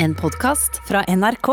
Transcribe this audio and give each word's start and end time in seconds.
En 0.00 0.14
podkast 0.14 0.76
fra 0.88 1.00
NRK. 1.08 1.48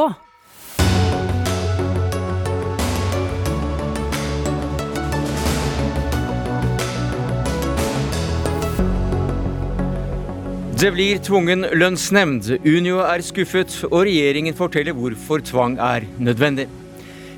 Det 10.79 10.92
blir 10.94 11.18
tvungen 11.26 11.66
lønnsnemnd. 11.73 12.52
Unio 12.62 13.00
er 13.02 13.23
skuffet, 13.26 13.79
og 13.89 14.04
regjeringen 14.05 14.53
forteller 14.53 14.93
hvorfor 14.93 15.41
tvang 15.41 15.79
er 15.81 16.05
nødvendig. 16.21 16.67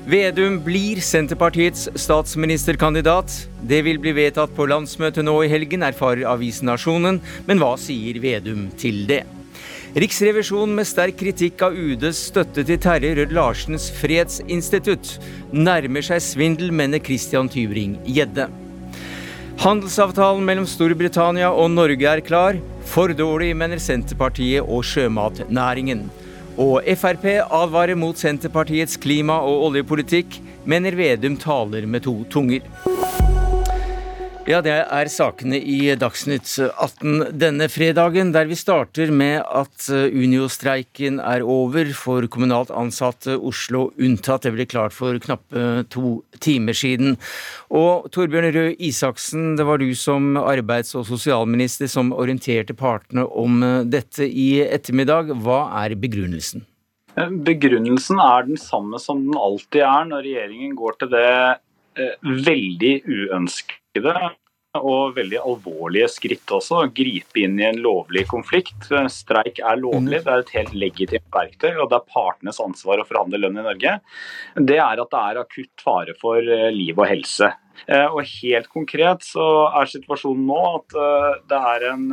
Vedum 0.04 0.60
blir 0.64 1.00
Senterpartiets 1.00 1.88
statsministerkandidat. 1.96 3.32
Det 3.64 3.80
vil 3.88 3.96
bli 4.04 4.12
vedtatt 4.12 4.52
på 4.52 4.68
landsmøtet 4.68 5.24
nå 5.24 5.40
i 5.40 5.48
helgen, 5.48 5.88
erfarer 5.88 6.28
avisen 6.28 6.68
Nasjonen. 6.68 7.24
Men 7.48 7.64
hva 7.64 7.78
sier 7.80 8.20
Vedum 8.20 8.68
til 8.76 9.06
det? 9.08 9.24
Riksrevisjonen 9.96 10.74
med 10.76 10.84
sterk 10.84 11.16
kritikk 11.16 11.62
av 11.64 11.72
UDs 11.72 12.18
støtte 12.28 12.60
til 12.66 12.76
Terje 12.82 13.14
Rød-Larsens 13.16 13.86
fredsinstitutt 13.96 15.14
nærmer 15.48 16.04
seg 16.04 16.20
svindel, 16.20 16.68
mener 16.68 17.00
Christian 17.00 17.48
Tybring-Gjedde. 17.48 18.50
Handelsavtalen 19.58 20.44
mellom 20.44 20.68
Storbritannia 20.68 21.48
og 21.50 21.72
Norge 21.72 22.04
er 22.10 22.20
klar. 22.20 22.60
For 22.88 23.16
dårlig, 23.16 23.54
mener 23.56 23.80
Senterpartiet 23.80 24.60
og 24.60 24.84
sjømatnæringen. 24.86 26.04
Og 26.60 26.84
Frp 26.98 27.24
advarer 27.40 27.96
mot 27.96 28.18
Senterpartiets 28.18 29.00
klima- 29.00 29.40
og 29.40 29.70
oljepolitikk, 29.70 30.36
mener 30.68 30.96
Vedum 31.00 31.40
taler 31.40 31.88
med 31.88 32.04
to 32.04 32.20
tunger. 32.28 32.60
Ja, 34.48 34.62
det 34.64 34.72
er 34.72 35.08
sakene 35.12 35.58
i 35.60 35.90
Dagsnytt 36.00 36.48
18 36.56 37.34
denne 37.36 37.66
fredagen, 37.68 38.30
der 38.32 38.46
vi 38.48 38.56
starter 38.56 39.10
med 39.12 39.42
at 39.44 39.88
Unio-streiken 39.92 41.18
er 41.20 41.42
over 41.44 41.90
for 41.92 42.24
kommunalt 42.32 42.70
ansatte 42.72 43.34
Oslo 43.36 43.90
unntatt. 44.00 44.46
Det 44.46 44.54
ble 44.54 44.64
klart 44.64 44.94
for 44.96 45.18
knappe 45.20 45.84
to 45.92 46.22
timer 46.40 46.72
siden. 46.72 47.18
Og 47.68 48.08
Torbjørn 48.14 48.48
Røe 48.54 48.70
Isaksen, 48.88 49.50
det 49.58 49.66
var 49.68 49.82
du 49.82 49.92
som 49.92 50.38
arbeids- 50.40 50.96
og 50.96 51.04
sosialminister 51.10 51.90
som 51.92 52.14
orienterte 52.16 52.72
partene 52.72 53.26
om 53.28 53.60
dette 53.84 54.24
i 54.24 54.62
ettermiddag. 54.64 55.34
Hva 55.44 55.58
er 55.82 55.92
begrunnelsen? 55.92 56.64
Begrunnelsen 57.44 58.24
er 58.24 58.48
den 58.48 58.56
samme 58.56 58.96
som 58.96 59.20
den 59.26 59.36
alltid 59.36 59.84
er 59.84 60.08
når 60.08 60.24
regjeringen 60.24 60.72
går 60.78 60.96
til 61.02 61.12
det 61.12 61.28
veldig 62.48 62.94
uønskede 63.04 63.76
og 64.76 65.14
veldig 65.16 65.38
alvorlige 65.40 66.08
skritt 66.12 66.50
også. 66.54 66.82
Gripe 66.94 67.42
inn 67.42 67.58
i 67.60 67.66
en 67.68 67.80
lovlig 67.82 68.26
konflikt. 68.30 68.90
Streik 69.12 69.62
er 69.64 69.80
lovlig, 69.80 70.22
det 70.24 70.34
er 70.34 70.44
et 70.44 70.56
helt 70.58 70.74
legitimt 70.76 71.30
verktøy. 71.34 71.72
Og 71.76 71.88
det 71.90 72.00
er 72.00 72.10
partenes 72.12 72.60
ansvar 72.62 73.00
å 73.00 73.06
forhandle 73.08 73.40
lønn 73.42 73.58
i 73.58 73.64
Norge. 73.66 73.96
Det 74.58 74.76
er 74.82 75.00
at 75.00 75.14
det 75.14 75.22
er 75.22 75.40
akutt 75.44 75.84
fare 75.84 76.14
for 76.20 76.42
liv 76.74 76.98
og 76.98 77.08
helse. 77.08 77.50
Og 77.88 78.24
Helt 78.26 78.66
konkret 78.74 79.22
så 79.22 79.44
er 79.78 79.86
situasjonen 79.86 80.48
nå 80.48 80.62
at 80.66 80.96
det 81.48 81.58
er, 81.72 81.84
en, 81.92 82.08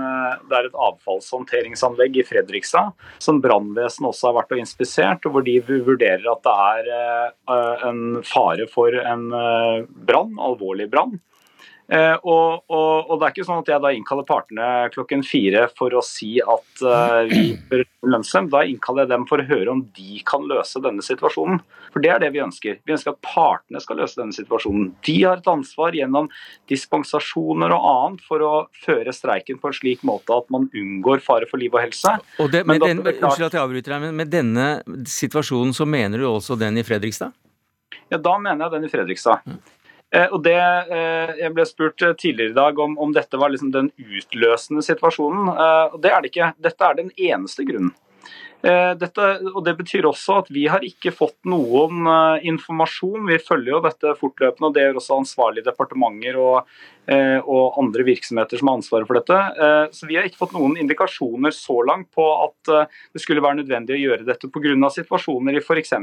det 0.45 0.59
er 0.59 0.67
et 0.69 0.77
avfallshåndteringsanlegg 0.87 2.19
i 2.21 2.25
Fredrikstad 2.27 2.93
som 3.17 3.41
brannvesenet 3.41 4.11
også 4.11 4.29
har 4.29 4.37
vært 4.37 4.53
og 4.53 4.61
inspisert, 4.61 5.25
og 5.25 5.33
hvor 5.33 5.45
de 5.47 5.57
vurderer 5.65 6.29
at 6.29 6.45
det 6.45 6.55
er 6.93 7.89
en 7.89 8.03
fare 8.29 8.69
for 8.69 8.93
en 9.01 9.25
brann, 10.05 10.37
alvorlig 10.37 10.85
brann. 10.93 11.17
Eh, 11.85 12.15
og, 12.25 12.63
og, 12.65 13.11
og, 13.11 13.19
det 13.19 13.27
er 13.27 13.33
ikke 13.35 13.45
sånn 13.45 13.61
at 13.61 13.67
jeg 13.69 13.81
da 13.83 13.91
innkaller 13.93 14.25
partene 14.25 14.69
klokken 14.93 15.21
fire 15.25 15.67
for 15.77 15.93
å 15.93 16.01
si 16.01 16.39
at 16.41 16.81
uh, 16.81 17.21
vi 17.29 17.51
bør 17.69 17.83
lønnsnemnd. 18.09 18.49
Da 18.53 18.63
innkaller 18.65 19.05
jeg 19.05 19.11
dem 19.11 19.27
for 19.29 19.41
å 19.41 19.45
høre 19.45 19.75
om 19.75 19.83
de 19.97 20.21
kan 20.25 20.47
løse 20.49 20.81
denne 20.81 21.05
situasjonen. 21.05 21.61
For 21.93 22.01
det 22.01 22.11
er 22.15 22.23
det 22.23 22.31
vi 22.33 22.41
ønsker. 22.41 22.79
Vi 22.81 22.95
ønsker 22.95 23.13
at 23.13 23.21
partene 23.25 23.81
skal 23.83 24.01
løse 24.01 24.17
denne 24.17 24.33
situasjonen. 24.35 24.89
De 25.05 25.15
har 25.21 25.43
et 25.43 25.51
ansvar 25.51 25.95
gjennom 25.95 26.31
dispensasjoner 26.71 27.75
og 27.77 27.87
annet 27.91 28.25
for 28.25 28.41
å 28.41 28.53
føre 28.81 29.13
streiken 29.15 29.61
på 29.61 29.69
en 29.69 29.77
slik 29.77 30.03
måte 30.07 30.33
at 30.33 30.49
man 30.53 30.67
unngår 30.73 31.21
fare 31.25 31.49
for 31.49 31.61
liv 31.61 31.75
og 31.75 31.85
helse. 31.85 32.17
Og 32.41 32.49
det, 32.53 32.65
men 32.65 32.81
den, 32.81 33.05
unnskyld 33.05 33.51
at 33.51 33.59
jeg 33.59 33.61
avbryter 33.61 33.95
deg, 33.95 34.07
men 34.07 34.19
med 34.23 34.33
denne 34.33 34.69
situasjonen 35.09 35.75
så 35.75 35.85
mener 35.85 36.21
du 36.21 36.31
også 36.31 36.57
den 36.59 36.81
i 36.81 36.87
Fredrikstad? 36.87 37.35
Ja, 38.09 38.17
da 38.17 38.35
mener 38.41 38.65
jeg 38.65 38.75
den 38.75 38.89
i 38.89 38.91
Fredrikstad. 38.91 39.45
Og 40.13 40.37
det, 40.45 40.55
Jeg 41.39 41.51
ble 41.55 41.65
spurt 41.67 42.03
tidligere 42.21 42.53
i 42.53 42.55
dag 42.55 42.79
om, 42.79 42.97
om 43.01 43.13
dette 43.15 43.39
var 43.41 43.51
liksom 43.51 43.73
den 43.73 43.91
utløsende 43.97 44.85
situasjonen. 44.85 45.49
og 45.49 46.01
Det 46.01 46.11
er 46.11 46.21
det 46.21 46.31
ikke. 46.31 46.53
Dette 46.61 46.87
er 46.87 46.99
den 47.01 47.11
eneste 47.17 47.65
grunnen. 47.67 47.93
Dette, 48.65 49.25
og 49.51 49.61
Det 49.65 49.75
betyr 49.77 50.07
også 50.09 50.39
at 50.41 50.47
vi 50.49 50.63
har 50.71 50.81
ikke 50.85 51.11
fått 51.13 51.37
noen 51.45 52.07
informasjon. 52.41 53.27
Vi 53.29 53.37
følger 53.37 53.75
jo 53.75 53.81
dette 53.83 54.15
fortløpende, 54.17 54.69
og 54.69 54.73
det 54.73 54.85
gjør 54.87 54.99
også 55.01 55.19
ansvarlige 55.19 55.67
departementer 55.67 56.39
og, 56.41 56.71
og 57.45 57.77
andre 57.81 58.07
virksomheter 58.07 58.57
som 58.57 58.71
har 58.71 58.79
ansvaret 58.79 59.09
for 59.09 59.19
dette. 59.19 59.39
Så 59.93 60.09
Vi 60.09 60.17
har 60.17 60.25
ikke 60.25 60.41
fått 60.41 60.55
noen 60.57 60.79
indikasjoner 60.81 61.53
så 61.53 61.77
langt 61.85 62.09
på 62.15 62.25
at 62.47 62.73
det 63.13 63.21
skulle 63.21 63.43
være 63.45 63.61
nødvendig 63.61 63.99
å 63.99 64.01
gjøre 64.01 64.29
dette 64.31 64.49
pga. 64.49 64.89
situasjoner 64.97 65.59
i 65.59 65.61
f.eks 65.61 65.93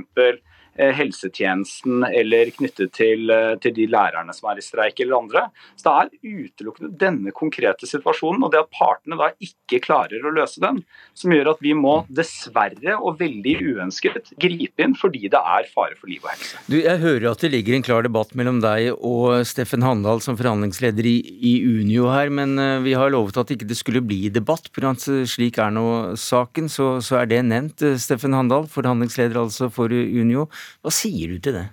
helsetjenesten 0.77 2.05
eller 2.09 2.51
knyttet 2.57 2.93
til, 2.97 3.31
til, 3.61 3.75
de 3.77 3.87
lærerne 3.91 4.33
som 4.35 4.51
er 4.51 4.61
i 4.61 4.65
streik 4.65 5.01
eller 5.01 5.19
andre. 5.19 5.45
Så 5.77 5.85
Det 5.85 5.93
er 5.93 6.45
utelukkende 6.47 6.93
denne 6.99 7.33
konkrete 7.37 7.89
situasjonen 7.89 8.47
og 8.47 8.53
det 8.55 8.63
at 8.63 8.73
partene 8.73 9.19
da 9.21 9.31
ikke 9.43 9.83
klarer 9.85 10.25
å 10.25 10.33
løse 10.35 10.63
den, 10.63 10.83
som 11.15 11.35
gjør 11.35 11.53
at 11.55 11.63
vi 11.65 11.75
må 11.77 12.03
dessverre 12.09 12.97
og 12.99 13.21
veldig 13.21 13.57
uønsket 13.61 14.33
gripe 14.41 14.85
inn 14.85 14.97
fordi 14.99 15.29
det 15.33 15.41
er 15.41 15.69
fare 15.73 15.97
for 15.99 16.11
liv 16.11 16.25
og 16.25 16.33
helse. 16.33 16.63
Du, 16.69 16.79
Jeg 16.81 17.03
hører 17.03 17.31
at 17.33 17.45
det 17.45 17.53
ligger 17.53 17.77
en 17.77 17.87
klar 17.87 18.07
debatt 18.07 18.35
mellom 18.39 18.63
deg 18.65 18.93
og 18.97 19.45
Steffen 19.49 19.85
Handal 19.85 20.23
som 20.25 20.39
forhandlingsleder 20.41 21.09
i, 21.09 21.17
i 21.21 21.55
Unio 21.67 22.09
her, 22.13 22.33
men 22.33 22.57
vi 22.85 22.97
har 22.97 23.13
lovet 23.13 23.37
at 23.41 23.53
ikke 23.53 23.69
det 23.69 23.79
skulle 23.79 24.03
bli 24.05 24.31
debatt. 24.33 24.71
Slik 24.73 25.59
er 25.63 25.73
nå 25.75 26.17
saken, 26.19 26.69
så, 26.73 26.97
så 27.05 27.21
er 27.21 27.29
det 27.31 27.43
nevnt. 27.47 27.85
Steffen 28.01 28.35
Handal, 28.37 28.67
forhandlingsleder 28.71 29.41
altså 29.43 29.69
for 29.73 29.93
Unio. 29.93 30.49
Hva 30.83 30.93
sier 30.95 31.33
du 31.33 31.39
til 31.43 31.57
det? 31.59 31.67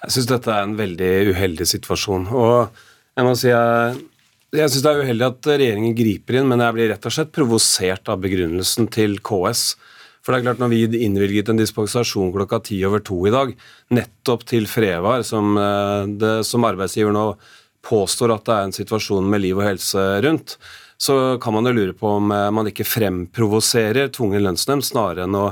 Jeg 0.00 0.14
syns 0.14 0.30
dette 0.30 0.52
er 0.54 0.64
en 0.64 0.78
veldig 0.78 1.10
uheldig 1.34 1.66
situasjon. 1.68 2.30
Og 2.32 2.80
jeg 3.18 3.26
må 3.26 3.36
si 3.36 3.50
jeg, 3.50 4.00
jeg 4.56 4.72
syns 4.72 4.84
det 4.86 4.92
er 4.92 5.04
uheldig 5.04 5.26
at 5.28 5.48
regjeringen 5.52 5.96
griper 5.98 6.40
inn, 6.40 6.48
men 6.50 6.64
jeg 6.64 6.76
blir 6.76 6.92
rett 6.94 7.06
og 7.06 7.14
slett 7.14 7.32
provosert 7.36 8.08
av 8.10 8.22
begrunnelsen 8.24 8.88
til 8.92 9.18
KS. 9.22 9.64
For 10.20 10.32
det 10.32 10.40
er 10.40 10.46
klart 10.48 10.60
Når 10.60 10.72
vi 10.72 11.04
innvilget 11.06 11.48
en 11.52 11.60
dispensasjon 11.60 12.32
klokka 12.34 12.60
ti 12.64 12.80
over 12.84 13.02
to 13.04 13.18
i 13.28 13.32
dag, 13.34 13.54
nettopp 13.96 14.44
til 14.48 14.68
Frevar, 14.68 15.24
som, 15.24 15.56
det, 16.20 16.34
som 16.48 16.66
arbeidsgiver 16.68 17.14
nå 17.16 17.32
påstår 17.86 18.34
at 18.34 18.44
det 18.44 18.56
er 18.56 18.68
en 18.68 18.76
situasjon 18.76 19.28
med 19.32 19.40
liv 19.44 19.56
og 19.56 19.64
helse 19.64 20.02
rundt, 20.24 20.58
så 21.00 21.16
kan 21.40 21.56
man 21.56 21.68
jo 21.68 21.72
lure 21.76 21.96
på 21.96 22.16
om 22.18 22.28
man 22.28 22.68
ikke 22.68 22.84
fremprovoserer 22.84 24.12
tvungen 24.12 24.44
lønnsnemnd 24.44 24.84
snarere 24.84 25.24
enn 25.24 25.38
å 25.38 25.46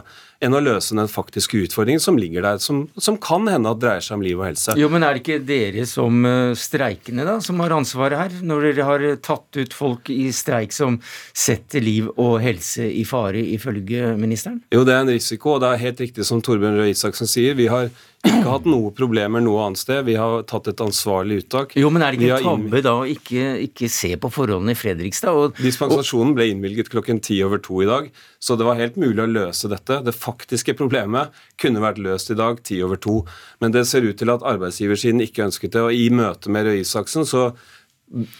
enn 0.44 0.54
å 0.54 0.60
løse 0.62 0.94
den 0.94 1.10
faktiske 1.10 1.58
utfordringen 1.64 2.02
som 2.02 2.18
ligger 2.18 2.44
der, 2.46 2.60
som, 2.62 2.84
som, 2.98 3.16
kan 3.18 3.48
hende 3.50 3.72
at 3.72 3.80
dreier 3.82 4.04
seg 4.04 4.18
om 4.18 4.24
liv 4.24 4.38
og 4.38 4.46
helse. 4.46 4.76
Jo, 4.78 4.90
Men 4.92 5.06
er 5.06 5.16
det 5.16 5.24
ikke 5.24 5.38
dere 5.46 5.86
som 5.90 6.22
streikende 6.58 7.26
da, 7.26 7.38
som 7.44 7.58
har 7.62 7.74
ansvaret 7.74 8.20
her, 8.22 8.36
når 8.46 8.68
dere 8.68 8.86
har 8.86 9.06
tatt 9.24 9.58
ut 9.58 9.74
folk 9.74 10.12
i 10.14 10.28
streik 10.34 10.74
som 10.74 11.00
setter 11.34 11.82
liv 11.82 12.10
og 12.14 12.38
helse 12.44 12.86
i 12.86 13.04
fare, 13.08 13.42
ifølge 13.56 14.14
ministeren? 14.20 14.62
Jo, 14.74 14.84
det 14.86 14.94
er 14.94 15.02
en 15.02 15.14
risiko, 15.16 15.56
og 15.56 15.64
det 15.64 15.72
er 15.72 15.84
helt 15.88 16.06
riktig 16.06 16.28
som 16.28 16.42
Torbjørn 16.44 16.78
Røe 16.78 16.92
Isaksen 16.94 17.30
sier. 17.30 17.58
Vi 17.58 17.66
har 17.72 17.90
ikke 18.26 18.50
hatt 18.50 18.66
noe 18.66 18.90
problemer 18.96 19.42
noe 19.42 19.62
annet 19.62 19.78
sted. 19.78 20.00
Vi 20.08 20.16
har 20.18 20.42
tatt 20.50 20.66
et 20.72 20.80
ansvarlig 20.82 21.42
uttak. 21.44 21.74
Jo, 21.78 21.90
men 21.94 22.02
er 22.02 22.16
det 22.16 22.26
ikke 22.26 22.40
tabbe 22.42 22.80
da 22.82 22.94
å 22.98 23.06
ikke, 23.06 23.44
ikke, 23.68 23.90
se 23.92 24.10
på 24.18 24.30
forholdene 24.34 24.74
i 24.74 24.78
Fredrikstad? 24.78 25.38
Og, 25.38 25.60
Dispensasjonen 25.62 26.34
ble 26.36 26.48
innvilget 26.50 26.90
klokken 26.90 27.22
ti 27.24 27.38
over 27.46 27.62
to 27.62 27.78
i 27.84 27.88
dag, 27.88 28.10
så 28.42 28.58
det 28.58 28.66
var 28.66 28.80
helt 28.80 28.98
mulig 28.98 29.22
å 29.22 29.30
løse 29.30 29.70
dette. 29.70 30.00
Det 30.06 30.16
faktiske 30.16 30.74
problemet 30.78 31.34
kunne 31.62 31.82
vært 31.84 32.02
løst 32.02 32.34
i 32.34 32.38
dag 32.38 32.58
ti 32.66 32.80
over 32.82 32.98
to, 32.98 33.20
men 33.62 33.74
det 33.74 33.86
ser 33.90 34.06
ut 34.08 34.18
til 34.18 34.34
at 34.34 34.46
arbeidsgiversiden 34.46 35.22
ikke 35.22 35.46
ønsket 35.46 35.76
det. 35.78 35.86
og 35.86 35.94
I 35.94 36.10
møte 36.10 36.50
med 36.50 36.66
Røe 36.66 36.82
Isaksen 36.82 37.28
så 37.28 37.52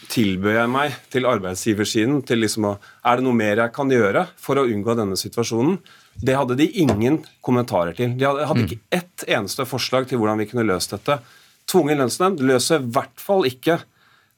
tilbød 0.09 0.55
jeg 0.55 0.69
meg 0.73 0.99
til 1.13 1.27
arbeidsgiversiden 1.29 2.23
til 2.25 2.41
liksom 2.41 2.71
å 2.71 2.77
Er 3.05 3.19
det 3.19 3.25
noe 3.25 3.37
mer 3.37 3.61
jeg 3.61 3.73
kan 3.75 3.91
gjøre 3.91 4.27
for 4.35 4.59
å 4.59 4.67
unngå 4.67 4.95
denne 4.97 5.17
situasjonen? 5.19 5.77
Det 6.21 6.35
hadde 6.35 6.57
de 6.59 6.67
ingen 6.81 7.21
kommentarer 7.45 7.95
til. 7.95 8.15
De 8.19 8.27
hadde, 8.27 8.47
hadde 8.49 8.65
ikke 8.67 8.81
ett 8.95 9.27
eneste 9.27 9.65
forslag 9.69 10.09
til 10.09 10.19
hvordan 10.19 10.41
vi 10.41 10.49
kunne 10.49 10.67
løst 10.67 10.95
dette. 10.95 11.19
Tvungen 11.69 12.01
lønnsnemnd 12.01 12.43
løser 12.43 12.81
i 12.81 12.91
hvert 12.95 13.21
fall 13.21 13.47
ikke 13.47 13.79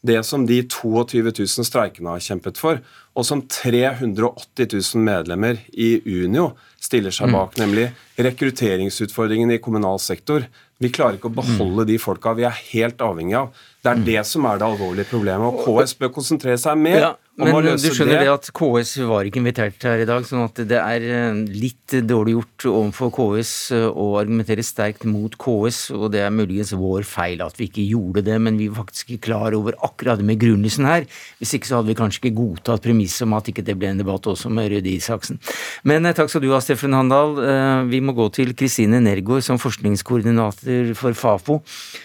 det 0.01 0.23
som 0.25 0.47
de 0.49 0.63
22 0.65 1.21
000 1.29 1.65
streikende 1.67 2.15
har 2.15 2.23
kjempet 2.25 2.57
for, 2.57 2.79
og 3.13 3.25
som 3.27 3.43
380 3.45 4.71
000 4.73 5.03
medlemmer 5.05 5.59
i 5.73 5.93
Unio 6.01 6.51
stiller 6.81 7.13
seg 7.13 7.29
bak, 7.33 7.53
mm. 7.53 7.61
nemlig 7.61 7.87
rekrutteringsutfordringen 8.17 9.53
i 9.53 9.59
kommunal 9.61 10.01
sektor. 10.01 10.47
Vi 10.81 10.89
klarer 10.89 11.19
ikke 11.19 11.29
å 11.29 11.37
beholde 11.37 11.85
de 11.91 11.99
folka 12.01 12.33
vi 12.37 12.47
er 12.49 12.63
helt 12.71 13.01
avhengig 13.05 13.37
av. 13.37 13.51
Det 13.85 13.91
er 13.91 14.01
det 14.07 14.23
som 14.29 14.47
er 14.49 14.57
det 14.57 14.65
alvorlige 14.65 15.09
problemet. 15.11 15.45
og 15.45 15.61
KS 15.67 15.93
bør 15.99 16.13
konsentrere 16.15 16.57
seg 16.61 16.81
mer 16.81 17.03
ja. 17.03 17.11
Men 17.39 17.63
du 17.63 17.85
skjønner 17.87 18.19
det. 18.19 18.25
det 18.25 18.31
at 18.33 18.47
KS 18.51 18.89
var 19.07 19.27
ikke 19.27 19.39
invitert 19.39 19.85
her 19.87 20.01
i 20.03 20.07
dag, 20.07 20.25
sånn 20.27 20.43
at 20.43 20.57
det 20.67 20.75
er 20.75 21.05
eh, 21.07 21.37
litt 21.55 21.95
dårlig 22.03 22.33
gjort 22.35 22.65
overfor 22.73 23.11
KS 23.15 23.51
eh, 23.77 23.85
å 23.87 24.07
argumentere 24.19 24.65
sterkt 24.67 25.05
mot 25.07 25.37
KS, 25.39 25.79
og 25.95 26.09
det 26.11 26.25
er 26.25 26.33
muligens 26.35 26.73
vår 26.75 27.07
feil 27.07 27.39
at 27.45 27.55
vi 27.55 27.69
ikke 27.69 27.85
gjorde 27.87 28.25
det, 28.27 28.35
men 28.43 28.59
vi 28.59 28.67
var 28.67 28.81
faktisk 28.83 29.13
ikke 29.13 29.29
klar 29.29 29.55
over 29.55 29.77
akkurat 29.79 30.19
det 30.19 30.27
med 30.27 30.41
grunnelsen 30.43 30.89
her. 30.89 31.07
Hvis 31.39 31.55
ikke 31.55 31.71
så 31.71 31.79
hadde 31.79 31.93
vi 31.93 31.97
kanskje 32.01 32.19
ikke 32.25 32.33
godtatt 32.41 32.83
premisset 32.83 33.23
om 33.23 33.37
at 33.39 33.47
ikke 33.47 33.63
det 33.63 33.77
ble 33.79 33.93
en 33.93 34.03
debatt 34.03 34.27
også 34.27 34.51
med 34.51 34.67
Røde 34.75 34.91
Isaksen. 34.91 35.39
Men 35.87 36.03
eh, 36.03 36.17
takk 36.17 36.33
skal 36.33 36.43
du 36.43 36.51
ha, 36.51 36.59
Steffen 36.59 36.97
Handal. 36.97 37.39
Vi 37.87 38.03
må 38.03 38.11
gå 38.17 38.27
til 38.35 38.51
Kristine 38.59 38.99
Nergård 38.99 39.47
som 39.47 39.61
forskningskoordinator 39.61 40.91
for 40.99 41.15
Fafo. 41.15 41.61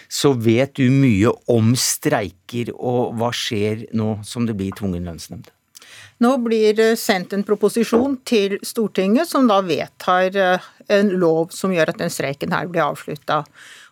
Så 0.07 0.31
vet 0.39 0.77
du 0.79 0.87
mye 0.87 1.35
om 1.51 1.75
streiker, 2.47 2.73
og 2.75 3.15
hva 3.17 3.31
skjer 3.31 3.87
nå 3.93 4.23
som 4.23 4.47
det 4.47 4.55
blir 4.55 4.71
tvungen 4.75 5.05
lønnsnemnd? 5.05 5.51
Nå 6.19 6.37
blir 6.41 6.73
det 6.73 6.97
sendt 6.97 7.33
en 7.33 7.43
proposisjon 7.45 8.17
til 8.25 8.57
Stortinget 8.63 9.29
som 9.29 9.47
da 9.47 9.61
vedtar 9.61 10.35
eh, 10.35 10.59
en 10.89 11.09
lov 11.19 11.51
som 11.51 11.71
gjør 11.71 11.91
at 11.91 11.99
den 11.99 12.09
streiken 12.09 12.51
her 12.51 12.67
blir 12.67 12.81
avslutta. 12.87 13.43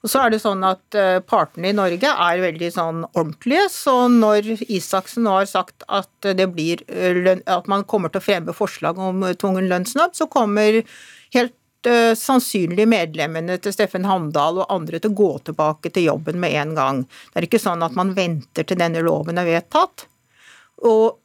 Og 0.02 0.10
så 0.10 0.24
er 0.24 0.34
det 0.34 0.42
sånn 0.42 0.64
at 0.66 0.98
eh, 0.98 1.22
partene 1.22 1.70
i 1.70 1.76
Norge 1.76 2.10
er 2.10 2.42
veldig 2.42 2.72
sånn 2.74 3.06
ordentlige, 3.14 3.68
så 3.70 4.08
når 4.10 4.56
Isaksen 4.66 5.26
nå 5.26 5.38
har 5.38 5.46
sagt 5.46 5.86
at, 5.88 6.10
det 6.26 6.50
blir, 6.56 6.82
eh, 6.90 7.38
at 7.46 7.70
man 7.70 7.86
kommer 7.86 8.10
til 8.10 8.24
å 8.24 8.26
fremme 8.26 8.58
forslag 8.58 8.98
om 8.98 9.22
tvungen 9.38 9.70
lønnsnemnd, 9.70 10.18
så 10.18 10.26
kommer 10.26 10.82
helt 11.38 11.54
sannsynlig 12.18 12.88
medlemmene 12.90 13.58
til 13.62 13.74
Steffen 13.76 14.08
Hamdal 14.08 14.62
og 14.64 14.72
andre 14.74 15.00
til 15.00 15.14
å 15.14 15.20
gå 15.20 15.30
tilbake 15.50 15.92
til 15.94 16.10
jobben 16.10 16.40
med 16.42 16.56
en 16.62 16.74
gang. 16.78 17.04
Det 17.06 17.42
er 17.42 17.48
ikke 17.50 17.62
sånn 17.62 17.86
at 17.86 17.96
man 17.98 18.16
venter 18.18 18.68
til 18.68 18.80
denne 18.80 19.04
loven 19.06 19.38
er 19.42 19.48
vedtatt. 19.50 20.08
Og 20.84 21.20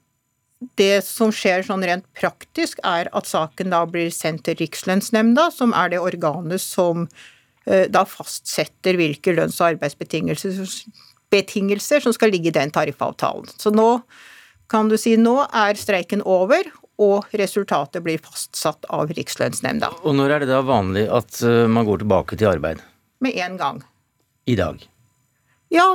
det 0.76 1.00
som 1.06 1.32
skjer 1.32 1.64
sånn 1.64 1.84
rent 1.88 2.06
praktisk, 2.16 2.80
er 2.84 3.08
at 3.16 3.28
saken 3.28 3.72
da 3.72 3.84
blir 3.88 4.10
sendt 4.12 4.44
til 4.48 4.58
Rikslønnsnemnda, 4.60 5.48
som 5.54 5.72
er 5.72 5.94
det 5.94 6.02
organet 6.04 6.60
som 6.60 7.06
eh, 7.64 7.86
da 7.88 8.04
fastsetter 8.04 8.98
hvilke 9.00 9.32
lønns- 9.36 9.60
og 9.62 9.72
arbeidsbetingelser 9.74 10.60
betingelser 11.30 12.02
som 12.02 12.14
skal 12.14 12.32
ligge 12.34 12.50
i 12.50 12.54
den 12.54 12.72
tariffavtalen. 12.74 13.48
Så 13.56 13.72
nå 13.74 14.00
kan 14.70 14.90
du 14.90 14.96
si 15.00 15.16
nå 15.18 15.36
er 15.46 15.78
streiken 15.78 16.22
over, 16.26 16.66
og 17.00 17.32
resultatet 17.36 18.04
blir 18.04 18.20
fastsatt 18.22 18.86
av 18.92 19.12
Rikslønnsnemnda. 19.16 19.90
Og 20.04 20.16
når 20.18 20.36
er 20.36 20.44
det 20.44 20.52
da 20.52 20.60
vanlig 20.66 21.06
at 21.08 21.40
eh, 21.46 21.66
man 21.70 21.88
går 21.88 22.04
tilbake 22.04 22.38
til 22.38 22.52
arbeid? 22.52 22.82
Med 23.24 23.36
en 23.40 23.56
gang. 23.60 23.82
I 24.48 24.56
dag? 24.58 24.84
Ja, 25.70 25.86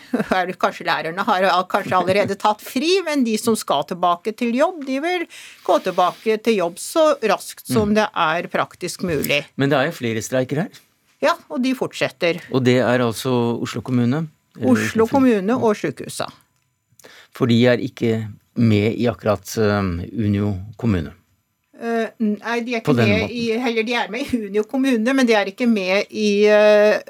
kanskje 0.64 0.84
lærerne 0.84 1.24
har 1.24 1.46
kanskje 1.70 1.96
allerede 1.96 2.36
tatt 2.36 2.60
fri, 2.62 2.98
men 3.06 3.24
de 3.24 3.38
som 3.40 3.56
skal 3.56 3.86
tilbake 3.88 4.34
til 4.36 4.52
jobb, 4.56 4.82
de 4.84 4.98
vil 5.00 5.24
gå 5.64 5.78
tilbake 5.86 6.36
til 6.44 6.58
jobb 6.60 6.78
så 6.82 7.06
raskt 7.24 7.64
som 7.66 7.90
mm. 7.90 7.96
det 7.98 8.08
er 8.26 8.50
praktisk 8.52 9.06
mulig. 9.08 9.40
Men 9.56 9.72
det 9.72 9.80
er 9.80 9.88
jo 9.88 9.96
flere 9.96 10.22
streiker 10.24 10.66
her? 10.66 10.82
Ja, 11.24 11.38
og 11.48 11.62
de 11.64 11.72
fortsetter. 11.78 12.42
Og 12.52 12.66
det 12.66 12.78
er 12.84 13.00
altså 13.00 13.32
Oslo 13.64 13.80
kommune? 13.86 14.26
Oslo 14.60 15.08
kommune 15.10 15.56
og 15.56 15.72
sykehusa. 15.78 16.28
For 17.34 17.50
de 17.50 17.56
er 17.66 17.80
ikke 17.82 18.26
med 18.54 18.94
i 18.94 19.08
akkurat 19.10 19.56
um, 19.58 19.98
Unio 20.12 20.54
kommune? 20.80 21.12
Uh, 21.74 22.06
nei, 22.22 22.60
de 22.62 22.76
er 22.76 22.82
ikke 22.82 22.94
med 22.96 23.32
i 23.34 23.48
heller, 23.58 23.86
de 23.86 23.96
er 23.98 24.10
med 24.12 24.24
i 24.24 24.40
Unio 24.46 24.62
kommune, 24.70 25.14
men 25.16 25.26
de 25.28 25.34
er 25.36 25.50
ikke 25.50 25.66
med 25.68 26.12
i 26.14 26.46
uh, 26.46 27.00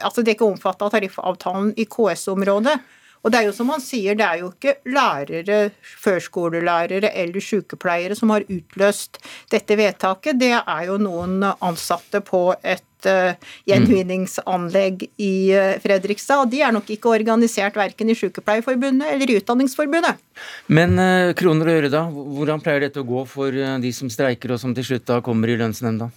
Altså, 0.00 0.22
de 0.22 0.32
er 0.32 0.38
ikke 0.38 0.48
omfattet 0.48 0.86
av 0.86 0.94
tariffavtalen 0.94 1.74
i 1.76 1.86
KS-området. 1.90 2.78
Og 3.24 3.32
det 3.32 3.40
er 3.40 3.46
jo 3.48 3.54
som 3.56 3.70
han 3.72 3.80
sier, 3.80 4.16
det 4.18 4.24
er 4.26 4.42
jo 4.42 4.50
ikke 4.52 4.76
lærere, 4.92 5.58
førskolelærere 5.80 7.08
eller 7.24 7.44
sykepleiere 7.44 8.16
som 8.18 8.32
har 8.34 8.44
utløst 8.44 9.16
dette 9.52 9.78
vedtaket. 9.80 10.36
Det 10.40 10.52
er 10.58 10.82
jo 10.90 10.98
noen 11.00 11.38
ansatte 11.54 12.20
på 12.24 12.50
et 12.60 13.08
uh, 13.08 13.32
gjenvinningsanlegg 13.68 15.06
i 15.24 15.34
uh, 15.56 15.70
Fredrikstad. 15.80 16.44
Og 16.44 16.52
de 16.52 16.60
er 16.66 16.74
nok 16.76 16.90
ikke 16.92 17.14
organisert 17.14 17.78
verken 17.80 18.12
i 18.12 18.16
Sykepleierforbundet 18.18 19.14
eller 19.14 19.32
i 19.32 19.38
Utdanningsforbundet. 19.40 20.20
Men 20.68 21.00
uh, 21.00 21.32
kroner 21.38 21.70
og 21.70 21.78
øre, 21.78 21.92
da? 21.92 22.04
Hvordan 22.12 22.60
pleier 22.64 22.84
dette 22.84 23.00
å 23.00 23.08
gå 23.08 23.24
for 23.30 23.56
de 23.56 23.94
som 23.96 24.12
streiker 24.12 24.52
og 24.52 24.60
som 24.60 24.76
til 24.76 24.84
slutt 24.90 25.08
da 25.08 25.22
kommer 25.24 25.48
i 25.48 25.56
lønnsnemnda? 25.60 26.10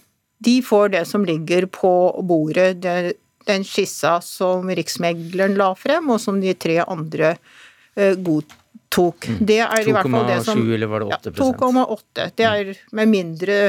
De 0.44 0.60
får 0.62 0.92
det 0.94 1.06
som 1.10 1.24
ligger 1.26 1.66
på 1.72 1.94
bordet. 2.28 2.76
Det 2.84 3.16
den 3.48 3.66
skissa 3.68 4.18
som 4.24 4.70
Riksmegleren 4.70 5.58
la 5.60 5.72
frem, 5.78 6.10
og 6.14 6.22
som 6.24 6.42
de 6.42 6.54
tre 6.60 6.80
andre 6.84 7.36
uh, 7.36 8.14
godtok. 8.16 9.30
Mm. 9.30 9.40
Det 9.52 9.62
er 9.66 9.88
i 9.88 9.96
hvert 9.96 10.12
fall 10.18 10.28
det 10.30 10.42
som 10.48 10.66
2,7 10.66 10.76
eller 10.80 10.92
var 10.92 11.06
det 11.06 11.22
8 11.22 11.34
ja, 11.34 11.38
2,8. 11.40 12.28
Det 12.38 12.52
er 12.52 12.76
med 13.00 13.16
mindre 13.16 13.62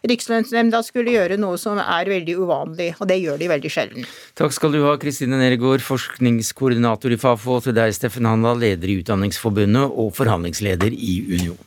Rikslønnsnemnda 0.00 0.80
skulle 0.84 1.12
gjøre 1.12 1.36
noe 1.40 1.58
som 1.60 1.76
er 1.82 2.08
veldig 2.08 2.36
uvanlig, 2.40 2.94
og 2.96 3.08
det 3.10 3.18
gjør 3.20 3.40
de 3.40 3.48
veldig 3.50 3.72
sjelden. 3.72 4.06
Takk 4.38 4.54
skal 4.56 4.72
du 4.72 4.80
ha, 4.86 4.94
Kristine 5.00 5.36
Nergård, 5.40 5.84
forskningskoordinator 5.84 7.12
i 7.12 7.20
Fafo, 7.20 7.58
og 7.58 7.66
til 7.66 7.76
deg, 7.76 7.92
Steffen 7.96 8.28
Handal, 8.28 8.62
leder 8.62 8.88
i 8.88 8.96
Utdanningsforbundet 9.02 9.92
og 9.92 10.14
forhandlingsleder 10.16 10.96
i 10.96 11.18
Union. 11.28 11.60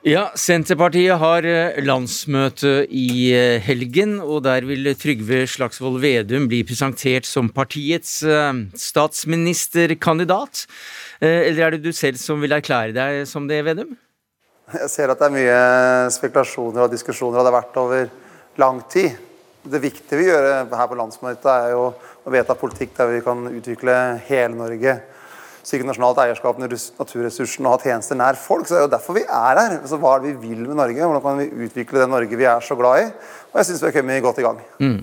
Ja, 0.00 0.30
Senterpartiet 0.32 1.18
har 1.20 1.44
eh, 1.44 1.76
landsmøte 1.84 2.86
i 2.88 3.34
eh, 3.36 3.58
helgen, 3.60 4.14
og 4.24 4.46
der 4.46 4.64
vil 4.64 4.88
Trygve 4.96 5.42
Slagsvold 5.44 5.98
Vedum 6.00 6.46
bli 6.48 6.62
presentert 6.64 7.28
som 7.28 7.50
partiets 7.52 8.22
eh, 8.24 8.62
statsministerkandidat. 8.80 10.64
Eller 11.20 11.66
er 11.66 11.76
det 11.76 11.82
du 11.84 11.92
selv 11.92 12.16
som 12.16 12.40
vil 12.40 12.56
erklære 12.56 12.96
deg 12.96 13.26
som 13.28 13.44
det, 13.44 13.60
Vedum? 13.66 13.92
Jeg 14.72 14.88
ser 14.88 15.12
at 15.12 15.20
det 15.20 15.28
er 15.28 15.36
mye 15.36 15.60
spekulasjoner 16.16 16.86
og 16.86 16.94
diskusjoner, 16.96 17.36
og 17.36 17.44
det 17.44 17.52
har 17.52 17.58
vært 17.58 17.80
over 17.84 18.08
lang 18.64 18.80
tid. 18.88 19.20
Det 19.68 19.82
viktige 19.84 20.16
vi 20.16 20.30
gjør 20.30 20.48
her 20.64 20.88
på 20.88 20.96
landsmøtet, 20.96 21.52
er 21.52 21.74
jo 21.76 21.90
å 21.92 22.32
vedta 22.32 22.56
politikk 22.56 22.96
der 22.96 23.18
vi 23.18 23.24
kan 23.26 23.50
utvikle 23.52 24.00
hele 24.30 24.56
Norge 24.56 24.96
sikre 25.66 25.88
nasjonalt 25.88 26.20
eierskap 26.22 26.58
til 26.58 26.72
naturressursene 27.00 27.68
og 27.68 27.76
ha 27.76 27.84
tjenester 27.84 28.18
nær 28.18 28.38
folk. 28.40 28.66
så 28.66 28.74
Det 28.74 28.80
er 28.80 28.86
jo 28.86 28.94
derfor 28.94 29.18
vi 29.18 29.24
er 29.26 29.60
her. 29.60 29.76
Så 29.86 29.98
Hva 30.00 30.16
er 30.16 30.24
det 30.24 30.34
vi 30.40 30.48
vil 30.48 30.66
med 30.68 30.78
Norge? 30.80 31.00
Hvordan 31.04 31.22
kan 31.24 31.38
vi 31.42 31.66
utvikle 31.66 32.00
det 32.00 32.10
Norge 32.10 32.40
vi 32.40 32.48
er 32.48 32.60
så 32.64 32.76
glad 32.78 33.04
i? 33.04 33.10
Og 33.50 33.58
jeg 33.58 33.66
syns 33.66 33.80
vi 33.82 33.88
har 33.88 33.94
kommet 33.96 34.22
godt 34.22 34.38
i 34.38 34.44
gang. 34.46 34.58
Mm. 34.78 34.98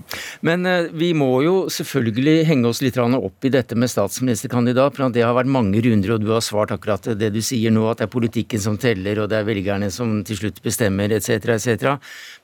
Men 0.48 0.66
eh, 0.68 0.88
vi 0.96 1.10
må 1.16 1.30
jo 1.44 1.54
selvfølgelig 1.72 2.46
henge 2.48 2.70
oss 2.70 2.80
litt 2.80 2.96
opp 2.98 3.44
i 3.44 3.52
dette 3.52 3.76
med 3.76 3.90
statsministerkandidat. 3.92 4.96
for 4.96 5.12
Det 5.12 5.24
har 5.24 5.36
vært 5.36 5.52
mange 5.52 5.82
runder, 5.84 6.14
og 6.14 6.22
du 6.24 6.32
har 6.32 6.40
svart 6.44 6.72
akkurat 6.72 7.10
det 7.18 7.28
du 7.34 7.40
sier 7.44 7.74
nå, 7.74 7.84
at 7.90 8.00
det 8.00 8.08
er 8.08 8.14
politikken 8.14 8.60
som 8.60 8.78
teller, 8.80 9.20
og 9.20 9.28
det 9.28 9.38
er 9.40 9.48
velgerne 9.48 9.90
som 9.92 10.22
til 10.24 10.40
slutt 10.40 10.62
bestemmer, 10.64 11.12
etc., 11.12 11.52
etc. 11.58 11.98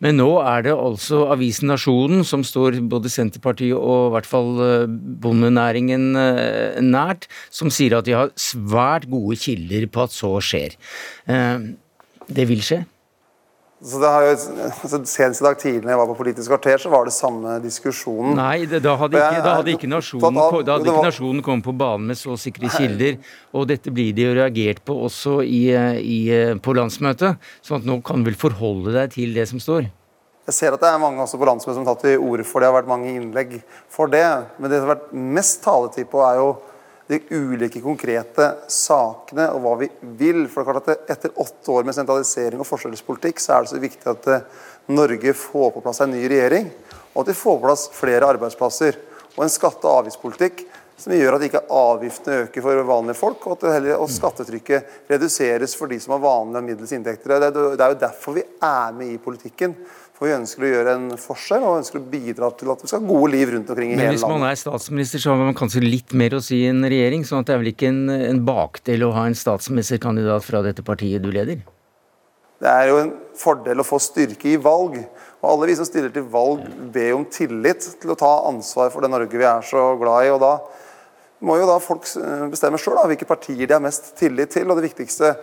Men 0.04 0.20
nå 0.20 0.28
er 0.44 0.68
det 0.68 0.76
altså 0.76 1.24
avisen 1.32 1.72
Nasjonen 1.72 2.24
som 2.28 2.44
står 2.44 2.82
både 2.84 3.12
Senterpartiet 3.12 3.72
og 3.74 4.10
i 4.10 4.14
hvert 4.18 4.28
fall 4.28 4.50
eh, 4.60 4.90
bondenæringen 5.24 6.12
uh, 6.18 6.80
nært, 6.84 7.28
som 7.54 7.72
sier 7.72 7.96
at 7.98 8.08
de 8.08 8.16
har 8.16 8.32
svært 8.36 9.08
gode 9.10 9.38
kilder 9.40 9.88
på 9.88 10.04
at 10.04 10.14
så 10.14 10.36
skjer. 10.44 10.76
Eh, 11.30 11.70
det 12.28 12.48
vil 12.48 12.62
skje? 12.64 12.84
Så 13.84 13.98
det 14.00 14.08
har 14.08 14.24
jo, 14.24 14.36
altså 14.64 14.98
Senest 15.04 15.42
i 15.42 15.44
dag 15.44 15.58
tidlig 15.60 15.82
når 15.84 15.92
jeg 15.92 16.00
var 16.00 16.08
på 16.08 16.16
Politisk 16.22 16.52
kvarter, 16.54 16.78
så 16.80 16.92
var 16.92 17.04
det 17.04 17.12
samme 17.12 17.58
diskusjonen. 17.60 18.32
Nei, 18.38 18.64
det, 18.68 18.80
da 18.84 18.94
hadde 18.96 19.18
ikke, 19.20 19.42
da 19.44 19.56
hadde 19.58 19.74
ikke 19.74 19.90
nasjonen, 19.92 20.38
da 20.40 20.78
hadde 20.78 20.88
ikke 20.88 21.10
nasjonen 21.10 21.44
kommet 21.44 21.66
på 21.66 21.74
banen 21.76 22.08
med 22.08 22.16
så 22.16 22.38
sikre 22.40 22.70
kilder. 22.72 23.18
Og 23.52 23.68
dette 23.68 23.92
blir 23.92 24.16
det 24.16 24.24
jo 24.24 24.32
reagert 24.40 24.80
på 24.88 24.96
også 25.10 25.42
i, 25.44 25.66
i, 26.00 26.18
på 26.64 26.76
landsmøtet. 26.78 27.36
sånn 27.60 27.82
at 27.82 27.90
nå 27.90 27.98
kan 28.06 28.24
du 28.24 28.30
vel 28.30 28.40
forholde 28.40 28.96
deg 28.96 29.12
til 29.18 29.36
det 29.36 29.44
som 29.52 29.60
står. 29.60 29.90
Jeg 30.48 30.56
ser 30.56 30.74
at 30.76 30.80
det 30.80 30.88
er 30.88 31.00
mange 31.00 31.20
også 31.20 31.40
på 31.40 31.46
landsmøtet 31.48 31.76
som 31.76 31.84
har 31.84 31.94
tatt 31.94 32.06
til 32.08 32.24
orde 32.24 32.44
for 32.48 32.60
det. 32.60 32.66
Det 32.66 32.72
har 32.72 32.78
vært 32.80 32.92
mange 32.94 33.12
innlegg 33.12 33.58
for 33.92 34.08
det. 34.12 34.24
Men 34.56 34.72
det 34.72 34.80
som 34.80 34.88
har 34.88 34.96
vært 34.96 35.12
mest 35.36 35.60
taletid 35.64 36.08
på, 36.08 36.24
er 36.24 36.40
jo 36.40 36.48
de 37.06 37.20
ulike 37.36 37.82
konkrete 37.84 38.46
sakene 38.72 39.50
og 39.52 39.64
hva 39.64 39.74
vi 39.82 39.88
vil. 40.18 40.44
For 40.48 40.62
det 40.62 40.64
er 40.64 40.70
klart 40.70 40.92
at 40.92 41.10
Etter 41.16 41.34
åtte 41.42 41.74
år 41.74 41.84
med 41.86 41.96
sentralisering 41.96 42.62
og 42.62 42.68
forskjellspolitikk, 42.68 43.42
så 43.42 43.56
er 43.56 43.64
det 43.64 43.72
så 43.74 43.82
viktig 43.82 44.12
at 44.14 44.30
eh, 44.32 44.46
Norge 44.94 45.34
får 45.36 45.74
på 45.74 45.82
plass 45.84 46.00
en 46.04 46.14
ny 46.14 46.22
regjering, 46.28 46.70
og 47.12 47.24
at 47.24 47.32
vi 47.32 47.36
får 47.40 47.58
på 47.58 47.66
plass 47.66 47.84
flere 47.96 48.30
arbeidsplasser. 48.34 48.98
Og 49.34 49.44
en 49.44 49.52
skatte- 49.52 49.88
og 49.88 50.04
avgiftspolitikk 50.04 50.64
som 50.96 51.12
gjør 51.16 51.36
at 51.36 51.44
ikke 51.48 51.64
avgiftene 51.74 52.44
øker 52.44 52.62
for 52.62 52.86
vanlige 52.86 53.18
folk, 53.18 53.46
og 53.48 53.56
at 53.56 53.74
heller, 53.74 53.98
og 53.98 54.12
skattetrykket 54.12 55.10
reduseres 55.10 55.74
for 55.76 55.90
de 55.90 55.98
som 56.00 56.14
har 56.14 56.22
vanlige 56.22 56.60
og 56.62 56.68
middels 56.68 56.94
inntekter. 56.94 57.34
Er, 57.34 57.50
det 57.50 57.82
er 57.82 57.96
jo 57.96 58.02
derfor 58.04 58.36
vi 58.38 58.44
er 58.62 58.94
med 58.94 59.10
i 59.10 59.20
politikken. 59.20 59.74
For 60.14 60.28
vi 60.28 60.34
ønsker 60.36 60.62
å 60.62 60.68
gjøre 60.70 60.92
en 60.94 61.06
forskjell 61.18 61.64
og 61.66 61.80
ønsker 61.80 61.98
å 61.98 62.04
bidra 62.06 62.48
til 62.54 62.70
at 62.70 62.82
vi 62.84 62.90
skal 62.90 63.00
ha 63.02 63.08
gode 63.08 63.32
liv 63.32 63.50
rundt 63.50 63.70
omkring 63.72 63.90
i 63.90 63.96
Men 63.96 64.04
hele 64.04 64.12
landet. 64.12 64.22
Men 64.22 64.36
hvis 64.36 64.42
man 64.44 64.48
er 64.48 64.60
statsminister, 64.60 65.22
så 65.24 65.32
har 65.32 65.40
man 65.42 65.56
kanskje 65.58 65.82
litt 65.82 66.14
mer 66.14 66.36
å 66.38 66.42
si 66.44 66.60
enn 66.68 66.84
en 66.84 66.90
regjering? 66.92 67.24
sånn 67.26 67.42
at 67.42 67.50
det 67.50 67.56
er 67.56 67.62
vel 67.64 67.70
ikke 67.72 67.90
en, 67.90 68.02
en 68.14 68.42
bakdel 68.46 69.08
å 69.08 69.10
ha 69.16 69.24
en 69.26 69.34
statsministerkandidat 69.38 70.46
fra 70.46 70.62
dette 70.62 70.86
partiet 70.86 71.24
du 71.24 71.32
leder? 71.34 71.64
Det 72.62 72.70
er 72.70 72.92
jo 72.92 73.00
en 73.02 73.10
fordel 73.36 73.82
å 73.82 73.86
få 73.86 73.98
styrke 74.00 74.52
i 74.54 74.60
valg. 74.62 75.00
Og 75.42 75.50
alle 75.50 75.68
vi 75.72 75.76
som 75.80 75.88
stiller 75.88 76.14
til 76.14 76.28
valg, 76.30 76.62
ber 76.94 77.10
om 77.18 77.26
tillit 77.26 77.90
til 78.00 78.14
å 78.14 78.18
ta 78.18 78.30
ansvar 78.46 78.94
for 78.94 79.02
det 79.02 79.10
Norge 79.12 79.40
vi 79.40 79.50
er 79.50 79.66
så 79.66 79.90
glad 80.00 80.28
i. 80.28 80.32
og 80.32 80.40
da 80.44 80.54
må 81.44 81.58
jo 81.58 81.66
da 81.68 81.80
folk 81.82 82.06
bestemme 82.54 82.78
sjøl 82.80 83.02
hvilke 83.10 83.26
partier 83.28 83.66
de 83.66 83.74
har 83.74 83.82
mest 83.82 84.14
tillit 84.16 84.54
til. 84.54 84.70
og 84.70 84.78
det 84.78 84.86
viktigste 84.86 85.34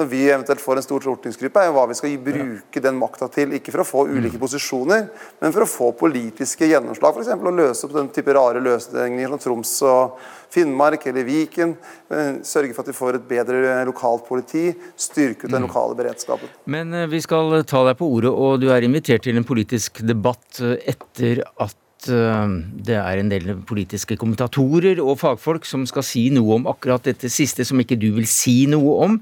når 0.00 0.08
vi 0.08 0.20
eventuelt 0.30 0.62
får 0.62 0.80
en 0.80 0.84
stor 0.84 1.04
stortingsgruppe, 1.04 1.60
er 1.60 1.68
jo 1.68 1.76
hva 1.76 1.86
vi 1.90 1.96
skal 1.98 2.16
bruke 2.24 2.82
den 2.82 2.98
makta 2.98 3.28
til. 3.32 3.52
Ikke 3.56 3.74
for 3.74 3.84
å 3.84 3.88
få 3.88 4.04
ulike 4.08 4.38
mm. 4.38 4.42
posisjoner, 4.42 5.08
men 5.42 5.54
for 5.54 5.66
å 5.66 5.70
få 5.70 5.90
politiske 6.00 6.68
gjennomslag. 6.70 7.16
F.eks. 7.16 7.32
å 7.36 7.54
løse 7.54 7.86
opp 7.86 7.96
den 7.96 8.08
type 8.14 8.34
rare 8.36 8.62
løsninger 8.64 9.34
som 9.34 9.42
Troms 9.44 9.74
og 9.88 10.20
Finnmark 10.50 11.04
eller 11.10 11.28
Viken. 11.28 11.76
Eh, 12.10 12.40
sørge 12.46 12.74
for 12.74 12.84
at 12.84 12.90
vi 12.90 12.96
får 12.96 13.20
et 13.20 13.28
bedre 13.28 13.76
lokalt 13.88 14.24
politi. 14.28 14.70
Styrke 14.96 15.46
ut 15.46 15.52
den 15.52 15.60
mm. 15.60 15.68
lokale 15.68 15.98
beredskapen. 15.98 16.50
Men 16.70 16.96
eh, 16.96 17.08
vi 17.10 17.20
skal 17.24 17.60
ta 17.68 17.84
deg 17.90 18.00
på 18.00 18.08
ordet, 18.16 18.32
og 18.32 18.58
du 18.62 18.70
er 18.72 18.86
invitert 18.86 19.26
til 19.28 19.38
en 19.38 19.46
politisk 19.46 20.02
debatt 20.06 20.62
eh, 20.64 20.78
etter 20.94 21.44
at 21.60 21.76
Eh, 22.08 22.52
det 22.86 22.96
er 22.96 23.20
en 23.20 23.30
del 23.30 23.50
politiske 23.68 24.16
kommentatorer 24.20 25.00
og 25.02 25.18
fagfolk 25.20 25.66
som 25.68 25.84
skal 25.88 26.04
si 26.06 26.26
noe 26.32 26.56
om 26.56 26.68
akkurat 26.70 27.04
dette 27.10 27.30
siste 27.32 27.66
som 27.68 27.80
ikke 27.82 27.98
du 28.00 28.08
vil 28.16 28.28
si 28.30 28.64
noe 28.70 28.96
om. 29.04 29.18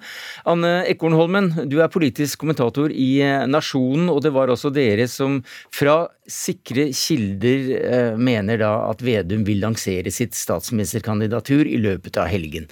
Anne 0.49 0.85
Ekornholmen, 0.91 1.51
du 1.71 1.81
er 1.83 1.93
politisk 1.93 2.45
kommentator 2.45 2.95
i 2.95 3.11
eh, 3.25 3.47
Nasjonen, 3.51 4.09
og 4.13 4.23
det 4.25 4.35
var 4.37 4.53
også 4.53 4.73
dere 4.75 5.09
som 5.11 5.41
fra 5.75 6.01
sikre 6.29 6.91
kilder 6.95 7.71
eh, 7.79 8.19
mener 8.19 8.61
da 8.63 8.73
at 8.89 9.03
Vedum 9.05 9.47
vil 9.49 9.65
lansere 9.65 10.13
sitt 10.15 10.37
statsministerkandidatur 10.39 11.67
i 11.67 11.81
løpet 11.81 12.21
av 12.21 12.31
helgen. 12.31 12.69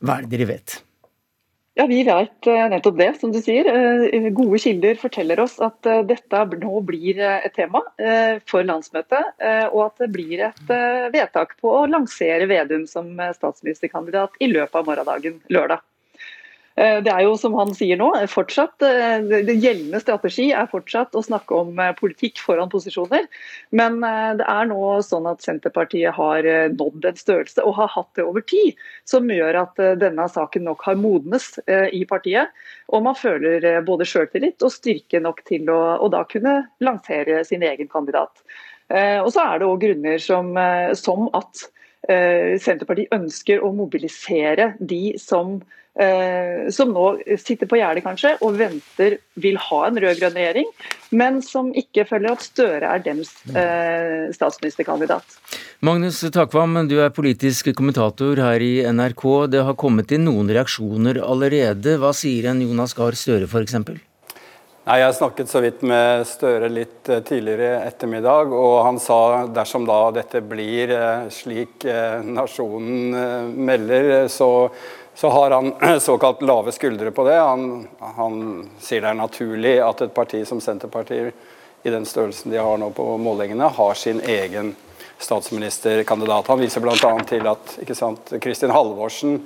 Hva 0.00 0.20
er 0.20 0.28
det 0.28 0.38
dere 0.38 0.54
vet? 0.54 0.80
Ja, 1.80 1.86
Vi 1.86 2.02
vet 2.04 2.46
eh, 2.46 2.66
nettopp 2.68 2.96
det, 2.98 3.12
som 3.20 3.30
du 3.32 3.38
sier. 3.40 3.64
Eh, 3.72 4.26
gode 4.36 4.58
kilder 4.60 4.98
forteller 5.00 5.40
oss 5.40 5.54
at 5.64 5.88
eh, 5.88 6.02
dette 6.04 6.42
nå 6.60 6.82
blir 6.84 7.22
et 7.24 7.54
tema 7.56 7.80
for 8.50 8.66
landsmøtet, 8.68 9.30
og 9.72 9.80
at 9.86 10.02
det 10.02 10.10
blir 10.12 10.42
et 10.50 10.72
vedtak 11.14 11.56
på 11.62 11.72
å 11.78 11.86
lansere 11.88 12.48
Vedum 12.50 12.84
som 12.90 13.08
statsministerkandidat 13.36 14.36
i 14.40 14.50
løpet 14.52 14.76
av 14.82 14.90
morgendagen 14.90 15.40
lørdag. 15.48 15.89
Eh, 16.78 17.00
det 17.02 17.10
er 17.10 17.24
jo 17.26 17.34
som 17.38 17.54
han 17.58 17.72
sier 17.74 17.98
nå, 17.98 18.08
fortsatt, 18.30 18.82
eh, 18.86 19.18
det 19.48 19.56
gjeldende 19.58 20.00
strategi 20.02 20.50
er 20.54 20.68
fortsatt 20.70 21.16
å 21.18 21.22
snakke 21.24 21.56
om 21.64 21.80
eh, 21.82 21.92
politikk 21.98 22.38
foran 22.40 22.70
posisjoner. 22.70 23.26
Men 23.74 23.98
det 24.38 24.46
er 24.48 24.68
nå 24.70 24.78
sånn 25.04 25.26
at 25.30 25.42
Senterpartiet 25.44 26.14
har 26.16 26.46
nådd 26.74 27.08
en 27.10 27.18
størrelse, 27.18 27.62
og 27.66 27.76
har 27.78 27.90
hatt 27.92 28.08
det 28.18 28.24
over 28.26 28.44
tid, 28.46 28.78
som 29.08 29.28
gjør 29.30 29.58
at 29.64 29.80
denne 30.00 30.26
saken 30.30 30.64
nok 30.66 30.82
har 30.86 30.98
modnes 30.98 31.52
i 31.66 32.02
partiet. 32.08 32.50
Og 32.90 33.04
man 33.04 33.18
føler 33.18 33.80
både 33.86 34.06
sjøltillit 34.08 34.62
og 34.66 34.74
styrke 34.74 35.20
nok 35.22 35.42
til 35.48 35.70
å, 35.72 35.78
å, 36.02 36.08
da 36.12 36.24
kunne 36.30 36.56
lansere 36.82 37.42
sin 37.46 37.64
egen 37.66 37.90
kandidat. 37.90 38.42
Og 38.90 39.30
så 39.30 39.44
er 39.44 39.60
det 39.60 39.68
òg 39.68 39.84
grunner 39.84 40.22
som, 40.22 40.50
som 40.98 41.28
at 41.38 41.66
Senterpartiet 42.10 43.14
ønsker 43.14 43.62
å 43.62 43.70
mobilisere 43.76 44.72
de 44.80 45.14
som 45.20 45.60
som 46.72 46.94
nå 46.94 47.06
sitter 47.36 47.68
på 47.68 47.76
gjerdet 47.76 48.04
kanskje 48.06 48.36
og 48.40 48.56
venter, 48.56 49.18
vil 49.40 49.58
ha 49.60 49.80
en 49.86 50.00
rød-grønn 50.00 50.36
regjering, 50.38 50.68
men 51.10 51.40
som 51.44 51.70
ikke 51.76 52.06
føler 52.08 52.32
at 52.32 52.44
Støre 52.44 52.88
er 52.94 53.02
dems 53.04 53.32
eh, 53.52 54.30
statsministerkandidat. 54.34 55.38
Magnus 55.84 56.20
Takvam, 56.32 56.78
du 56.88 56.98
er 57.02 57.12
politisk 57.14 57.72
kommentator 57.76 58.40
her 58.40 58.62
i 58.64 58.74
NRK. 58.86 59.26
Det 59.52 59.64
har 59.66 59.78
kommet 59.80 60.12
inn 60.14 60.28
noen 60.28 60.52
reaksjoner 60.52 61.22
allerede. 61.24 61.98
Hva 62.00 62.14
sier 62.16 62.52
en 62.52 62.62
Jonas 62.64 62.96
Gahr 62.96 63.18
Støre 63.18 63.48
f.eks.? 63.50 63.80
Nei, 64.90 64.96
Jeg 65.02 65.14
snakket 65.14 65.50
så 65.50 65.60
vidt 65.62 65.82
med 65.86 66.24
Støre 66.26 66.70
litt 66.72 67.04
tidligere 67.04 67.50
tidligere 67.50 67.82
ettermiddag, 67.86 68.52
og 68.54 68.84
han 68.86 68.98
sa 69.02 69.46
dersom 69.52 69.84
da 69.88 69.98
dette 70.14 70.40
blir 70.42 70.92
slik 71.32 71.84
nasjonen 72.24 73.52
melder, 73.54 74.28
så 74.32 74.70
så 75.20 75.28
har 75.28 75.50
han 75.50 76.00
såkalt 76.00 76.42
lave 76.42 76.72
skuldre 76.72 77.10
på 77.10 77.24
det. 77.24 77.36
Han, 77.36 77.88
han, 77.98 78.68
sier 78.80 79.02
det 79.04 79.10
er 79.10 79.18
naturlig 79.18 79.74
at 79.84 80.00
et 80.00 80.14
parti 80.16 80.46
som 80.48 80.62
Senterpartiet, 80.64 81.36
i 81.82 81.92
den 81.92 82.06
størrelsen 82.08 82.52
de 82.52 82.56
har 82.60 82.80
nå 82.80 82.88
på 82.96 83.04
målingene, 83.20 83.68
har 83.68 83.98
sin 84.00 84.22
egen 84.24 84.72
statsministerkandidat. 85.20 86.48
Han 86.48 86.60
viser 86.60 86.80
bl.a. 86.80 87.12
til 87.28 87.50
at 87.52 87.76
sant, 87.96 88.32
Kristin 88.40 88.72
Halvorsen 88.72 89.36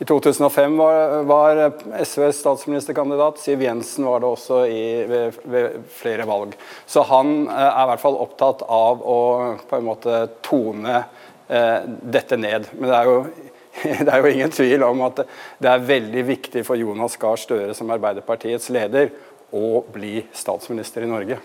i 0.00 0.08
2005 0.08 0.80
var, 0.80 1.22
var 1.28 1.62
SVs 2.00 2.40
statsministerkandidat. 2.40 3.44
Siv 3.44 3.60
Jensen 3.62 4.08
var 4.08 4.24
det 4.24 4.32
også 4.32 4.62
i, 4.72 4.82
ved, 5.04 5.36
ved, 5.44 5.78
flere 6.00 6.24
valg. 6.28 6.56
Så 6.88 7.04
han 7.12 7.42
eh, 7.44 7.68
er 7.68 7.84
i 7.84 7.92
hvert 7.92 8.06
fall 8.08 8.16
opptatt 8.24 8.64
av 8.64 9.04
å 9.04 9.20
på 9.68 9.76
en 9.76 9.88
måte 9.92 10.24
tone 10.48 10.96
eh, 10.96 11.78
dette 12.16 12.40
ned. 12.40 12.72
Men 12.78 12.88
det 12.88 12.96
er 13.02 13.12
jo 13.12 13.49
det 14.04 14.08
er 14.08 14.18
jo 14.20 14.32
ingen 14.32 14.52
tvil 14.52 14.84
om 14.86 15.04
at 15.06 15.22
det 15.62 15.70
er 15.70 15.86
veldig 15.88 16.26
viktig 16.28 16.64
for 16.66 16.80
Jonas 16.80 17.16
Gahr 17.20 17.38
Støre 17.40 17.76
som 17.76 17.90
Arbeiderpartiets 17.94 18.68
leder 18.74 19.12
å 19.54 19.80
bli 19.92 20.20
statsminister 20.36 21.06
i 21.06 21.10
Norge. 21.10 21.40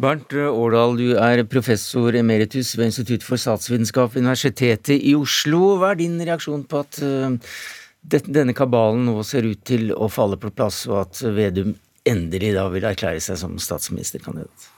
Bernt 0.00 0.32
Årdal, 0.32 0.96
du 0.96 1.18
er 1.20 1.42
professor 1.48 2.14
emeritus 2.16 2.72
ved 2.78 2.90
Institutt 2.90 3.24
for 3.26 3.40
statsvitenskap 3.40 4.14
ved 4.14 4.24
Universitetet 4.24 4.96
i 4.96 5.14
Oslo. 5.18 5.76
Hva 5.80 5.92
er 5.92 6.00
din 6.00 6.16
reaksjon 6.24 6.64
på 6.68 6.80
at 6.80 7.00
uh, 7.04 7.36
denne 8.00 8.56
kabalen 8.56 9.04
nå 9.08 9.20
ser 9.28 9.48
ut 9.48 9.60
til 9.68 9.92
å 9.92 10.08
falle 10.12 10.40
på 10.40 10.52
plass, 10.56 10.86
og 10.88 11.02
at 11.04 11.22
Vedum 11.36 11.74
endelig 12.08 12.54
da 12.56 12.68
vil 12.72 12.88
erklære 12.88 13.20
seg 13.24 13.40
som 13.42 13.58
statsministerkandidat? 13.60 14.69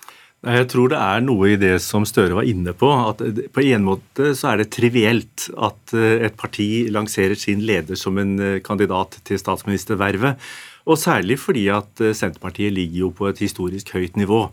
Jeg 0.42 0.66
tror 0.72 0.90
det 0.90 0.98
er 0.98 1.20
noe 1.22 1.52
i 1.52 1.58
det 1.60 1.76
som 1.84 2.02
Støre 2.02 2.34
var 2.34 2.48
inne 2.50 2.72
på. 2.74 2.88
at 2.90 3.22
På 3.54 3.62
en 3.62 3.84
måte 3.86 4.32
så 4.34 4.50
er 4.50 4.62
det 4.62 4.72
trivielt 4.74 5.46
at 5.54 5.94
eh, 5.94 6.26
et 6.26 6.34
parti 6.34 6.88
lanserer 6.90 7.38
sin 7.38 7.62
leder 7.62 7.94
som 7.94 8.18
en 8.18 8.34
eh, 8.42 8.58
kandidat 8.58 9.20
til 9.22 9.38
statsministervervet. 9.38 10.42
Og 10.90 10.98
særlig 10.98 11.38
fordi 11.38 11.68
at 11.70 12.02
eh, 12.02 12.10
Senterpartiet 12.10 12.74
ligger 12.74 13.04
jo 13.04 13.12
på 13.14 13.30
et 13.30 13.38
historisk 13.38 13.94
høyt 13.94 14.18
nivå. 14.18 14.48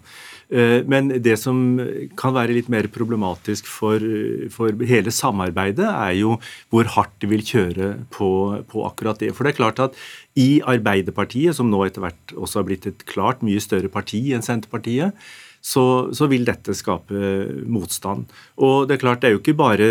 Men 0.50 1.12
det 1.22 1.36
som 1.38 1.78
kan 2.18 2.34
være 2.34 2.56
litt 2.56 2.72
mer 2.74 2.88
problematisk 2.90 3.68
for, 3.70 4.02
for, 4.50 4.74
hele 4.90 5.12
samarbeidet, 5.14 5.86
er 5.86 6.16
jo 6.18 6.40
hvor 6.74 6.90
hardt 6.90 7.14
de 7.22 7.30
vil 7.30 7.44
kjøre 7.46 7.92
på, 8.10 8.30
på, 8.66 8.82
akkurat 8.88 9.22
det. 9.22 9.30
For 9.38 9.46
det 9.46 9.52
er 9.52 9.60
klart 9.60 9.84
at 9.84 10.00
i 10.42 10.58
Arbeiderpartiet, 10.66 11.54
som 11.54 11.70
nå 11.70 11.84
etter 11.86 12.02
hvert 12.02 12.34
også 12.34 12.64
har 12.64 12.66
blitt 12.66 12.90
et 12.90 13.06
klart 13.06 13.46
mye 13.46 13.62
større 13.62 13.94
parti 13.94 14.24
enn 14.34 14.42
Senterpartiet, 14.42 15.14
så, 15.62 16.10
så, 16.16 16.28
vil 16.32 16.46
dette 16.48 16.74
skape 16.78 17.20
motstand. 17.68 18.30
Og 18.64 18.88
Det 18.88 18.96
er 18.96 19.02
klart, 19.02 19.22
det 19.22 19.30
er 19.30 19.36
jo 19.36 19.42
ikke 19.42 19.58
bare 19.60 19.90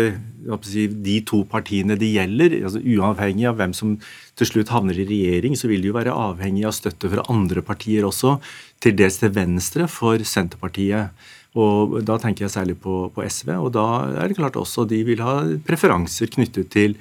si, 0.65 0.87
de 0.89 1.19
to 1.27 1.43
partiene 1.49 1.97
det 1.99 2.09
gjelder. 2.09 2.57
altså 2.63 2.81
Uavhengig 2.81 3.47
av 3.49 3.59
hvem 3.59 3.75
som 3.77 3.97
til 4.39 4.49
slutt 4.49 4.73
havner 4.73 4.97
i 4.97 5.05
regjering, 5.05 5.55
så 5.55 5.69
vil 5.69 5.83
det 5.83 5.91
jo 5.91 5.97
være 5.97 6.15
avhengig 6.15 6.65
av 6.65 6.73
støtte 6.73 7.11
fra 7.11 7.25
andre 7.29 7.61
partier 7.61 8.07
også, 8.07 8.39
til 8.81 8.95
dels 8.97 9.19
til 9.21 9.33
venstre 9.35 9.87
for 9.91 10.17
Senterpartiet. 10.17 11.13
Og 11.57 11.99
Da 12.05 12.17
tenker 12.21 12.45
jeg 12.45 12.53
særlig 12.53 12.77
på, 12.81 13.09
på 13.13 13.25
SV. 13.25 13.53
og 13.57 13.73
Da 13.73 13.87
er 14.23 14.27
det 14.27 14.37
klart 14.37 14.57
også 14.57 14.87
de 14.89 15.03
vil 15.03 15.21
ha 15.21 15.41
preferanser 15.65 16.29
knyttet 16.33 16.69
til 16.73 16.97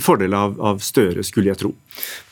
fordel 0.00 0.32
av, 0.36 0.56
av, 0.64 0.80
Støre, 0.84 1.22
skulle 1.26 1.52
jeg 1.52 1.60
tro. 1.60 1.70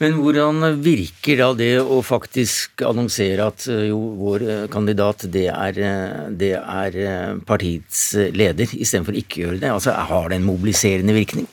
Men 0.01 0.17
hvordan 0.23 0.79
virker 0.83 1.41
da 1.43 1.51
det 1.57 1.75
å 1.83 2.01
faktisk 2.05 2.85
annonsere 2.89 3.49
at 3.53 3.67
eh, 3.71 3.89
jo, 3.91 4.01
vår 4.21 4.47
eh, 4.47 4.63
kandidat 4.73 5.27
det 5.33 5.49
er, 5.53 5.81
eh, 5.85 6.19
det 6.33 6.55
er 6.57 7.39
partiets 7.49 8.05
leder, 8.33 8.73
istedenfor 8.73 9.19
ikke 9.21 9.41
å 9.41 9.45
gjøre 9.47 9.63
det? 9.63 9.73
Altså, 9.75 9.93
Har 9.93 10.33
det 10.33 10.41
en 10.41 10.49
mobiliserende 10.49 11.17
virkning? 11.17 11.49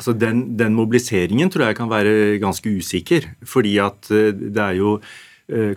Altså 0.00 0.14
den, 0.16 0.44
den, 0.56 0.74
mobiliseringen 0.74 1.50
tror 1.52 1.68
jeg 1.68 1.76
kan 1.78 1.90
være 1.90 2.38
ganske 2.40 2.70
usikker. 2.80 3.34
Fordi 3.44 3.74
at 3.84 4.08
det 4.08 4.62
er 4.64 4.78
jo 4.78 4.94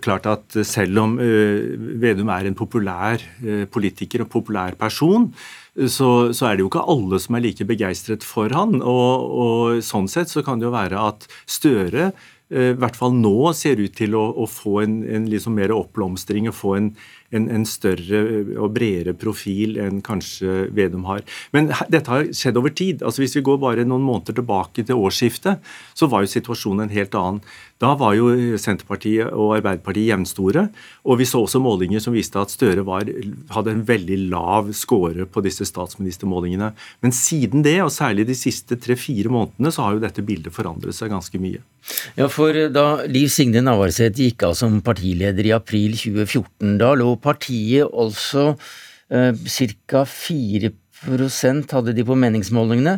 klart 0.00 0.24
at 0.30 0.54
selv 0.64 1.00
om 1.02 1.16
Vedum 1.18 2.30
er 2.32 2.46
en 2.48 2.56
populær 2.56 3.20
politiker 3.74 4.22
og 4.24 4.30
populær 4.32 4.78
person, 4.80 5.26
så, 5.74 6.30
så, 6.30 6.46
er 6.46 6.54
det 6.54 6.62
jo 6.62 6.70
ikke 6.70 6.86
alle 6.92 7.18
som 7.22 7.34
er 7.34 7.44
like 7.48 7.66
begeistret 7.66 8.26
for 8.26 8.52
han. 8.54 8.78
Og, 8.78 9.34
og 9.44 9.82
sånn 9.84 10.06
sett 10.10 10.30
så 10.30 10.44
kan 10.46 10.60
det 10.60 10.68
jo 10.68 10.74
være 10.74 11.00
at 11.10 11.26
Støre 11.50 12.12
eh, 12.52 12.70
i 12.70 12.78
hvert 12.78 12.98
fall 12.98 13.16
nå 13.18 13.50
ser 13.58 13.82
ut 13.82 13.96
til 13.98 14.14
å, 14.18 14.28
å 14.38 14.46
få 14.50 14.80
en, 14.84 15.00
en 15.02 15.26
liksom 15.30 15.58
mer 15.58 15.74
oppblomstring 15.74 16.46
og 16.50 16.58
få 16.60 16.76
en, 16.78 16.92
en, 17.34 17.48
en, 17.52 17.66
større 17.68 18.22
og 18.60 18.72
bredere 18.76 19.14
profil 19.18 19.78
enn 19.82 20.00
kanskje 20.04 20.68
Vedum 20.74 21.06
har. 21.08 21.24
Men 21.56 21.72
dette 21.92 22.10
har 22.10 22.30
skjedd 22.32 22.58
over 22.60 22.74
tid. 22.74 23.02
Altså 23.02 23.24
Hvis 23.24 23.36
vi 23.38 23.44
går 23.46 23.60
bare 23.62 23.86
noen 23.88 24.04
måneder 24.06 24.38
tilbake 24.38 24.84
til 24.86 25.00
årsskiftet, 25.00 25.62
så 25.94 26.10
var 26.10 26.24
jo 26.24 26.34
situasjonen 26.34 26.86
en 26.86 26.96
helt 26.96 27.16
annen. 27.18 27.42
Da 27.82 27.90
var 27.98 28.14
jo 28.16 28.30
Senterpartiet 28.60 29.32
og 29.34 29.56
Arbeiderpartiet 29.58 30.12
jevnstore. 30.12 30.68
Og 31.04 31.18
vi 31.20 31.26
så 31.28 31.42
også 31.44 31.60
målinger 31.62 32.02
som 32.02 32.14
viste 32.14 32.40
at 32.40 32.52
Støre 32.54 32.84
var, 32.86 33.08
hadde 33.52 33.74
en 33.74 33.84
veldig 33.86 34.18
lav 34.30 34.70
score 34.76 35.26
på 35.26 35.42
disse 35.44 35.66
statsministermålingene. 35.68 36.70
Men 37.04 37.14
siden 37.16 37.64
det, 37.66 37.80
og 37.84 37.92
særlig 37.92 38.28
de 38.30 38.38
siste 38.38 38.78
tre-fire 38.80 39.32
månedene, 39.32 39.74
så 39.74 39.88
har 39.88 39.96
jo 39.96 40.04
dette 40.04 40.24
bildet 40.24 40.54
forandret 40.54 40.96
seg 40.96 41.12
ganske 41.12 41.40
mye. 41.42 41.62
Ja, 42.16 42.30
for 42.32 42.56
da 42.72 43.04
Liv 43.10 43.28
Signe 43.32 43.60
Navarsete 43.64 44.22
gikk 44.24 44.46
av 44.46 44.54
som 44.56 44.78
partileder 44.84 45.44
i 45.44 45.52
april 45.52 45.98
2014, 45.98 46.78
da 46.80 46.94
lå 46.96 47.10
partiet 47.24 47.88
altså 47.90 48.54
ca. 49.08 50.04
4 50.08 50.70
prosent 51.04 51.74
hadde 51.76 51.92
de 51.96 52.04
på 52.06 52.16
meningsmålingene, 52.16 52.94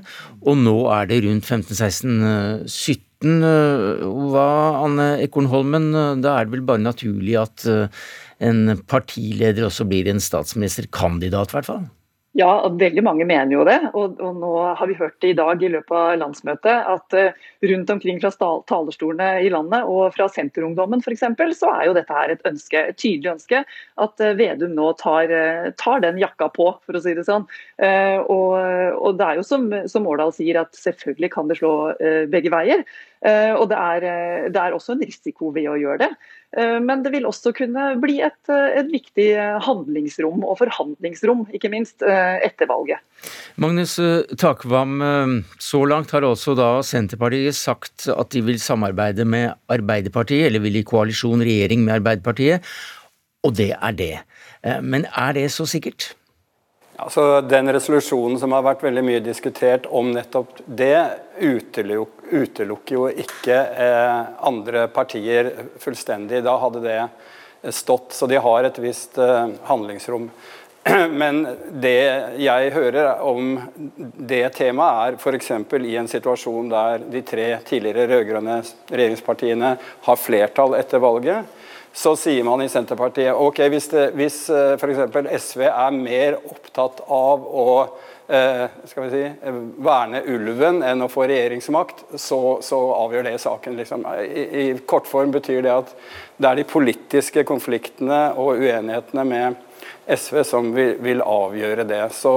og 0.47 0.61
nå 0.61 0.77
er 0.95 1.09
det 1.11 1.25
rundt 1.25 1.49
15-16-17. 1.49 2.95
Hva, 3.25 4.49
Anne 4.85 5.09
Ekornholmen, 5.25 5.91
da 6.23 6.37
er 6.37 6.47
det 6.47 6.53
vel 6.55 6.67
bare 6.69 6.85
naturlig 6.85 7.35
at 7.41 7.67
en 8.47 8.77
partileder 8.87 9.67
også 9.67 9.89
blir 9.89 10.07
en 10.13 10.23
statsministerkandidat, 10.23 11.51
i 11.51 11.57
hvert 11.57 11.71
fall? 11.73 11.87
Ja, 12.37 12.69
veldig 12.69 13.01
mange 13.01 13.25
mener 13.25 13.55
jo 13.55 13.63
det. 13.65 13.79
Og, 13.97 14.19
og, 14.21 14.35
nå 14.37 14.51
har 14.77 14.89
vi 14.91 14.97
hørt 14.99 15.15
det 15.25 15.31
i 15.33 15.37
dag 15.39 15.63
i 15.65 15.71
løpet 15.73 15.95
av 15.97 16.19
landsmøtet 16.21 16.91
at 16.93 17.17
uh, 17.17 17.47
rundt 17.71 17.93
omkring 17.95 18.21
fra 18.21 18.51
talerstolene 18.69 19.29
i 19.47 19.49
landet 19.53 19.89
og 19.89 20.13
fra 20.13 20.27
Senterungdommen 20.29 21.01
f.eks. 21.01 21.25
så 21.57 21.73
er 21.73 21.87
jo 21.89 21.95
dette 21.97 22.13
her 22.13 22.35
et 22.35 22.45
ønske, 22.51 22.83
et 22.91 23.01
tydelig 23.01 23.33
ønske 23.39 23.63
at 23.65 24.21
uh, 24.21 24.35
Vedum 24.37 24.77
nå 24.77 24.91
tar, 25.01 25.33
uh, 25.33 25.71
tar, 25.81 26.05
den 26.05 26.21
jakka 26.21 26.51
på, 26.53 26.69
for 26.85 26.99
å 26.99 27.03
si 27.03 27.17
det 27.17 27.25
sånn. 27.25 27.49
Og, 27.81 28.53
og, 28.53 29.11
det 29.17 29.25
er 29.27 29.39
jo 29.39 29.45
som, 29.47 29.65
som 29.89 30.07
Årdal 30.09 30.35
sier 30.37 30.59
at 30.61 30.77
selvfølgelig 30.77 31.31
kan 31.33 31.49
det 31.49 31.57
slå 31.59 31.73
begge 32.33 32.53
veier. 32.53 32.85
Og 33.25 33.65
det 33.71 33.77
er, 33.81 34.05
det 34.53 34.61
er 34.61 34.75
også 34.77 34.93
en 34.95 35.03
risiko 35.03 35.49
ved 35.55 35.71
å 35.73 35.79
gjøre 35.81 36.05
det. 36.05 36.11
Eh, 36.57 36.79
men 36.81 37.03
det 37.05 37.13
vil 37.13 37.27
også 37.29 37.53
kunne 37.57 37.89
bli 38.01 38.21
et, 38.25 38.39
eh, 38.53 38.79
et, 38.81 38.89
viktig 38.91 39.29
handlingsrom 39.67 40.45
og 40.47 40.57
forhandlingsrom, 40.63 41.47
ikke 41.57 41.71
minst, 41.73 42.03
eh, 42.03 42.39
etter 42.47 42.71
valget. 42.71 43.03
Magnus 43.57 43.97
Takvam, 44.39 45.45
så 45.59 45.81
langt 45.89 46.11
har 46.11 46.23
også 46.23 46.55
da 46.57 46.81
Senterpartiet 46.83 47.55
sagt 47.55 48.09
at 48.09 48.31
de 48.31 48.41
vil 48.41 48.61
samarbeide 48.61 49.25
med 49.25 49.55
Arbeiderpartiet, 49.69 50.47
eller 50.47 50.61
vil 50.61 50.77
i 50.77 50.85
koalisjon 50.85 51.41
regjering 51.41 51.85
med 51.85 52.01
Arbeiderpartiet, 52.01 52.63
og 53.45 53.55
det 53.55 53.73
er 53.75 53.93
det. 53.93 54.19
Men 54.83 55.07
er 55.17 55.33
det 55.33 55.51
så 55.51 55.67
sikkert? 55.67 56.15
Altså, 56.99 57.43
den 57.45 57.69
resolusjonen 57.69 58.39
som 58.41 58.53
har 58.53 58.65
vært 58.65 58.83
veldig 58.83 59.05
mye 59.05 59.21
diskutert 59.21 59.87
om 59.93 60.13
nettopp 60.17 60.63
det, 60.67 61.21
utelukker 61.41 62.16
jo 62.31 63.07
ikke 63.09 63.57
eh, 63.57 64.21
andre 64.47 64.87
partier 64.89 65.53
fullstendig. 65.83 66.43
Da 66.45 66.57
hadde 66.63 66.83
det 66.85 67.73
stått. 67.73 68.13
Så 68.13 68.27
de 68.27 68.39
har 68.43 68.65
et 68.65 68.79
visst 68.79 69.19
eh, 69.19 69.49
handlingsrom. 69.69 70.31
Men 71.23 71.43
det 71.71 71.99
jeg 72.39 72.73
hører 72.75 73.23
om 73.27 73.57
det 73.97 74.45
temaet, 74.55 75.17
er 75.17 75.21
f.eks. 75.21 75.51
i 75.83 75.97
en 75.99 76.11
situasjon 76.11 76.71
der 76.71 77.07
de 77.11 77.23
tre 77.27 77.49
tidligere 77.67 78.09
rød-grønne 78.13 78.61
regjeringspartiene 78.91 79.77
har 80.07 80.21
flertall 80.21 80.79
etter 80.79 81.03
valget 81.03 81.55
så 81.97 82.13
sier 82.19 82.45
man 82.45 82.61
i 82.61 82.69
Senterpartiet 82.69 83.39
ok, 83.41 83.63
hvis, 83.73 83.87
det, 83.89 84.11
hvis 84.19 84.37
eh, 84.53 84.75
f.eks. 84.77 85.47
SV 85.47 85.63
er 85.71 85.95
mer 85.97 86.37
opptatt 86.45 87.01
av 87.09 87.47
å 87.49 87.69
skal 88.27 89.05
vi 89.05 89.11
si, 89.13 89.51
verne 89.87 90.23
ulven 90.27 90.81
enn 90.83 91.05
å 91.05 91.09
få 91.11 91.29
regjeringsmakt, 91.31 92.01
så, 92.19 92.59
så 92.65 92.81
avgjør 92.97 93.29
det 93.29 93.37
saken. 93.39 93.77
Liksom. 93.79 94.03
I, 94.25 94.45
I 94.63 94.65
kortform 94.83 95.31
betyr 95.37 95.63
det 95.63 95.75
at 95.75 95.93
det 96.37 96.51
er 96.51 96.59
de 96.59 96.67
politiske 96.67 97.47
konfliktene 97.47 98.21
og 98.35 98.59
uenighetene 98.59 99.27
med 99.31 99.63
SV 100.11 100.43
som 100.49 100.73
vil, 100.75 100.97
vil 101.03 101.23
avgjøre 101.23 101.87
det. 101.87 102.03
Så, 102.19 102.35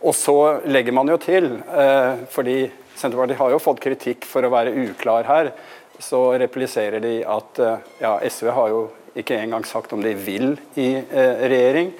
og 0.00 0.16
så 0.16 0.38
legger 0.64 0.96
man 0.96 1.12
jo 1.12 1.20
til, 1.20 1.52
eh, 1.68 2.24
fordi 2.32 2.62
Senterpartiet 2.98 3.38
har 3.38 3.52
jo 3.52 3.60
fått 3.62 3.84
kritikk 3.84 4.24
for 4.26 4.42
å 4.42 4.50
være 4.50 4.72
uklar 4.88 5.28
her 5.28 5.52
så 5.98 6.20
repliserer 6.38 7.02
de 7.02 7.18
at 7.26 7.58
eh, 7.58 7.86
ja, 8.02 8.14
SV 8.22 8.50
har 8.54 8.72
jo 8.72 8.82
ikke 9.18 9.38
engang 9.38 9.64
sagt 9.66 9.92
om 9.92 10.02
de 10.02 10.14
vil 10.14 10.52
i 10.78 10.92
eh, 10.98 11.46
regjering. 11.50 11.90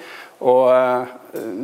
Og 0.47 0.69
eh, 0.71 1.15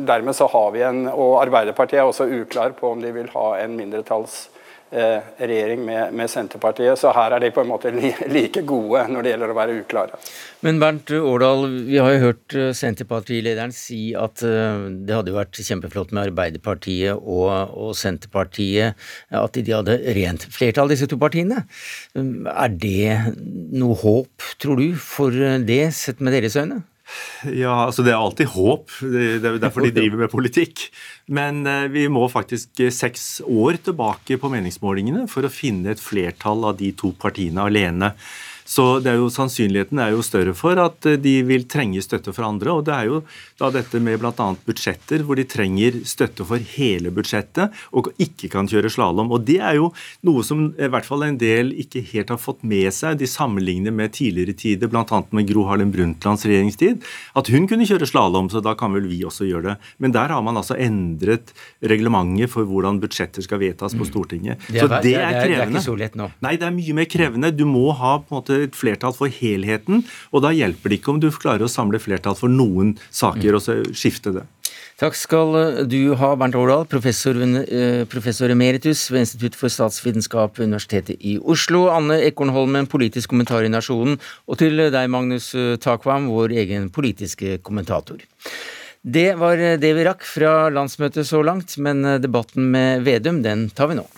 dermed 0.06 0.36
så 0.36 0.46
har 0.52 0.70
vi 0.74 0.84
en, 0.86 1.06
og 1.10 1.40
Arbeiderpartiet 1.42 2.02
er 2.02 2.10
også 2.10 2.28
uklar 2.42 2.76
på 2.78 2.92
om 2.94 3.02
de 3.02 3.10
vil 3.14 3.30
ha 3.34 3.48
en 3.62 3.74
mindretallsregjering 3.78 4.54
Eh, 4.92 5.76
med, 5.76 6.12
med, 6.14 6.30
Senterpartiet. 6.30 6.98
Så 6.98 7.10
her 7.10 7.34
er 7.34 7.42
de 7.42 7.50
på 7.50 7.64
en 7.64 7.70
måte 7.72 7.90
like 8.36 8.62
gode 8.62 9.02
når 9.10 9.24
det 9.24 9.32
gjelder 9.32 9.50
å 9.50 9.56
være 9.58 9.78
uklare. 9.82 10.20
Men 10.62 10.78
Bernt 10.78 11.10
Årdal, 11.10 11.66
vi 11.88 11.98
har 11.98 12.12
jo 12.14 12.22
hørt 12.28 12.54
eh, 12.54 12.70
Senterpartilederen 12.70 13.74
si 13.74 14.14
at 14.14 14.44
eh, 14.46 14.86
det 15.02 15.16
hadde 15.18 15.34
vært 15.34 15.58
kjempeflott 15.58 16.14
med 16.14 16.30
Arbeiderpartiet 16.30 17.18
og, 17.18 17.74
og 17.74 17.96
Senterpartiet, 17.98 18.94
at 19.34 19.58
de 19.58 19.74
hadde 19.74 19.98
rent 20.16 20.46
flertall, 20.54 20.94
disse 20.94 21.10
to 21.10 21.18
partiene. 21.18 21.64
Er 22.14 22.70
det 22.70 23.34
noe 23.74 23.98
håp, 24.00 24.52
tror 24.62 24.78
du, 24.78 24.92
for 24.94 25.34
det, 25.66 25.82
sett 25.98 26.22
med 26.22 26.36
deres 26.36 26.54
øyne? 26.54 26.84
Ja, 27.54 27.86
altså 27.86 28.02
Det 28.02 28.12
er 28.12 28.18
alltid 28.18 28.50
håp. 28.54 28.90
Det 29.00 29.44
er 29.44 29.60
derfor 29.62 29.86
de 29.86 29.94
driver 29.98 30.24
med 30.24 30.32
politikk. 30.32 30.88
Men 31.26 31.64
eh, 31.66 31.86
vi 31.92 32.06
må 32.12 32.26
faktisk 32.30 32.82
eh, 32.82 32.92
seks 32.94 33.40
år 33.46 33.80
tilbake 33.90 34.38
på 34.42 34.50
meningsmålingene 34.52 35.26
for 35.30 35.46
å 35.46 35.52
finne 35.52 35.94
et 35.94 36.02
flertall 36.02 36.66
av 36.70 36.78
de 36.80 36.92
to 36.98 37.12
partiene 37.18 37.66
alene. 37.66 38.14
Så 38.66 38.98
det 39.02 39.12
er 39.12 39.20
jo, 39.20 39.30
sannsynligheten 39.30 40.00
er 40.02 40.12
jo 40.14 40.24
større 40.26 40.52
for 40.58 40.78
at 40.82 41.06
eh, 41.06 41.18
de 41.22 41.38
vil 41.46 41.66
trenge 41.70 42.02
støtte 42.02 42.34
fra 42.34 42.48
andre. 42.50 42.74
Og 42.74 42.84
det 42.88 42.94
er 42.96 43.10
jo 43.10 43.20
da 43.60 43.70
dette 43.74 44.00
med 44.02 44.18
bl.a. 44.20 44.48
budsjetter, 44.66 45.22
hvor 45.26 45.38
de 45.38 45.46
trenger 45.48 46.00
støtte 46.08 46.44
for 46.46 46.62
hele 46.74 47.12
budsjettet 47.14 47.74
og 47.96 48.10
ikke 48.22 48.50
kan 48.52 48.68
kjøre 48.70 48.90
slalåm. 48.92 49.30
Og 49.34 49.46
det 49.46 49.60
er 49.62 49.78
jo 49.78 49.92
noe 50.26 50.42
som 50.46 50.68
i 50.74 50.90
hvert 50.90 51.06
fall 51.06 51.24
en 51.28 51.38
del 51.40 51.72
ikke 51.78 52.02
helt 52.10 52.32
har 52.34 52.42
fått 52.42 52.64
med 52.66 52.90
seg. 52.94 53.20
De 53.20 53.30
sammenligner 53.30 53.94
med 53.94 54.16
tidligere 54.16 54.56
tider, 54.58 54.90
bl.a. 54.90 55.22
med 55.30 55.48
Gro 55.48 55.66
Harlem 55.70 55.94
Brundtlands 55.94 56.46
regjeringstid. 56.48 57.06
At 57.38 57.52
hun 57.54 57.70
kunne 57.70 57.86
kjøre 57.88 58.08
slalåm, 58.10 58.50
så 58.52 58.62
da 58.64 58.74
kan 58.78 58.94
vel 58.96 59.06
vi 59.08 59.22
også 59.26 59.46
gjøre 59.46 59.70
det. 59.70 59.76
Men 60.02 60.16
der 60.16 60.34
har 60.34 60.42
man 60.42 60.58
altså 60.58 60.74
endret 60.74 61.54
reglementet 61.86 62.50
for 62.50 62.66
hvordan 62.66 62.98
budsjetter 63.02 63.44
skal 63.44 63.62
vedtas 63.62 63.94
på 63.94 64.02
mm. 64.02 64.10
Stortinget. 64.10 64.66
Så 64.66 64.88
det 64.90 65.14
er, 65.14 65.38
krevende. 65.38 65.46
Det 65.46 65.62
er 65.62 65.72
ikke 65.72 65.86
så 65.86 65.96
lett 65.98 66.18
nå. 66.18 66.28
Nei, 66.44 66.56
det 66.58 66.66
er 66.66 66.74
mye 66.74 66.96
mer 66.96 67.08
krevende. 67.10 67.52
Du 67.54 67.64
må 67.68 67.88
ha 67.96 68.16
på 68.20 68.32
en 68.32 68.38
måte 68.40 68.55
et 68.64 68.76
flertall 68.76 69.14
for 69.16 69.32
helheten. 69.32 70.04
Og 70.32 70.44
da 70.44 70.54
hjelper 70.54 70.92
det 70.92 71.00
ikke 71.00 71.14
om 71.14 71.22
du 71.22 71.30
klarer 71.30 71.66
å 71.66 71.70
samle 71.70 72.00
flertall 72.02 72.36
for 72.38 72.52
noen 72.52 72.96
saker 73.10 73.58
og 73.58 73.64
så 73.64 73.80
skifte 73.92 74.34
det. 74.38 74.46
Takk 74.96 75.12
skal 75.12 75.50
du 75.92 76.14
ha, 76.16 76.30
Bernt 76.40 76.56
Årdal, 76.56 76.86
professor, 76.88 77.36
eh, 77.36 78.06
professor, 78.08 78.48
emeritus 78.48 79.10
ved 79.10 79.26
Institutt 79.26 79.58
for 79.60 79.68
statsvitenskap 79.68 80.56
ved 80.56 80.70
Universitetet 80.70 81.20
i 81.20 81.36
Oslo. 81.36 81.90
Anne 81.92 82.16
Ekornholmen, 82.24 82.88
politisk 82.88 83.34
kommentar 83.34 83.66
i 83.66 83.68
Nasjonen. 83.68 84.16
Og 84.48 84.56
til 84.56 84.80
deg, 84.80 85.10
Magnus 85.12 85.52
Takvam, 85.84 86.30
vår 86.32 86.56
egen 86.64 86.88
politiske 86.88 87.58
kommentator. 87.60 88.24
Det 89.04 89.34
var 89.38 89.60
det 89.60 89.92
vi 90.00 90.08
rakk 90.08 90.24
fra 90.24 90.70
landsmøtet 90.72 91.28
så 91.28 91.44
langt, 91.44 91.76
men 91.76 92.00
debatten 92.22 92.72
med 92.72 93.04
Vedum, 93.04 93.44
den 93.44 93.68
tar 93.68 93.92
vi 93.92 94.00
nå. 94.00 94.08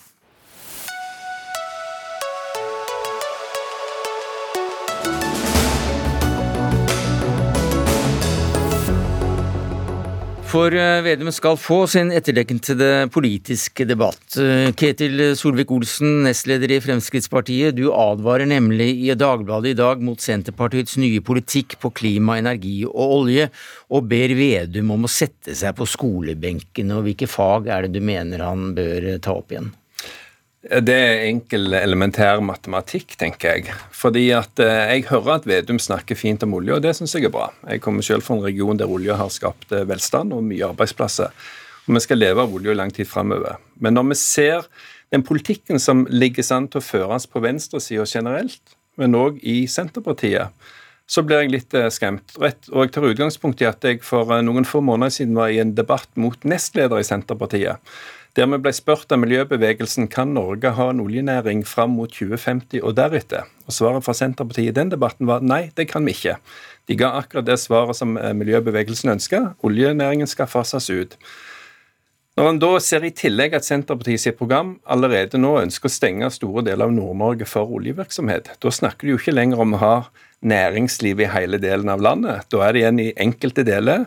For 10.49 10.73
eh, 10.73 11.03
Vedum 11.05 11.29
skal 11.35 11.59
få 11.61 11.83
sin 11.93 12.09
etterdekkende 12.15 13.11
politiske 13.13 13.85
debatt. 13.85 14.23
Eh, 14.41 14.71
Ketil 14.73 15.21
Solvik-Olsen, 15.37 16.23
nestleder 16.25 16.73
i 16.73 16.79
Fremskrittspartiet, 16.81 17.77
du 17.77 17.91
advarer 17.93 18.49
nemlig 18.49 18.89
i 19.05 19.13
Dagbladet 19.13 19.75
i 19.75 19.77
dag 19.77 20.01
mot 20.01 20.25
Senterpartiets 20.25 20.97
nye 21.03 21.21
politikk 21.21 21.77
på 21.83 21.93
klima, 22.01 22.39
energi 22.41 22.79
og 22.89 23.13
olje, 23.19 23.51
og 23.93 24.09
ber 24.09 24.33
Vedum 24.39 24.95
om 24.97 25.05
å 25.05 25.13
sette 25.13 25.53
seg 25.53 25.77
på 25.77 25.85
skolebenken. 25.85 26.97
Og 26.97 27.05
hvilke 27.11 27.29
fag 27.29 27.69
er 27.69 27.85
det 27.85 27.99
du 27.99 28.09
mener 28.09 28.47
han 28.49 28.73
bør 28.79 29.11
ta 29.21 29.37
opp 29.37 29.53
igjen? 29.53 29.69
Det 30.59 30.91
er 30.91 31.21
enkel, 31.29 31.71
elementær 31.79 32.41
matematikk, 32.43 33.13
tenker 33.21 33.53
jeg. 33.53 33.75
Fordi 33.95 34.25
at 34.35 34.59
eh, 34.59 34.97
Jeg 34.97 35.05
hører 35.07 35.37
at 35.37 35.47
Vedum 35.47 35.79
snakker 35.79 36.19
fint 36.19 36.43
om 36.43 36.57
olje, 36.59 36.75
og 36.75 36.83
det 36.83 36.97
syns 36.99 37.15
jeg 37.15 37.29
er 37.29 37.35
bra. 37.35 37.53
Jeg 37.71 37.83
kommer 37.85 38.03
selv 38.03 38.27
fra 38.27 38.35
en 38.35 38.43
region 38.43 38.81
der 38.81 38.91
olje 38.91 39.15
har 39.15 39.31
skapt 39.31 39.71
eh, 39.71 39.87
velstand 39.87 40.35
og 40.35 40.43
mye 40.49 40.67
arbeidsplasser. 40.67 41.31
Og 41.87 41.95
vi 41.95 42.03
skal 42.03 42.19
leve 42.19 42.43
av 42.43 42.59
olje 42.59 42.75
lang 42.75 42.91
tid 42.91 43.07
framover. 43.07 43.63
Men 43.79 43.95
når 43.95 44.11
vi 44.11 44.19
ser 44.19 44.67
den 45.15 45.23
politikken 45.23 45.79
som 45.79 46.03
ligger 46.11 46.43
an 46.57 46.67
til 46.67 46.83
å 46.83 46.89
føres 46.89 47.31
på 47.31 47.45
venstresida 47.47 48.03
generelt, 48.11 48.75
men 48.99 49.15
òg 49.15 49.39
i 49.47 49.63
Senterpartiet, 49.71 50.51
så 51.09 51.23
blir 51.25 51.45
jeg 51.45 51.55
litt 51.55 51.71
skremt. 51.95 52.35
skremt. 52.35 52.69
Og 52.75 52.83
jeg 52.83 52.93
tar 52.93 53.07
utgangspunkt 53.09 53.63
i 53.63 53.71
at 53.71 53.85
jeg 53.87 54.03
for 54.05 54.35
noen 54.43 54.67
få 54.69 54.83
måneder 54.85 55.15
siden 55.15 55.39
var 55.39 55.55
i 55.55 55.63
en 55.63 55.71
debatt 55.79 56.11
mot 56.19 56.43
nestleder 56.45 56.99
i 56.99 57.07
Senterpartiet 57.07 57.79
der 58.39 58.47
vi 58.47 58.59
ble 58.63 58.71
spurt 58.71 59.11
av 59.11 59.19
miljøbevegelsen 59.19 60.07
kan 60.15 60.31
Norge 60.37 60.71
ha 60.77 60.85
en 60.93 61.01
oljenæring 61.03 61.65
fram 61.67 61.97
mot 61.99 62.13
2050 62.15 62.85
og 62.87 62.95
deretter. 62.95 63.49
Og 63.67 63.75
Svaret 63.75 64.07
fra 64.07 64.15
Senterpartiet 64.15 64.71
i 64.71 64.77
den 64.77 64.93
debatten 64.93 65.27
var 65.27 65.43
nei, 65.43 65.73
det 65.75 65.89
kan 65.91 66.07
vi 66.07 66.15
ikke. 66.15 66.37
De 66.87 66.95
ga 67.01 67.17
akkurat 67.19 67.49
det 67.49 67.59
svaret 67.59 67.99
som 67.99 68.15
eh, 68.15 68.31
miljøbevegelsen 68.39 69.11
ønska. 69.17 69.43
Oljenæringen 69.67 70.31
skal 70.31 70.47
fases 70.47 70.87
ut. 70.87 71.19
Når 72.39 72.53
en 72.53 72.63
da 72.63 72.71
ser 72.79 73.03
i 73.03 73.11
tillegg 73.11 73.59
at 73.59 73.67
Senterpartiet 73.67 74.23
sitt 74.23 74.39
program 74.39 74.77
allerede 74.87 75.41
nå 75.43 75.57
ønsker 75.65 75.91
å 75.91 75.97
stenge 75.97 76.31
store 76.31 76.63
deler 76.69 76.87
av 76.87 76.95
Nord-Norge 76.95 77.49
for 77.51 77.75
oljevirksomhet, 77.75 78.53
da 78.63 78.71
snakker 78.71 79.09
de 79.09 79.17
jo 79.17 79.19
ikke 79.19 79.35
lenger 79.35 79.65
om 79.65 79.75
å 79.75 79.83
ha 79.83 79.95
næringsliv 80.47 81.25
i 81.25 81.33
hele 81.35 81.59
delen 81.59 81.91
av 81.91 82.07
landet. 82.07 82.47
Da 82.55 82.63
er 82.63 82.77
det 82.77 82.85
igjen 82.85 83.03
i 83.03 83.13
enkelte 83.19 83.67
deler. 83.67 84.07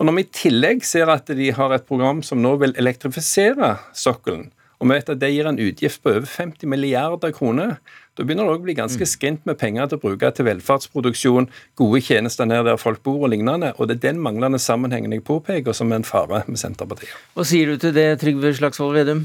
Og 0.00 0.06
når 0.08 0.16
vi 0.16 0.22
i 0.24 0.32
tillegg 0.32 0.86
ser 0.88 1.10
at 1.12 1.28
de 1.36 1.50
har 1.52 1.74
et 1.76 1.84
program 1.84 2.22
som 2.24 2.40
nå 2.40 2.54
vil 2.62 2.72
elektrifisere 2.80 3.74
sokkelen, 3.92 4.46
og 4.80 4.88
vi 4.88 4.96
vet 4.96 5.10
at 5.12 5.18
det 5.20 5.28
gir 5.28 5.44
en 5.44 5.58
utgift 5.60 6.00
på 6.00 6.14
over 6.14 6.24
50 6.24 6.70
milliarder 6.72 7.34
kroner, 7.36 7.74
da 8.16 8.24
begynner 8.24 8.48
det 8.48 8.54
å 8.56 8.62
bli 8.64 8.74
ganske 8.78 9.04
mm. 9.04 9.10
skrint 9.10 9.44
med 9.44 9.58
penger 9.60 9.90
til 9.90 10.00
å 10.00 10.02
bruke 10.06 10.30
til 10.32 10.46
velferdsproduksjon, 10.48 11.50
gode 11.76 12.00
tjenester 12.06 12.48
nær 12.48 12.64
der 12.64 12.80
folk 12.80 13.02
bor 13.04 13.26
og 13.26 13.34
lignende. 13.34 13.74
Og 13.76 13.90
det 13.90 13.98
er 13.98 14.06
den 14.06 14.22
manglende 14.24 14.60
sammenhengen 14.60 15.12
jeg 15.12 15.26
påpeker 15.28 15.76
som 15.76 15.92
er 15.92 16.00
en 16.00 16.08
fare 16.08 16.40
med 16.48 16.56
Senterpartiet. 16.60 17.12
Hva 17.36 17.44
sier 17.44 17.68
du 17.68 17.84
til 17.84 17.92
det, 17.92 18.06
Trygve 18.24 18.54
Slagsvold 18.56 18.96
Vedum? 18.96 19.22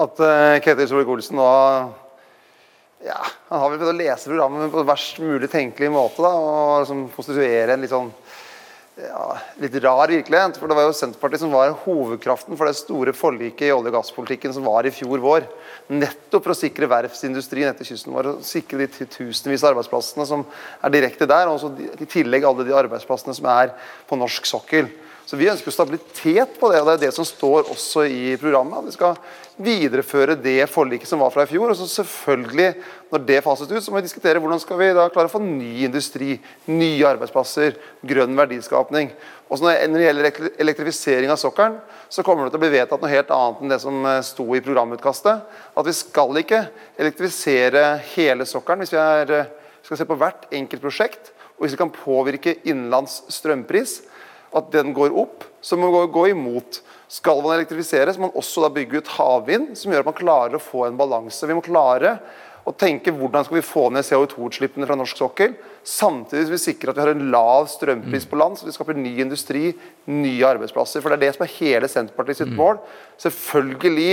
At 0.00 0.24
uh, 0.24 0.56
Ketil 0.64 0.88
Solvik-Olsen 0.88 1.36
nå 1.38 1.50
ja, 3.04 3.20
Han 3.50 3.60
har 3.60 3.68
vel 3.70 3.78
prøvd 3.78 3.92
å 3.92 3.98
lese 4.00 4.32
programmet 4.32 4.72
på 4.72 4.88
verst 4.88 5.20
mulig 5.20 5.52
tenkelig 5.52 5.92
måte. 5.92 6.24
da, 6.24 6.32
Og 6.32 6.80
liksom 6.86 7.06
konstituere 7.12 7.76
en 7.76 7.84
litt 7.84 7.92
sånn 7.92 8.08
ja, 8.96 9.38
litt 9.58 9.74
rar 9.82 10.08
virkelighet. 10.08 10.58
For 10.60 10.70
det 10.70 10.76
var 10.78 10.86
jo 10.86 10.94
Senterpartiet 10.96 11.42
som 11.42 11.54
var 11.54 11.74
hovedkraften 11.84 12.58
for 12.58 12.70
det 12.70 12.78
store 12.78 13.14
forliket 13.16 13.66
i 13.68 13.72
olje- 13.74 13.90
og 13.90 13.96
gasspolitikken 13.98 14.54
som 14.54 14.66
var 14.68 14.86
i 14.86 14.92
fjor 14.94 15.22
vår. 15.22 15.48
Nettopp 15.92 16.46
for 16.46 16.54
å 16.54 16.58
sikre 16.58 16.90
verftsindustrien 16.90 17.70
etter 17.70 17.88
kysten 17.88 18.14
vår. 18.14 18.30
og 18.34 18.44
Sikre 18.46 18.84
de 18.84 19.08
tusenvis 19.10 19.64
av 19.64 19.72
arbeidsplassene 19.74 20.26
som 20.28 20.46
er 20.80 20.94
direkte 20.94 21.28
der. 21.30 21.50
Og 21.50 21.80
i 21.98 22.10
tillegg 22.10 22.46
alle 22.46 22.66
de 22.66 22.76
arbeidsplassene 22.76 23.34
som 23.34 23.50
er 23.50 23.74
på 24.08 24.18
norsk 24.20 24.46
sokkel. 24.46 24.92
Så 25.24 25.38
Vi 25.40 25.48
ønsker 25.48 25.72
stabilitet 25.72 26.58
på 26.60 26.68
det, 26.68 26.82
og 26.82 26.88
det 26.90 26.94
er 26.98 27.02
det 27.06 27.14
som 27.16 27.24
står 27.24 27.70
også 27.72 28.02
i 28.04 28.34
programmet. 28.36 28.90
Vi 28.90 28.92
skal 28.92 29.16
videreføre 29.64 30.34
det 30.36 30.66
forliket 30.68 31.08
som 31.08 31.22
var 31.22 31.32
fra 31.32 31.46
i 31.46 31.48
fjor. 31.48 31.70
og 31.70 31.76
så 31.76 31.88
selvfølgelig, 31.88 32.74
Når 33.10 33.18
det 33.24 33.44
fases 33.44 33.70
ut, 33.70 33.82
så 33.84 33.90
må 33.90 33.96
vi 33.96 34.08
diskutere 34.08 34.38
hvordan 34.38 34.60
skal 34.60 34.78
vi 34.78 34.92
da 34.92 35.08
klare 35.08 35.30
å 35.30 35.32
få 35.32 35.40
ny 35.40 35.84
industri, 35.86 36.40
nye 36.66 37.06
arbeidsplasser, 37.06 37.76
grønn 38.04 38.36
verdiskapning. 38.36 39.12
Og 39.48 39.60
Når 39.60 39.96
det 39.96 40.04
gjelder 40.04 40.50
elektrifisering 40.58 41.30
av 41.30 41.38
sokkelen, 41.38 41.80
så 42.10 42.22
kommer 42.22 42.44
det 42.44 42.52
til 42.52 42.60
å 42.60 42.64
bli 42.66 42.76
vedtatt 42.78 43.00
noe 43.00 43.10
helt 43.10 43.30
annet 43.30 43.60
enn 43.62 43.68
det 43.68 43.80
som 43.80 44.06
eh, 44.06 44.20
sto 44.20 44.44
i 44.54 44.60
programutkastet. 44.60 45.40
At 45.76 45.86
vi 45.86 45.92
skal 45.92 46.36
ikke 46.36 46.66
elektrifisere 46.98 48.00
hele 48.14 48.44
sokkelen 48.44 48.84
hvis 48.84 48.92
vi 48.92 49.00
er, 49.00 49.30
eh, 49.30 49.46
skal 49.82 49.96
se 49.96 50.04
på 50.04 50.18
hvert 50.18 50.50
enkelt 50.52 50.82
prosjekt. 50.82 51.32
Og 51.56 51.64
hvis 51.64 51.78
vi 51.78 51.80
kan 51.80 51.94
påvirke 51.94 52.58
innenlands 52.66 53.22
strømpris, 53.30 54.02
at 54.54 54.70
den 54.74 54.94
går 54.96 55.14
opp, 55.18 55.44
så 55.64 55.76
må 55.78 55.90
vi 55.92 56.06
gå 56.14 56.26
imot. 56.32 56.80
Skal 57.10 57.42
man 57.44 57.56
elektrifisere, 57.56 58.12
så 58.12 58.20
må 58.20 58.30
man 58.30 58.40
også 58.40 58.70
bygge 58.74 59.02
ut 59.02 59.12
havvind, 59.16 59.72
som 59.78 59.92
gjør 59.92 60.04
at 60.04 60.10
man 60.10 60.18
klarer 60.18 60.58
å 60.58 60.62
få 60.62 60.86
en 60.88 60.98
balanse. 60.98 61.46
Vi 61.48 61.56
må 61.56 61.64
klare 61.64 62.18
å 62.64 62.72
tenke 62.72 63.12
hvordan 63.12 63.44
skal 63.44 63.58
vi 63.58 63.66
få 63.66 63.88
ned 63.92 64.06
CO2-utslippene 64.06 64.86
fra 64.88 64.96
norsk 64.96 65.18
sokkel, 65.20 65.52
samtidig 65.84 66.46
som 66.46 66.54
vi 66.54 66.60
sikrer 66.62 66.92
at 66.92 66.96
vi 66.96 67.02
har 67.02 67.10
en 67.12 67.26
lav 67.32 67.68
strømpris 67.68 68.24
på 68.30 68.38
land, 68.40 68.56
så 68.56 68.64
vi 68.64 68.72
skaper 68.72 68.96
ny 68.96 69.12
industri, 69.20 69.74
nye 70.08 70.46
arbeidsplasser. 70.48 71.04
For 71.04 71.12
det 71.12 71.18
er 71.18 71.24
det 71.26 71.34
som 71.36 71.44
er 71.44 71.52
hele 71.58 71.90
Senterpartiet 71.92 72.40
sitt 72.40 72.54
mm. 72.54 72.56
mål. 72.56 72.80
Selvfølgelig 73.20 74.08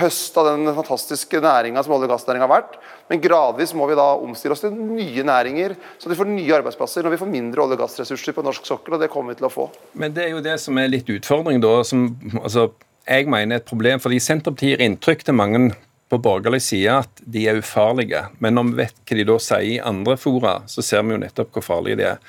høste 0.00 0.40
av 0.40 0.48
den 0.48 0.72
fantastiske 0.78 1.42
næringa 1.44 1.84
som 1.84 1.92
olje- 1.96 2.08
og 2.08 2.14
gassnæringa 2.14 2.46
har 2.46 2.54
vært, 2.54 2.78
men 3.10 3.20
gradvis 3.20 3.74
må 3.76 3.88
vi 3.90 3.98
da 3.98 4.08
omstille 4.16 4.56
oss 4.56 4.64
til 4.64 4.72
nye 4.72 5.26
næringer, 5.26 5.76
så 6.00 6.08
vi 6.08 6.16
får 6.16 6.30
nye 6.30 6.56
arbeidsplasser 6.60 7.04
når 7.04 7.16
vi 7.16 7.20
får 7.20 7.32
mindre 7.36 7.66
olje- 7.66 7.76
og 7.76 7.84
gassressurser 7.84 8.36
på 8.36 8.46
norsk 8.46 8.64
sokkel, 8.70 8.96
og 8.96 9.04
det 9.04 9.10
kommer 9.12 9.34
vi 9.34 9.42
til 9.42 9.50
å 9.50 9.52
få. 9.52 9.68
Men 9.92 10.16
det 10.16 10.24
er 10.24 10.32
jo 10.38 10.44
det 10.46 10.56
som 10.62 10.80
er 10.80 10.88
litt 10.88 11.10
utfordring, 11.12 11.60
da. 11.60 11.80
som 11.84 12.08
altså, 12.40 12.70
jeg 13.04 13.28
mener 13.28 13.58
er 13.58 13.64
et 13.64 13.68
problem, 13.68 14.00
fordi 14.00 14.22
Senterpartiet 14.22 14.78
gir 14.78 14.88
inntrykk 14.88 15.26
til 15.26 15.36
mange 15.36 15.64
på 16.10 16.18
borgerlig 16.22 16.62
side 16.66 17.00
at 17.04 17.24
de 17.24 17.46
er 17.48 17.60
ufarlige. 17.62 18.26
Men 18.42 18.58
når 18.58 18.70
vi 18.70 18.78
vet 18.82 19.02
hva 19.06 19.18
de 19.18 19.26
da 19.28 19.40
sier 19.42 19.66
i 19.76 19.82
andre 19.92 20.16
fora, 20.18 20.60
så 20.70 20.84
ser 20.84 21.04
vi 21.06 21.14
jo 21.14 21.24
nettopp 21.24 21.52
hvor 21.54 21.66
farlige 21.66 22.00
de 22.00 22.08
er. 22.14 22.22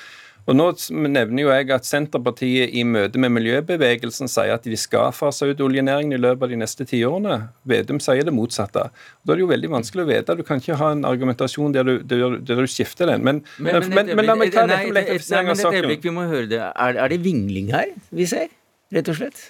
Og 0.50 0.56
Nå 0.58 0.66
nevner 0.90 1.44
jo 1.44 1.52
jeg 1.52 1.68
at 1.74 1.86
Senterpartiet 1.86 2.74
i 2.74 2.82
møte 2.88 3.20
med 3.22 3.30
miljøbevegelsen 3.36 4.30
sier 4.32 4.56
at 4.56 4.66
de 4.66 4.78
skal 4.80 5.14
fase 5.14 5.46
ut 5.48 5.62
oljenæringen 5.62 6.16
i 6.18 6.20
løpet 6.20 6.48
av 6.48 6.54
de 6.54 6.58
neste 6.64 6.88
tiårene. 6.90 7.38
Vedum 7.70 8.02
sier 8.02 8.26
det 8.26 8.34
motsatte. 8.34 8.88
Da 8.90 9.34
er 9.34 9.38
det 9.38 9.46
jo 9.46 9.52
veldig 9.52 9.70
vanskelig 9.76 10.04
å 10.06 10.10
vite. 10.10 10.38
Du 10.40 10.42
kan 10.48 10.62
ikke 10.62 10.80
ha 10.82 10.90
en 10.96 11.06
argumentasjon 11.08 11.76
der 11.76 11.86
du, 11.88 11.94
der, 12.02 12.40
der 12.42 12.64
du 12.66 12.72
skifter 12.74 13.12
den. 13.14 13.26
Men, 13.28 13.44
men, 13.62 13.78
men, 13.78 13.94
men, 13.94 14.16
men 14.18 14.30
la 14.32 14.38
meg 14.40 14.54
ta 14.56 14.66
dette 14.66 14.90
med 14.90 14.98
elektrifisering 14.98 15.54
av 15.54 15.62
saken. 15.62 15.90
Vi 16.10 16.16
må 16.16 16.26
høre 16.34 16.50
det. 16.50 16.64
Er, 16.74 16.98
er 17.06 17.14
det 17.14 17.22
vingling 17.24 17.70
her 17.76 17.94
vi 18.10 18.26
ser, 18.30 18.50
rett 18.98 19.14
og 19.14 19.22
slett? 19.22 19.46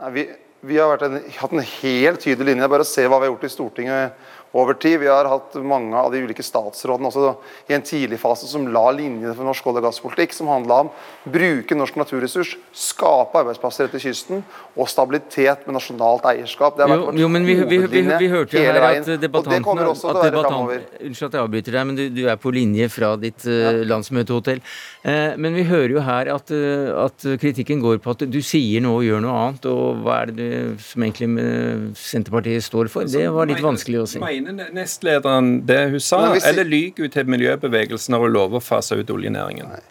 Nei, 0.00 0.10
vi 0.16 0.26
vi 0.64 0.78
har 0.80 1.02
en, 1.04 1.18
hatt 1.36 1.52
en 1.52 1.66
helt 1.82 2.24
tydelig 2.24 2.52
linje. 2.52 2.70
Bare 2.72 2.86
se 2.88 3.04
hva 3.06 3.20
vi 3.20 3.28
har 3.28 3.34
gjort 3.34 3.46
i 3.46 3.52
Stortinget 3.52 4.30
over 4.54 4.74
tid. 4.78 5.00
Vi 5.00 5.08
har 5.10 5.26
hatt 5.26 5.56
mange 5.58 5.98
av 5.98 6.12
de 6.12 6.20
ulike 6.22 6.44
statsrådene 6.46 7.10
også 7.10 7.32
i 7.66 7.74
en 7.74 7.82
tidlig 7.82 8.20
fase 8.22 8.46
som 8.46 8.68
la 8.70 8.84
linjene 8.94 9.34
for 9.34 9.46
norsk 9.46 9.66
olje- 9.66 9.82
og 9.82 9.88
gasspolitikk, 9.88 10.34
som 10.36 10.50
handla 10.52 10.84
om 10.84 10.90
bruke 11.26 11.74
norsk 11.74 11.98
naturressurs, 11.98 12.54
skape 12.70 13.40
arbeidsplasser 13.40 13.88
etter 13.88 14.02
kysten 14.02 14.44
og 14.74 14.90
stabilitet 14.90 15.66
med 15.66 15.74
nasjonalt 15.78 16.26
eierskap. 16.30 16.78
Det 16.78 16.86
har 16.86 16.92
vært 16.92 17.18
jo, 17.18 17.24
jo, 17.24 17.30
men 17.34 17.48
vi, 17.48 17.56
vi, 17.66 17.80
vi, 17.90 18.04
vi 18.06 18.30
hørte 18.30 18.58
jo 18.58 18.62
her 18.62 18.86
at 18.92 19.10
debattantene 19.24 19.88
at 19.90 20.20
debattant, 20.28 20.94
Unnskyld 21.04 21.28
at 21.28 21.36
jeg 21.38 21.48
avbryter 21.48 21.78
deg, 21.78 21.88
men 21.90 21.98
du, 21.98 22.04
du, 22.14 22.22
er 22.30 22.38
på 22.40 22.54
linje 22.54 22.88
fra 22.92 23.14
ditt 23.20 23.46
uh, 23.50 23.82
landsmøtehotell. 23.90 24.62
Uh, 25.02 25.34
men 25.40 25.58
vi 25.58 25.66
hører 25.66 25.96
jo 25.96 26.04
her 26.06 26.30
at, 26.36 26.54
uh, 26.54 26.94
at, 27.04 27.26
kritikken 27.42 27.82
går 27.82 27.98
på 28.04 28.14
at 28.14 28.24
du 28.30 28.40
sier 28.44 28.84
noe 28.84 29.02
og 29.02 29.08
gjør 29.08 29.26
noe 29.26 29.34
annet. 29.42 29.68
Og 29.70 30.04
hva 30.06 30.22
er 30.22 30.30
det 30.30 30.38
du, 30.38 30.78
som 30.84 31.04
egentlig 31.06 31.48
Senterpartiet 31.98 32.64
står 32.64 32.92
for? 32.92 33.10
Det 33.10 33.26
var 33.34 33.50
litt 33.50 33.62
vanskelig 33.64 34.02
å 34.04 34.08
si. 34.14 34.22
Mener 34.44 34.70
nestlederen 34.76 35.56
det 35.66 35.80
hun 35.94 36.02
sa, 36.02 36.20
hvis... 36.34 36.44
eller 36.48 36.68
lyver 36.68 37.06
hun 37.06 37.12
til 37.14 37.28
miljøbevegelsen 37.32 38.12
når 38.14 38.26
hun 38.26 38.34
lover 38.34 38.60
å 38.60 38.64
fase 38.64 38.98
ut 39.00 39.12
oljenæringen? 39.14 39.72
Nei. 39.72 39.82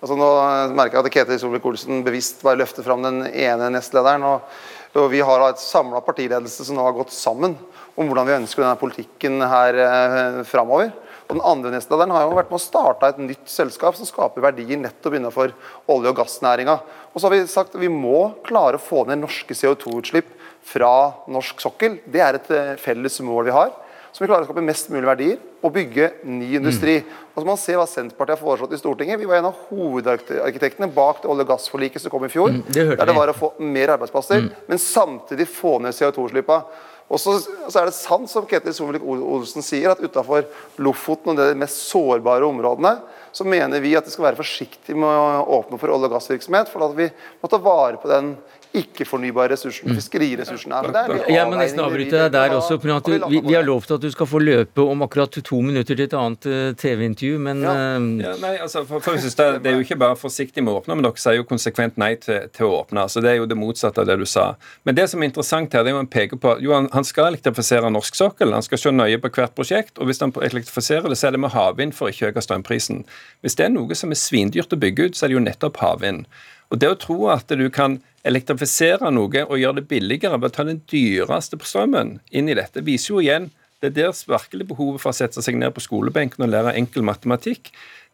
Altså 0.00 0.16
nå 0.16 0.28
merker 0.72 0.96
jeg 0.96 1.04
at 1.04 1.14
Ketil 1.14 1.40
Solvik-Olsen 1.42 2.00
bevisst 2.06 2.40
bare 2.44 2.62
løfter 2.62 2.84
fram 2.86 3.04
den 3.04 3.22
ene 3.28 3.68
nestlederen. 3.74 4.24
og, 4.24 4.48
og 4.96 5.10
Vi 5.12 5.20
har 5.20 5.44
et 5.46 5.60
samla 5.60 6.00
partiledelse 6.04 6.64
som 6.64 6.78
nå 6.78 6.86
har 6.86 6.96
gått 6.96 7.12
sammen 7.12 7.58
om 8.00 8.08
hvordan 8.08 8.28
vi 8.28 8.38
ønsker 8.38 8.64
denne 8.64 8.80
politikken 8.80 9.44
her 9.44 9.76
eh, 9.84 10.40
framover. 10.48 10.88
Og 11.28 11.36
den 11.36 11.44
andre 11.46 11.70
nestlederen 11.74 12.10
har 12.14 12.24
jo 12.24 12.34
vært 12.34 12.48
med 12.50 12.58
å 12.58 12.64
starte 12.64 13.12
et 13.12 13.20
nytt 13.22 13.50
selskap 13.50 13.94
som 13.94 14.08
skaper 14.08 14.42
verdier 14.42 14.80
nettopp 14.80 15.14
innenfor 15.14 15.52
olje- 15.86 16.10
og 16.10 16.16
gassnæringa. 16.18 16.80
Og 17.12 17.20
så 17.20 17.28
har 17.28 17.36
vi 17.36 17.44
sagt 17.50 17.76
at 17.76 17.82
vi 17.82 17.92
må 17.92 18.32
klare 18.46 18.80
å 18.80 18.82
få 18.82 19.04
ned 19.06 19.20
norske 19.20 19.54
CO2-utslipp 19.54 20.32
fra 20.70 20.94
norsk 21.30 21.62
sokkel. 21.62 21.98
Det 22.06 22.22
er 22.22 22.38
et 22.38 22.50
eh, 22.54 22.74
felles 22.80 23.20
mål 23.26 23.48
vi 23.50 23.56
har. 23.56 23.72
Så 24.10 24.24
vi 24.24 24.26
klarer 24.26 24.42
å 24.42 24.48
skape 24.48 24.62
mest 24.66 24.88
mulig 24.90 25.06
verdier 25.06 25.38
og 25.62 25.74
bygge 25.74 26.08
ny 26.26 26.48
industri. 26.58 26.96
Mm. 26.98 27.18
Og 27.30 27.36
så 27.36 27.44
må 27.44 27.52
man 27.52 27.60
se 27.62 27.76
hva 27.78 27.86
Senterpartiet 27.86 28.38
har 28.38 28.42
foreslått 28.42 28.74
i 28.74 28.80
Stortinget. 28.80 29.20
Vi 29.20 29.28
var 29.28 29.38
en 29.38 29.50
av 29.52 29.58
hovedarkitektene 29.68 30.90
bak 30.94 31.22
det 31.22 31.30
olje- 31.30 31.46
og 31.46 31.52
gassforliket 31.52 32.02
som 32.02 32.12
kom 32.12 32.26
i 32.26 32.32
fjor. 32.32 32.50
Mm, 32.56 32.64
det 32.66 32.86
der 32.90 33.10
det 33.10 33.16
var 33.16 33.30
å 33.30 33.36
få 33.36 33.52
mer 33.62 33.94
arbeidsplasser, 33.94 34.46
mm. 34.46 34.64
men 34.66 34.82
samtidig 34.82 35.46
få 35.52 35.76
ned 35.84 35.94
CO2-slippa. 35.94 36.62
Og 37.10 37.18
så, 37.18 37.36
så, 37.42 37.80
er 37.80 37.88
det 37.88 37.96
sant 37.96 38.30
som 38.30 38.46
Ketil 38.46 38.74
Solvik-Olsen 38.74 39.64
sier, 39.66 39.90
at 39.90 40.02
utafor 40.02 40.44
Lofoten 40.82 41.32
og 41.32 41.40
de 41.40 41.58
mest 41.58 41.82
sårbare 41.88 42.46
områdene, 42.46 42.96
så 43.34 43.46
mener 43.46 43.82
vi 43.82 43.96
at 43.98 44.06
det 44.06 44.14
skal 44.14 44.28
være 44.28 44.38
forsiktig 44.38 44.94
med 44.98 45.10
å 45.10 45.42
åpne 45.58 45.78
for 45.78 45.90
olje- 45.90 46.06
og 46.06 46.14
gassvirksomhet. 46.14 46.70
For 46.70 46.86
at 46.86 46.94
vi 46.98 47.08
må 47.42 47.50
ta 47.50 47.58
vare 47.62 47.98
på 47.98 48.10
den 48.10 48.36
ikke-fornybare 48.76 49.50
ressursene, 49.54 49.90
mm. 49.90 49.98
fiskeriressursene. 49.98 50.76
er 50.78 50.92
der. 50.94 51.12
er 51.16 51.30
jeg 51.34 51.46
må 51.50 51.58
nesten 51.58 51.82
avbryte 51.82 52.18
deg 52.22 52.34
der 52.34 52.54
også. 52.54 52.76
du, 52.78 53.14
vi, 53.28 53.40
vi, 53.42 53.54
har 53.56 53.64
lovt 53.66 53.90
at 53.96 54.02
du 54.02 54.10
skal 54.12 54.28
få 54.30 54.38
løpe 54.42 54.84
om 54.84 55.02
akkurat 55.02 55.40
to 55.44 55.60
minutter 55.64 55.96
til 55.96 56.04
et 56.04 56.14
annet 56.14 56.46
uh, 56.46 56.70
TV-intervju, 56.78 57.40
men 57.42 57.64
ja. 57.66 57.72
Uh, 57.74 58.06
ja, 58.22 58.34
nei, 58.42 58.52
altså, 58.62 58.84
for, 58.86 59.02
for, 59.02 59.18
det, 59.18 59.48
det, 59.64 59.72
er 59.72 59.78
jo 59.78 59.86
ikke 59.86 59.98
bare 59.98 60.18
forsiktig 60.20 60.62
med 60.62 60.74
å 60.74 60.82
åpne, 60.82 60.98
men 60.98 61.08
dere 61.08 61.22
sier 61.22 61.40
jo 61.40 61.48
konsekvent 61.48 61.98
nei 62.00 62.12
til, 62.22 62.46
til, 62.54 62.68
å 62.68 62.82
åpne. 62.84 63.08
så 63.10 63.24
Det 63.24 63.32
er 63.32 63.40
jo 63.40 63.48
det 63.50 63.58
motsatte 63.58 64.04
av 64.04 64.10
det 64.10 64.20
du 64.20 64.26
sa. 64.28 64.52
Men 64.86 64.98
det 64.98 65.08
som 65.10 65.22
er 65.22 65.32
interessant 65.32 65.74
her, 65.74 65.82
det 65.82 65.90
er 65.90 65.98
jo 65.98 66.02
han 66.04 66.12
peker 66.12 66.40
på 66.40 66.54
jo, 66.62 66.74
han, 66.76 66.86
han 66.94 67.06
skal 67.06 67.32
elektrifisere 67.32 67.90
norsk 67.90 68.18
sokkel. 68.18 68.54
Han 68.54 68.66
skal 68.66 68.82
se 68.84 68.94
nøye 68.94 69.18
på 69.22 69.32
hvert 69.34 69.56
prosjekt. 69.58 69.98
og 69.98 70.10
Hvis 70.10 70.22
han 70.22 70.34
elektrifiserer 70.34 71.10
det, 71.10 71.18
så 71.18 71.28
er 71.28 71.34
det 71.34 71.42
med 71.42 71.54
havvind 71.56 71.96
for 71.96 72.06
å 72.06 72.14
ikke 72.14 72.30
øke 72.30 72.46
strømprisen. 72.46 73.02
Hvis 73.42 73.58
det 73.58 73.66
er 73.66 73.74
noe 73.74 73.98
som 73.98 74.14
er 74.14 74.20
svindyrt 74.20 74.74
å 74.74 74.80
bygge 74.80 75.10
ut, 75.10 75.18
så 75.18 75.26
er 75.26 75.32
det 75.32 75.40
jo 75.40 75.46
nettopp 75.48 75.82
havvind. 75.82 76.30
Og 76.70 76.78
det 76.78 76.90
å 76.90 76.98
tro 76.98 77.18
at 77.32 77.50
du 77.50 77.66
kan 77.74 77.98
elektrifisere 78.26 79.10
noe 79.14 79.46
og 79.46 79.56
gjøre 79.58 79.80
det 79.80 79.88
billigere 79.90 80.38
ved 80.38 80.50
å 80.50 80.54
ta 80.54 80.66
den 80.68 80.82
dyreste 80.90 81.58
strømmen 81.58 82.18
inn 82.30 82.50
i 82.50 82.56
dette, 82.58 82.84
viser 82.84 83.14
jo 83.14 83.24
igjen 83.24 83.48
det 83.80 83.94
er 83.94 83.96
deres 83.96 84.26
virkelig 84.28 84.66
behovet 84.68 85.00
for 85.00 85.10
å 85.10 85.16
sette 85.16 85.40
seg 85.40 85.56
ned 85.56 85.72
på 85.72 85.80
skolebenken 85.80 86.44
og 86.44 86.52
lære 86.52 86.74
enkel 86.76 87.04
matematikk. 87.06 87.70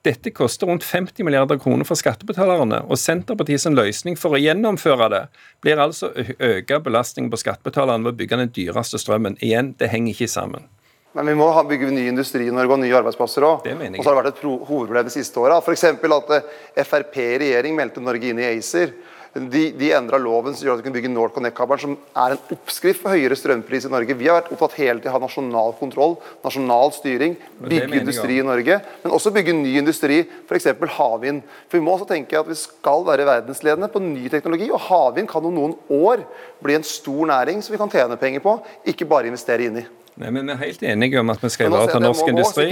Dette 0.06 0.30
koster 0.30 0.70
rundt 0.70 0.86
50 0.86 1.26
milliarder 1.26 1.58
kroner 1.58 1.88
for 1.88 1.98
skattebetalerne, 1.98 2.84
og 2.86 3.00
Senterpartiets 3.02 3.66
løsning 3.72 4.14
for 4.20 4.36
å 4.36 4.38
gjennomføre 4.38 5.08
det 5.10 5.22
blir 5.64 5.82
altså 5.82 6.12
å 6.12 6.26
øke 6.52 6.78
belastningen 6.84 7.32
på 7.32 7.40
skattebetalerne 7.42 8.06
ved 8.06 8.14
å 8.14 8.20
bygge 8.20 8.38
den 8.44 8.54
dyreste 8.54 9.02
strømmen. 9.02 9.40
Igjen, 9.42 9.74
det 9.80 9.90
henger 9.90 10.14
ikke 10.14 10.30
sammen. 10.30 10.70
Men 11.16 11.30
vi 11.32 11.34
må 11.38 11.48
bygge 11.64 11.88
ny 11.94 12.06
industri 12.10 12.44
i 12.44 12.52
Norge 12.52 12.76
og 12.76 12.82
nye 12.82 12.96
arbeidsplasser 12.98 13.44
òg. 13.48 13.64
Og 13.64 14.00
så 14.02 14.10
har 14.10 14.14
det 14.14 14.20
vært 14.20 14.32
et 14.34 14.42
hovedproblem 14.44 15.06
de 15.08 15.14
siste 15.14 15.40
åra. 15.40 15.62
F.eks. 15.64 15.86
at 15.88 16.32
eh, 16.36 16.82
Frp 16.84 17.20
i 17.22 17.36
regjering 17.40 17.76
meldte 17.78 18.04
Norge 18.04 18.28
inn 18.28 18.42
i 18.42 18.50
ACER. 18.50 18.92
De, 19.36 19.66
de 19.76 19.88
endra 19.92 20.16
loven 20.20 20.54
som 20.56 20.64
gjør 20.64 20.78
at 20.78 20.80
vi 20.80 20.86
kan 20.86 20.94
bygge 20.94 21.10
NorthConnect-kabelen, 21.12 21.80
som 21.82 22.22
er 22.22 22.34
en 22.34 22.54
oppskrift 22.54 23.02
for 23.02 23.12
høyere 23.12 23.36
strømpris 23.36 23.84
i 23.84 23.90
Norge. 23.92 24.16
Vi 24.16 24.28
har 24.30 24.38
vært 24.38 24.48
opptatt 24.54 24.78
hele 24.78 25.02
tiden 25.02 25.16
av 25.16 25.26
nasjonal 25.26 25.74
kontroll, 25.76 26.16
nasjonal 26.44 26.94
styring, 26.96 27.36
bygge 27.60 28.00
industri 28.00 28.38
i 28.40 28.46
Norge, 28.46 28.78
men 29.02 29.16
også 29.18 29.32
bygge 29.36 29.56
ny 29.58 29.74
industri, 29.80 30.22
f.eks. 30.48 30.70
havvind. 30.96 31.44
For 31.68 31.76
Vi 31.76 31.84
må 31.84 31.98
også 31.98 32.08
tenke 32.14 32.40
at 32.40 32.48
vi 32.48 32.56
skal 32.60 33.04
være 33.08 33.28
verdensledende 33.28 33.92
på 33.92 34.04
ny 34.04 34.24
teknologi, 34.32 34.70
og 34.72 34.84
havvind 34.88 35.28
kan 35.32 35.44
om 35.44 35.60
noen 35.60 35.76
år 35.92 36.24
bli 36.64 36.78
en 36.78 36.88
stor 36.96 37.28
næring 37.32 37.60
som 37.60 37.76
vi 37.76 37.84
kan 37.84 37.92
tjene 37.92 38.20
penger 38.20 38.44
på, 38.44 38.56
ikke 38.88 39.08
bare 39.12 39.32
investere 39.32 39.68
inn 39.68 39.84
i. 39.84 39.88
Nei, 40.16 40.32
men 40.32 40.48
Vi 40.48 40.56
er 40.56 40.64
helt 40.64 40.82
enige 40.94 41.20
om 41.20 41.30
at 41.34 41.44
vi 41.44 41.52
skal 41.52 41.70
ivareta 41.70 42.00
norsk 42.00 42.32
industri. 42.32 42.70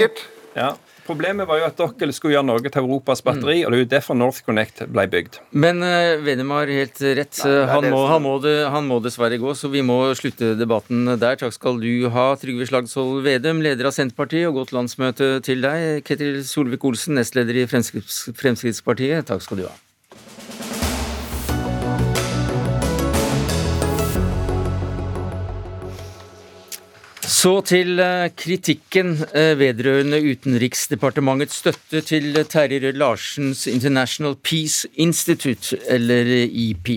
Ja. 0.55 0.75
Problemet 1.05 1.45
var 1.45 1.59
jo 1.61 1.67
at 1.67 1.77
dere 1.77 2.15
skulle 2.17 2.33
gjøre 2.33 2.47
Norge 2.49 2.71
til 2.73 2.81
Europas 2.81 3.21
batteri, 3.25 3.59
og 3.67 3.73
det 3.75 3.77
er 3.77 3.83
jo 3.83 3.89
derfor 3.91 4.17
NorthConnect 4.17 4.87
ble 4.89 5.05
bygd. 5.13 5.37
Men 5.53 5.85
uh, 5.85 6.17
Vedum 6.25 6.55
har 6.55 6.73
helt 6.73 6.97
rett. 7.19 7.41
Nei, 7.45 7.51
er 7.53 7.69
han, 7.69 7.89
må, 7.93 8.01
han, 8.09 8.25
må 8.25 8.35
det, 8.41 8.55
han 8.73 8.89
må 8.89 9.03
dessverre 9.05 9.37
gå, 9.43 9.53
så 9.59 9.69
vi 9.73 9.85
må 9.85 9.99
slutte 10.17 10.55
debatten 10.57 11.05
der. 11.13 11.37
Takk 11.43 11.53
skal 11.53 11.77
du 11.83 12.09
ha, 12.15 12.31
Trygve 12.41 12.71
Slagsvold 12.71 13.21
Vedum, 13.27 13.61
leder 13.65 13.91
av 13.91 13.97
Senterpartiet, 13.99 14.49
og 14.49 14.63
godt 14.63 14.73
landsmøte 14.77 15.35
til 15.45 15.61
deg. 15.67 16.01
Ketil 16.09 16.41
Solvik-Olsen, 16.49 17.19
nestleder 17.21 17.61
i 17.61 17.69
Fremskritts- 17.69 18.31
Fremskrittspartiet. 18.41 19.29
Takk 19.29 19.45
skal 19.45 19.61
du 19.61 19.69
ha. 19.69 19.75
Så 27.45 27.59
til 27.69 27.99
eh, 28.01 28.31
kritikken 28.41 29.19
eh, 29.37 29.51
vedrørende 29.61 30.17
Utenriksdepartementets 30.31 31.59
støtte 31.61 32.01
til 32.09 32.39
Terje 32.49 32.79
Rød-Larsens 32.87 33.67
International 33.69 34.33
Peace 34.41 34.89
Institute, 34.97 35.77
eller 35.93 36.31
IP. 36.49 36.89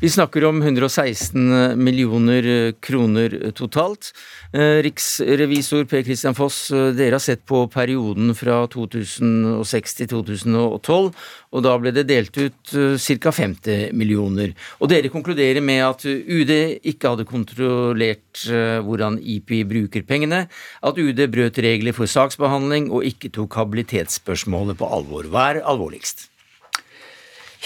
Vi 0.00 0.10
snakker 0.10 0.44
om 0.48 0.62
116 0.62 1.78
millioner 1.80 2.72
kroner 2.80 3.52
totalt. 3.56 4.12
Eh, 4.52 4.82
Riksrevisor 4.82 5.84
Per 5.84 6.02
Christian 6.02 6.34
Foss, 6.34 6.70
eh, 6.70 6.90
dere 6.90 7.14
har 7.14 7.22
sett 7.22 7.46
på 7.46 7.68
perioden 7.70 8.34
fra 8.34 8.66
2006 8.66 9.94
til 9.94 10.08
2012, 10.10 11.12
og 11.52 11.62
da 11.62 11.76
ble 11.78 11.92
det 11.94 12.08
delt 12.08 12.34
ut 12.36 12.72
ca. 12.98 13.30
50 13.30 13.92
millioner. 13.92 14.54
Og 14.80 14.90
dere 14.90 15.12
konkluderer 15.12 15.62
med 15.62 15.84
at 15.86 16.04
UD 16.04 16.80
ikke 16.82 17.14
hadde 17.14 17.28
kontrollert 17.28 18.42
eh, 18.50 18.80
hvordan 18.82 19.20
IP 19.22 19.62
bruker 19.70 20.02
pengene, 20.02 20.48
at 20.82 20.98
UD 20.98 21.26
brøt 21.30 21.62
regler 21.62 21.94
for 21.94 22.10
saksbehandling 22.10 22.90
og 22.90 23.06
ikke 23.06 23.30
tok 23.30 23.54
habilitetsspørsmålet 23.54 24.80
på 24.80 24.90
alvor. 24.90 25.30
Hva 25.30 25.50
er 25.54 25.62
alvorligst? 25.62 26.26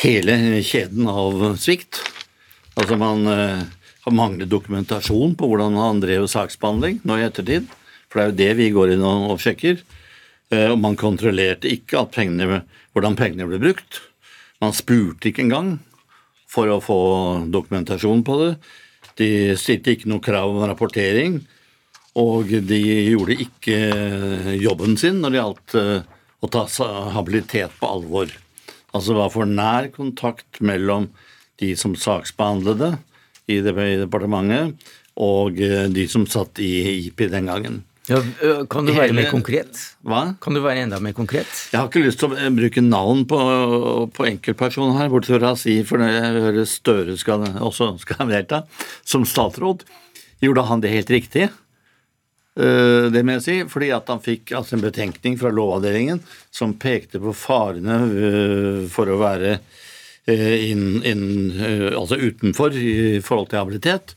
Hele 0.03 0.61
kjeden 0.65 1.09
av 1.11 1.45
svikt. 1.61 2.01
Altså 2.75 2.99
man 2.99 3.27
eh, 3.31 3.65
har 4.05 4.17
manglet 4.17 4.51
dokumentasjon 4.51 5.37
på 5.39 5.49
hvordan 5.49 5.79
han 5.79 6.03
drev 6.03 6.27
saksbehandling 6.31 7.01
nå 7.07 7.19
i 7.21 7.27
ettertid. 7.29 7.69
For 8.11 8.21
det 8.21 8.25
er 8.25 8.31
jo 8.31 8.39
det 8.41 8.51
vi 8.61 8.71
går 8.75 8.95
inn 8.95 9.07
og, 9.07 9.39
sjekker. 9.43 9.81
Eh, 10.51 10.69
og 10.73 10.79
man 10.83 10.99
kontrollerte 10.99 11.71
ikke 11.71 12.05
pengene, 12.15 12.65
hvordan 12.95 13.19
pengene 13.19 13.49
ble 13.49 13.63
brukt. 13.63 14.03
Man 14.63 14.75
spurte 14.77 15.31
ikke 15.31 15.45
engang 15.47 15.77
for 16.51 16.71
å 16.71 16.83
få 16.83 17.01
dokumentasjon 17.51 18.23
på 18.27 18.39
det. 18.43 18.53
De 19.19 19.29
stilte 19.59 19.95
ikke 19.95 20.11
noe 20.11 20.23
krav 20.23 20.51
om 20.53 20.67
rapportering. 20.67 21.41
Og 22.19 22.51
de 22.69 22.81
gjorde 23.11 23.41
ikke 23.43 23.79
jobben 24.63 24.95
sin 24.99 25.19
når 25.23 25.33
det 25.33 25.41
gjaldt 25.41 25.79
eh, 25.81 26.01
å 26.45 26.51
ta 26.53 26.67
habilitet 27.15 27.75
på 27.81 27.91
alvor. 27.91 28.31
Altså 28.95 29.17
var 29.17 29.33
for 29.35 29.49
nær 29.51 29.89
kontakt 29.95 30.61
mellom 30.63 31.09
de 31.63 31.73
som 31.79 31.95
saksbehandlede 31.99 32.93
i 33.51 33.59
departementet, 33.65 34.77
og 35.21 35.59
eh, 35.63 35.89
de 35.95 36.07
som 36.11 36.25
satt 36.31 36.59
i 36.63 36.71
IP 37.09 37.27
den 37.31 37.51
gangen. 37.51 37.83
Ja, 38.05 38.19
kan 38.69 38.85
du 38.85 38.93
være 38.93 39.09
Hele- 39.09 39.17
mer 39.23 39.31
konkret? 39.33 39.79
Hva? 40.05 40.35
Kan 40.43 40.53
du 40.57 40.61
være 40.61 40.83
enda 40.85 40.99
mer 41.01 41.15
konkret? 41.17 41.49
Jeg 41.73 41.79
har 41.81 41.89
ikke 41.89 42.03
lyst 42.05 42.21
til 42.21 42.35
å 42.35 42.37
eh, 42.37 42.51
bruke 42.53 42.83
navn 42.85 43.23
på, 43.31 43.39
på 44.13 44.27
enkeltpersoner 44.29 44.99
her, 45.01 45.13
bortsett 45.13 45.41
fra 45.41 45.55
å 45.55 45.61
si, 45.61 45.79
for 45.89 46.03
når 46.03 46.13
jeg 46.13 46.43
hører 46.49 46.69
Støre 46.69 47.17
skal, 47.21 47.47
også 47.65 47.95
skal 48.03 48.29
delta 48.29 48.65
som 49.09 49.25
statsråd, 49.25 49.87
gjorde 50.45 50.67
han 50.69 50.83
det 50.85 50.93
helt 50.93 51.15
riktig? 51.15 51.49
Eh, 52.55 53.11
Det 53.11 53.23
må 53.27 53.35
jeg 53.37 53.45
si, 53.45 53.57
fordi 53.71 53.91
at 53.95 54.11
han 54.13 54.23
fikk 54.23 54.53
altså 54.55 54.77
en 54.77 54.85
betenkning 54.85 55.39
fra 55.41 55.51
Lovavdelingen 55.51 56.21
som 56.55 56.77
pekte 56.79 57.19
på 57.23 57.35
farene 57.35 57.97
eh, 58.07 58.85
for 58.91 59.11
å 59.11 59.19
være 59.19 59.57
eh, 60.31 60.71
inn, 60.71 61.03
inn, 61.03 61.25
altså 61.95 62.21
utenfor 62.21 62.77
i 62.79 63.19
forhold 63.25 63.51
til 63.51 63.63
habilitet. 63.63 64.15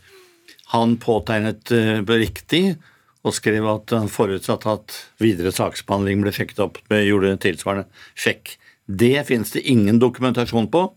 Han 0.75 0.97
påtegnet 1.01 1.71
riktig 2.11 2.75
og 3.27 3.33
skrev 3.35 3.65
at 3.71 3.91
han 3.95 4.09
forutsatte 4.11 4.69
at 4.69 4.95
videre 5.23 5.53
saksbehandling 5.55 6.21
ble 6.23 6.33
sjekket 6.35 6.59
opp. 6.63 6.79
Gjorde 6.91 7.37
tilsvarende 7.43 7.87
sjekk. 8.19 8.57
Det 8.87 9.15
finnes 9.27 9.51
det 9.55 9.63
ingen 9.67 9.99
dokumentasjon 9.99 10.67
på. 10.71 10.89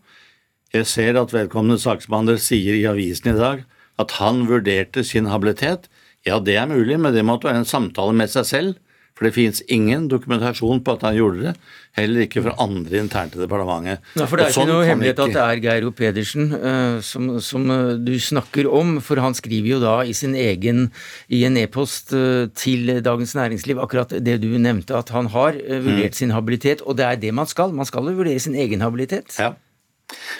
Jeg 0.75 0.87
ser 0.87 1.19
at 1.19 1.33
vedkommende 1.35 1.79
saksbehandler 1.79 2.39
sier 2.39 2.75
i 2.77 2.87
avisen 2.87 3.33
i 3.33 3.39
dag 3.39 3.63
at 3.99 4.15
han 4.19 4.45
vurderte 4.47 5.03
sin 5.07 5.27
habilitet. 5.31 5.87
Ja, 6.27 6.39
det 6.39 6.55
er 6.59 6.69
mulig, 6.69 6.99
men 7.01 7.13
det 7.15 7.25
måtte 7.25 7.49
være 7.49 7.63
en 7.63 7.69
samtale 7.69 8.13
med 8.13 8.31
seg 8.33 8.47
selv. 8.49 8.79
For 9.21 9.27
det 9.27 9.35
finnes 9.35 9.59
ingen 9.69 10.07
dokumentasjon 10.09 10.79
på 10.81 10.93
at 10.95 11.03
han 11.05 11.13
gjorde 11.13 11.43
det. 11.43 11.51
Heller 11.93 12.23
ikke 12.23 12.41
fra 12.41 12.55
andre 12.63 13.03
internt 13.03 13.35
i 13.35 13.41
departementet. 13.43 13.99
Ja, 14.17 14.25
for 14.25 14.39
Det 14.39 14.47
er 14.47 14.49
ikke 14.49 14.55
sånn 14.55 14.71
noe 14.71 14.85
hemmelighet 14.87 15.19
hemmelighet 15.19 15.21
at 15.21 15.35
det 15.35 15.43
er 15.43 15.61
Geir 15.61 15.85
O. 15.85 15.91
Pedersen 15.93 16.47
uh, 16.55 16.95
som, 17.05 17.27
som 17.43 17.67
uh, 17.69 17.91
du 18.01 18.15
snakker 18.17 18.65
om, 18.65 18.95
for 19.03 19.21
han 19.21 19.37
skriver 19.37 19.75
jo 19.75 19.81
da 19.83 19.93
i 20.07 20.15
sin 20.17 20.33
egen 20.33 20.87
i 21.29 21.43
en 21.45 21.59
e-post 21.61 22.15
uh, 22.17 22.47
til 22.57 22.95
Dagens 23.05 23.35
Næringsliv 23.37 23.83
akkurat 23.83 24.15
det 24.25 24.39
du 24.41 24.49
nevnte, 24.55 24.97
at 24.97 25.13
han 25.13 25.29
har 25.35 25.59
vurdert 25.69 26.17
sin 26.17 26.33
habilitet, 26.33 26.81
og 26.81 26.97
det 26.97 27.05
er 27.05 27.21
det 27.21 27.35
man 27.37 27.49
skal. 27.51 27.77
Man 27.77 27.85
skal 27.85 28.09
jo 28.09 28.17
vurdere 28.23 28.41
sin 28.41 28.57
egen 28.57 28.81
habilitet. 28.81 29.37
Ja. 29.37 29.53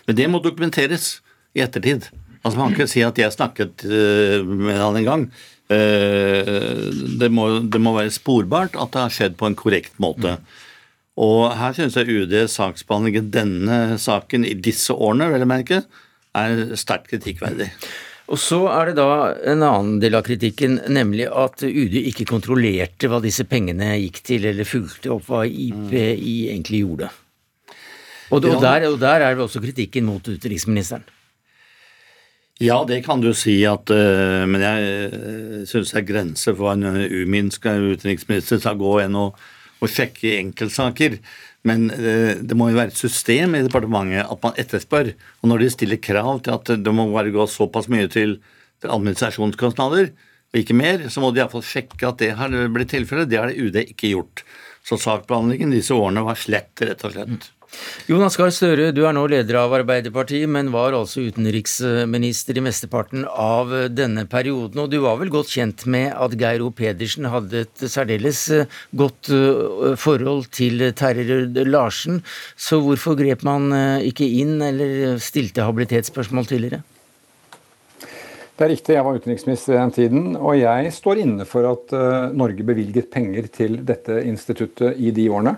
Men 0.08 0.18
det 0.18 0.32
må 0.32 0.42
dokumenteres 0.42 1.20
i 1.54 1.62
ettertid. 1.62 2.10
Altså 2.42 2.58
Man 2.58 2.74
kan 2.74 2.88
ikke 2.88 2.96
si 2.96 3.06
at 3.06 3.20
jeg 3.22 3.38
snakket 3.38 3.86
med 3.86 4.80
han 4.82 4.98
en 4.98 5.06
gang. 5.06 5.32
Eh, 5.72 6.92
Det 7.22 7.30
må, 7.32 7.48
det 7.72 7.82
må 7.82 7.96
være 7.96 8.14
sporbart 8.14 8.76
at 8.76 8.94
det 8.94 9.04
har 9.06 9.16
skjedd 9.16 9.40
på 9.40 9.48
en 9.50 9.58
korrekt 9.58 9.98
måte. 10.02 10.38
Og 11.22 11.52
her 11.56 11.76
syns 11.76 11.98
jeg 12.00 12.10
UDs 12.24 12.56
saksbehandling 12.58 13.20
i 13.20 13.26
denne 13.34 13.82
saken 14.02 14.48
i 14.48 14.56
disse 14.58 14.96
årene, 14.96 15.30
vel 15.32 15.46
å 15.46 15.50
merke, 15.50 15.84
er 16.38 16.64
sterkt 16.80 17.12
kritikkverdig. 17.12 17.68
Og 18.32 18.40
så 18.40 18.62
er 18.72 18.90
det 18.90 18.96
da 19.02 19.34
en 19.52 19.64
annen 19.68 19.98
del 20.00 20.16
av 20.16 20.24
kritikken, 20.24 20.78
nemlig 20.88 21.28
at 21.28 21.66
UD 21.68 21.98
ikke 22.00 22.30
kontrollerte 22.30 23.10
hva 23.12 23.20
disse 23.24 23.44
pengene 23.44 23.92
gikk 24.00 24.22
til, 24.30 24.48
eller 24.48 24.68
fulgte 24.68 25.12
opp 25.12 25.28
hva 25.28 25.44
IPI 25.44 26.38
egentlig 26.54 26.86
gjorde. 26.86 27.12
Og, 28.32 28.38
og, 28.40 28.62
der, 28.64 28.88
og 28.88 28.96
der 29.02 29.26
er 29.28 29.36
det 29.36 29.44
også 29.44 29.60
kritikken 29.64 30.08
mot 30.08 30.24
utenriksministeren. 30.24 31.04
Ja, 32.62 32.84
det 32.86 33.00
kan 33.08 33.24
du 33.24 33.32
si 33.34 33.56
at 33.66 33.90
eh, 33.90 34.44
Men 34.46 34.62
jeg 34.62 35.14
uh, 35.14 35.62
syns 35.70 35.94
det 35.94 36.02
er 36.04 36.10
grenser 36.12 36.54
for 36.54 36.68
hva 36.68 36.76
en 36.76 36.86
eh, 36.92 37.16
uminsk 37.24 37.66
utenriksminister 37.66 38.62
skal 38.62 38.78
gå 38.78 39.00
inn 39.02 39.18
og, 39.18 39.40
å 39.82 39.90
sjekke 39.90 40.36
enkeltsaker. 40.38 41.18
Men 41.66 41.88
eh, 41.94 42.38
det 42.38 42.58
må 42.58 42.70
jo 42.70 42.78
være 42.78 42.94
et 42.94 43.00
system 43.00 43.56
i 43.58 43.64
departementet 43.66 44.30
at 44.30 44.44
man 44.46 44.60
etterspør. 44.62 45.10
Og 45.42 45.50
når 45.50 45.64
de 45.64 45.70
stiller 45.74 46.02
krav 46.02 46.44
til 46.46 46.54
at 46.54 46.70
det 46.86 46.94
må 46.94 47.08
bare 47.10 47.34
gå 47.34 47.48
såpass 47.50 47.90
mye 47.90 48.10
til, 48.14 48.38
til 48.82 48.94
administrasjonskostnader, 48.94 50.12
og 50.52 50.60
ikke 50.60 50.78
mer, 50.78 51.08
så 51.10 51.24
må 51.24 51.32
de 51.32 51.42
iallfall 51.42 51.64
sjekke 51.66 52.12
at 52.12 52.22
det 52.22 52.34
har 52.38 52.54
blitt 52.76 52.92
tilfellet. 52.94 53.30
Det 53.32 53.40
har 53.40 53.50
det 53.50 53.58
UD 53.58 53.82
ikke 53.88 54.14
gjort. 54.14 54.46
Så 54.86 55.00
saksbehandlingen 55.02 55.74
disse 55.74 55.96
årene 55.98 56.26
var 56.28 56.38
slett, 56.38 56.74
rett 56.84 57.06
og 57.08 57.16
slett. 57.16 57.50
Jonas 58.10 58.36
Gahr 58.36 58.52
Støre, 58.52 58.90
du 58.92 59.06
er 59.08 59.14
nå 59.16 59.24
leder 59.32 59.56
av 59.62 59.74
Arbeiderpartiet, 59.78 60.50
men 60.52 60.72
var 60.74 60.96
altså 60.98 61.24
utenriksminister 61.24 62.58
i 62.60 62.64
mesteparten 62.66 63.24
av 63.30 63.72
denne 63.96 64.26
perioden. 64.30 64.82
Og 64.84 64.92
du 64.92 64.98
var 65.04 65.20
vel 65.22 65.32
godt 65.32 65.54
kjent 65.54 65.86
med 65.92 66.12
at 66.12 66.36
Geir 66.40 66.64
O. 66.66 66.72
Pedersen 66.76 67.30
hadde 67.32 67.64
et 67.64 67.86
særdeles 67.86 68.44
eh, 68.52 68.80
godt 68.98 69.32
eh, 69.32 69.96
forhold 70.00 70.50
til 70.52 70.84
Terje 70.98 71.46
Larsen. 71.64 72.20
Så 72.60 72.82
hvorfor 72.84 73.16
grep 73.20 73.46
man 73.48 73.72
eh, 73.76 74.10
ikke 74.12 74.28
inn 74.28 74.58
eller 74.66 75.22
stilte 75.24 75.64
habilitetsspørsmål 75.68 76.52
tidligere? 76.52 76.84
Det 78.60 78.68
er 78.68 78.74
riktig, 78.76 78.94
jeg 78.94 79.06
var 79.08 79.18
utenriksminister 79.18 79.74
i 79.74 79.80
den 79.80 79.94
tiden, 79.96 80.26
og 80.36 80.60
jeg 80.60 80.92
står 80.94 81.24
inne 81.24 81.48
for 81.50 81.66
at 81.66 81.94
Norge 82.38 82.62
bevilget 82.68 83.08
penger 83.10 83.48
til 83.50 83.80
dette 83.88 84.20
instituttet 84.28 85.00
i 85.02 85.10
de 85.16 85.24
årene. 85.34 85.56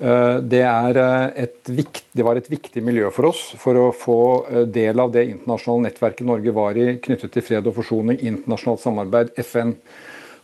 Eh, 0.00 0.36
Det, 0.36 0.62
eh, 0.62 1.42
et 1.42 1.68
vikt, 1.68 2.04
det 2.12 2.24
var 2.24 2.36
et 2.36 2.48
viktig 2.48 2.80
miljø 2.82 3.10
for 3.12 3.28
oss 3.28 3.50
for 3.60 3.76
å 3.76 3.90
få 3.92 4.20
eh, 4.48 4.62
del 4.64 5.00
av 5.00 5.12
det 5.12 5.26
internasjonale 5.28 5.90
nettverket 5.90 6.24
Norge 6.26 6.54
var 6.56 6.78
i 6.80 6.94
knyttet 7.04 7.34
til 7.34 7.44
fred 7.44 7.68
og 7.68 7.76
forsoning, 7.76 8.16
internasjonalt 8.16 8.80
samarbeid, 8.80 9.34
FN. 9.44 9.74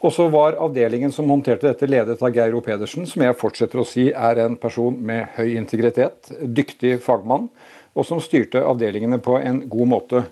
Og 0.05 0.13
så 0.13 0.27
var 0.29 0.59
avdelingen 0.61 1.13
som 1.13 1.33
håndterte 1.33 1.71
dette, 1.71 1.89
ledet 1.89 2.21
av 2.21 2.37
Geir 2.37 2.53
O. 2.53 2.61
Pedersen, 2.61 3.09
som 3.09 3.25
jeg 3.25 3.39
fortsetter 3.41 3.81
å 3.81 3.87
si 3.89 4.11
er 4.13 4.43
en 4.45 4.59
person 4.61 4.93
med 4.93 5.33
høy 5.39 5.57
integritet, 5.57 6.35
dyktig 6.43 7.01
fagmann. 7.01 7.49
og 7.97 8.05
som 8.05 8.21
styrte 8.21 8.61
avdelingene 8.61 9.17
på 9.25 9.39
en 9.41 9.63
god 9.73 9.89
måte. 9.89 10.25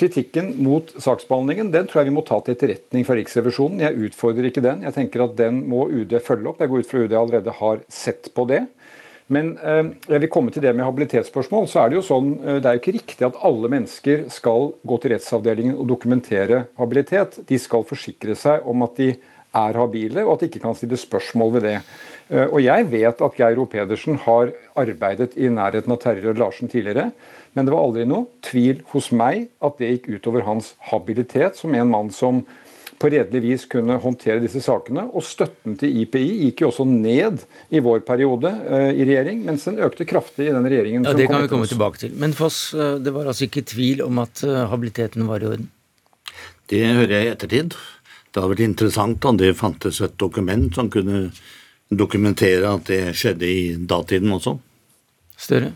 Kritikken 0.00 0.54
mot 0.64 0.88
saksbehandlingen 0.96 1.70
den 1.74 1.88
tror 1.88 2.00
jeg 2.00 2.08
vi 2.08 2.16
må 2.16 2.24
ta 2.24 2.38
til 2.40 2.56
etterretning 2.56 3.04
fra 3.04 3.18
Riksrevisjonen. 3.18 3.82
Jeg 3.84 4.08
utfordrer 4.08 4.48
ikke 4.48 4.64
den. 4.64 4.86
Jeg 4.86 4.96
tenker 4.96 5.26
at 5.26 5.34
den 5.36 5.60
må 5.68 5.84
UD 5.92 6.14
følge 6.24 6.48
opp. 6.48 6.62
Jeg 6.62 6.72
går 6.72 6.84
ut 6.84 6.88
fra 6.88 7.02
UD 7.04 7.16
allerede 7.20 7.56
har 7.58 7.82
sett 7.92 8.30
på 8.32 8.46
det. 8.48 8.62
Men 9.30 9.52
eh, 9.62 9.82
jeg 10.10 10.24
vil 10.24 10.32
komme 10.32 10.54
til 10.54 10.64
det 10.64 10.72
med 10.74 10.86
habilitetsspørsmål. 10.88 11.68
så 11.70 11.84
er 11.84 11.90
Det 11.90 12.00
jo 12.00 12.06
sånn, 12.06 12.30
eh, 12.42 12.58
det 12.58 12.66
er 12.66 12.78
jo 12.78 12.82
ikke 12.82 12.96
riktig 12.96 13.26
at 13.28 13.38
alle 13.46 13.70
mennesker 13.70 14.24
skal 14.32 14.72
gå 14.82 14.98
til 15.02 15.14
rettsavdelingen 15.14 15.76
og 15.76 15.86
dokumentere 15.92 16.64
habilitet. 16.80 17.38
De 17.46 17.58
skal 17.60 17.86
forsikre 17.86 18.34
seg 18.34 18.66
om 18.66 18.82
at 18.88 18.96
de 18.98 19.12
er 19.50 19.78
habile, 19.78 20.24
og 20.24 20.34
at 20.34 20.42
de 20.42 20.50
ikke 20.50 20.62
kan 20.64 20.74
stille 20.78 20.98
spørsmål 20.98 21.54
ved 21.58 21.66
det. 21.68 21.76
Eh, 22.30 22.46
og 22.46 22.62
Jeg 22.62 22.86
vet 22.92 23.22
at 23.26 23.36
Geir 23.38 23.58
O. 23.58 23.66
Pedersen 23.66 24.18
har 24.24 24.54
arbeidet 24.78 25.34
i 25.36 25.50
nærheten 25.50 25.92
av 25.92 26.00
Terje 26.02 26.28
Rød 26.28 26.40
Larsen 26.40 26.70
tidligere. 26.70 27.10
Men 27.54 27.66
det 27.66 27.74
var 27.74 27.82
aldri 27.82 28.06
noe 28.06 28.28
tvil 28.46 28.84
hos 28.92 29.10
meg 29.10 29.48
at 29.58 29.80
det 29.80 29.90
gikk 29.90 30.10
utover 30.20 30.46
hans 30.46 30.74
habilitet 30.92 31.58
som 31.58 31.74
en 31.74 31.90
mann 31.90 32.12
som 32.14 32.44
på 33.00 33.08
redelig 33.10 33.40
vis 33.42 33.62
kunne 33.66 33.96
håndtere 33.98 34.42
disse 34.42 34.60
sakene. 34.62 35.06
Og 35.16 35.24
støtten 35.26 35.74
til 35.80 36.02
IPI 36.02 36.28
gikk 36.44 36.62
jo 36.62 36.68
også 36.70 36.86
ned 36.86 37.42
i 37.72 37.80
vår 37.82 38.04
periode 38.06 38.52
uh, 38.52 38.90
i 38.92 39.06
regjering, 39.08 39.40
mens 39.46 39.64
den 39.66 39.80
økte 39.82 40.04
kraftig 40.06 40.50
i 40.50 40.52
den 40.52 40.68
regjeringen 40.68 41.08
ja, 41.08 41.14
Det 41.16 41.30
kan 41.30 41.42
vi 41.42 41.48
komme 41.50 41.64
oss. 41.64 41.72
tilbake 41.72 42.02
til. 42.04 42.12
Men 42.20 42.36
Foss, 42.36 42.58
uh, 42.76 43.00
det 43.00 43.14
var 43.16 43.32
altså 43.32 43.48
ikke 43.48 43.64
tvil 43.72 44.04
om 44.04 44.20
at 44.22 44.44
habiliteten 44.44 45.24
var 45.26 45.40
i 45.40 45.48
orden? 45.48 45.70
Det 46.70 46.84
hører 46.84 47.16
jeg 47.16 47.24
i 47.24 47.32
ettertid. 47.32 47.78
Det 48.30 48.38
hadde 48.38 48.52
vært 48.52 48.68
interessant 48.68 49.24
om 49.26 49.40
det 49.40 49.56
fantes 49.58 50.04
et 50.04 50.20
dokument 50.20 50.68
som 50.76 50.92
kunne 50.92 51.30
dokumentere 51.90 52.70
at 52.70 52.86
det 52.88 53.02
skjedde 53.18 53.46
i 53.46 53.62
datiden 53.76 54.32
også. 54.36 54.56
Større? 55.40 55.72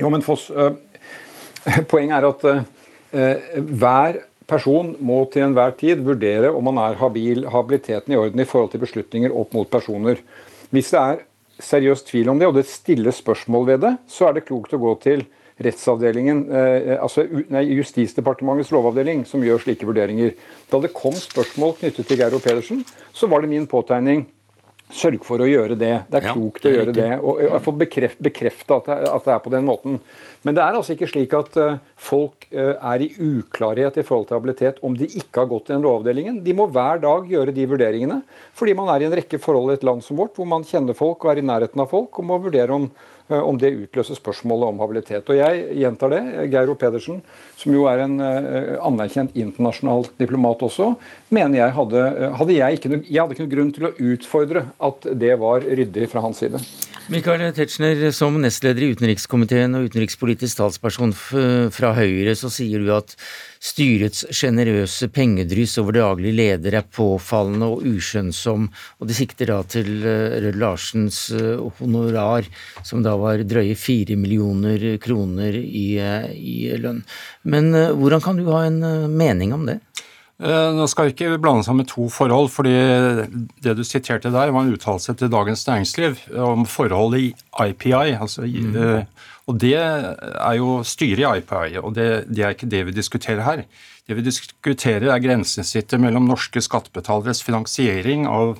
Jo, 0.00 0.08
men 0.08 0.24
Foss, 0.24 0.48
poenget 1.92 2.16
er 2.18 2.28
at 2.30 2.46
hver 3.52 4.22
person 4.48 4.94
må 5.00 5.22
til 5.32 5.46
enhver 5.46 5.74
tid 5.78 6.02
vurdere 6.04 6.52
om 6.52 6.64
man 6.70 6.80
er 6.82 6.98
habil, 7.00 7.46
habiliteten 7.50 8.14
i 8.14 8.18
orden 8.18 8.42
i 8.42 8.48
forhold 8.48 8.72
til 8.72 8.82
beslutninger 8.82 9.34
opp 9.34 9.54
mot 9.56 9.70
personer. 9.70 10.20
Hvis 10.72 10.92
det 10.94 11.02
er 11.02 11.22
seriøst 11.62 12.08
tvil 12.10 12.32
om 12.32 12.40
det, 12.40 12.48
og 12.48 12.56
det 12.56 12.66
stilles 12.70 13.20
spørsmål 13.22 13.68
ved 13.68 13.86
det, 13.86 13.94
så 14.10 14.28
er 14.28 14.36
det 14.36 14.46
klokt 14.48 14.74
å 14.74 14.82
gå 14.82 14.96
til 15.02 15.24
rettsavdelingen, 15.62 16.46
eh, 16.50 16.94
altså 16.96 17.26
nei, 17.52 17.66
Justisdepartementets 17.76 18.72
lovavdeling, 18.74 19.26
som 19.28 19.44
gjør 19.44 19.62
slike 19.62 19.86
vurderinger. 19.86 20.32
Da 20.72 20.80
det 20.82 20.94
kom 20.96 21.14
spørsmål 21.14 21.76
knyttet 21.78 22.08
til 22.08 22.18
Geir 22.18 22.34
O. 22.34 22.40
Pedersen, 22.42 22.82
så 23.14 23.28
var 23.30 23.44
det 23.44 23.52
min 23.52 23.68
påtegning 23.70 24.24
Sørg 24.92 25.24
for 25.24 25.40
å 25.40 25.48
gjøre 25.48 25.76
det. 25.80 25.94
Det 26.12 26.20
er 26.20 26.26
klokt 26.34 26.66
ja, 26.66 26.68
det 26.68 26.70
er 26.70 26.74
å 26.74 26.78
gjøre 26.78 26.94
det. 26.96 27.10
Og 27.20 27.40
jeg 27.42 27.76
bekreft, 27.80 28.20
bekrefta 28.22 28.80
at, 28.82 28.90
at, 29.08 29.24
det 29.24 29.34
er 29.34 29.42
på 29.44 29.52
den 29.54 29.66
måten. 29.68 29.98
Men 30.42 30.56
det 30.56 30.64
er 30.64 30.78
altså 30.78 30.96
ikke 30.96 31.10
slik 31.10 31.34
at 31.38 31.56
uh, 31.60 31.78
folk 32.00 32.48
uh, 32.50 32.74
er 32.74 33.04
i 33.04 33.12
uklarhet 33.14 34.00
i 34.00 34.04
forhold 34.06 34.28
til 34.28 34.38
habilitet 34.38 34.80
om 34.82 34.96
de 34.98 35.06
ikke 35.06 35.44
har 35.44 35.50
gått 35.50 35.68
til 35.68 35.76
den 35.76 35.86
lovavdelingen. 35.86 36.40
De 36.42 36.56
må 36.56 36.66
hver 36.72 37.02
dag 37.02 37.30
gjøre 37.30 37.54
de 37.54 37.68
vurderingene, 37.70 38.20
fordi 38.58 38.74
man 38.78 38.90
er 38.92 39.04
i 39.04 39.08
en 39.08 39.16
rekke 39.20 39.40
forhold 39.42 39.72
i 39.72 39.78
et 39.78 39.86
land 39.86 40.02
som 40.02 40.18
vårt, 40.18 40.34
hvor 40.36 40.48
man 40.50 40.66
kjenner 40.66 40.98
folk 40.98 41.24
og 41.24 41.32
er 41.32 41.42
i 41.42 41.46
nærheten 41.46 41.84
av 41.84 41.90
folk, 41.94 42.18
og 42.18 42.28
må 42.28 42.40
vurdere 42.42 42.74
om 42.74 42.90
Eh, 43.32 43.40
om 43.40 43.58
det 43.58 43.70
utløser 43.70 44.18
spørsmålet 44.18 44.72
om 44.72 44.80
habilitet. 44.82 45.28
Og 45.30 45.38
jeg 45.38 45.64
gjentar 45.78 46.12
det. 46.12 46.20
Geir 46.52 46.70
O. 46.70 46.76
Pedersen, 46.78 47.20
som 47.58 47.74
jo 47.74 47.86
er 47.90 48.04
en 48.04 48.16
eh, 48.20 48.72
anerkjent 48.82 49.36
internasjonal 49.38 50.08
diplomat 50.20 50.64
også, 50.66 50.92
mener 51.32 51.62
jeg 51.62 51.76
hadde, 51.78 52.02
eh, 52.10 52.34
hadde 52.40 52.56
jeg, 52.58 52.78
ikke, 52.78 53.02
jeg 53.06 53.20
hadde 53.20 53.36
ikke 53.36 53.46
noen 53.46 53.54
grunn 53.54 53.74
til 53.76 53.88
å 53.88 53.94
utfordre 54.12 54.66
at 54.90 55.06
det 55.22 55.36
var 55.40 55.64
ryddig 55.64 56.10
fra 56.12 56.24
hans 56.24 56.42
side. 56.42 56.60
Michael 57.10 57.48
Tetzschner, 57.50 57.98
som 58.14 58.36
nestleder 58.38 58.84
i 58.86 58.92
utenrikskomiteen 58.94 59.74
og 59.74 59.88
utenrikspolitisk 59.88 60.60
talsperson 60.60 61.10
fra 61.14 61.90
Høyre, 61.96 62.34
så 62.38 62.46
sier 62.52 62.78
du 62.78 62.92
at 62.94 63.16
styrets 63.62 64.22
sjenerøse 64.30 65.08
pengedryss 65.10 65.74
over 65.82 65.96
daglig 65.98 66.30
leder 66.38 66.76
er 66.78 66.86
påfallende 66.86 67.72
og 67.74 67.82
uskjønnsom, 67.90 68.68
og 69.02 69.10
de 69.10 69.18
sikter 69.18 69.50
da 69.50 69.58
til 69.66 69.90
eh, 70.06 70.38
Rød 70.46 70.60
Larsens 70.62 71.18
eh, 71.34 71.58
honorar, 71.80 72.46
som 72.86 73.02
da 73.02 73.16
var 73.18 73.42
drøye 73.42 73.74
fire 73.74 74.14
millioner 74.18 74.86
kroner 75.02 75.58
i, 75.58 75.86
eh, 75.98 76.30
i 76.38 76.56
lønn. 76.78 77.02
Men 77.42 77.74
hvordan 77.98 78.22
kan 78.22 78.38
du 78.38 78.46
ha 78.52 78.62
en 78.68 78.82
mening 79.10 79.58
om 79.58 79.66
det? 79.66 79.80
Eh, 80.42 80.68
nå 80.74 80.88
skal 80.90 81.06
vi 81.06 81.12
ikke 81.14 81.38
blande 81.38 81.62
sammen 81.62 81.86
to 81.86 82.08
forhold, 82.10 82.48
fordi 82.50 82.74
det 83.62 83.76
du 83.78 83.84
siterte 83.86 84.32
der, 84.34 84.50
var 84.50 84.64
en 84.64 84.72
uttalelse 84.74 85.14
til 85.14 85.30
Dagens 85.30 85.62
Næringsliv 85.68 86.18
om 86.34 86.66
forholdet 86.66 87.20
i 87.20 87.28
IPI. 87.68 88.16
Altså, 88.16 88.42
mm. 88.42 88.74
Eh, 88.74 89.28
og 89.46 89.58
det 89.62 89.76
er 89.78 90.54
jo 90.58 90.80
styret 90.86 91.22
i 91.22 91.42
IPI, 91.42 91.78
og 91.82 91.94
det, 91.94 92.08
det, 92.28 92.42
er 92.42 92.56
ikke 92.56 92.70
det 92.70 92.84
vi 92.88 92.96
diskuterer 92.96 93.42
her. 93.46 93.64
Det 94.08 94.18
vi 94.18 94.26
diskuterer 94.26 95.12
er 95.14 95.22
grensesnittet 95.22 96.02
mellom 96.02 96.26
norske 96.26 96.62
skattebetaleres 96.62 97.42
finansiering 97.46 98.26
av 98.26 98.56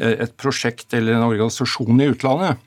eh, 0.00 0.16
et 0.24 0.32
prosjekt 0.40 0.96
eller 0.96 1.18
en 1.18 1.28
organisasjon 1.28 2.00
i 2.00 2.08
utlandet. 2.14 2.62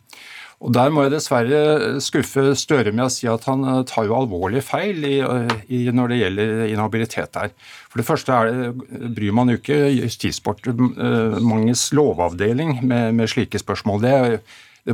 Og 0.59 0.73
Der 0.75 0.91
må 0.91 1.05
jeg 1.05 1.13
dessverre 1.13 1.99
skuffe 2.03 2.49
Støre 2.59 2.91
med 2.91 3.05
å 3.05 3.13
si 3.13 3.29
at 3.31 3.45
han 3.47 3.63
eh, 3.63 3.83
tar 3.87 4.09
jo 4.09 4.17
alvorlig 4.17 4.63
feil 4.67 5.05
i, 5.07 5.17
eh, 5.23 5.53
i, 5.71 5.81
når 5.95 6.11
det 6.11 6.21
gjelder 6.21 6.63
inhabilitet 6.67 7.31
der. 7.37 7.53
For 7.87 8.01
det 8.01 8.07
første 8.09 8.35
er 8.35 8.49
det, 8.49 9.11
bryr 9.15 9.35
man 9.35 9.51
jo 9.51 9.59
ikke 9.59 9.79
Justisdepartementets 10.01 11.85
lovavdeling 11.95 12.81
med, 12.83 13.15
med, 13.15 13.31
slike 13.31 13.61
spørsmål. 13.61 14.03
Det 14.03 14.13
er, 14.17 14.37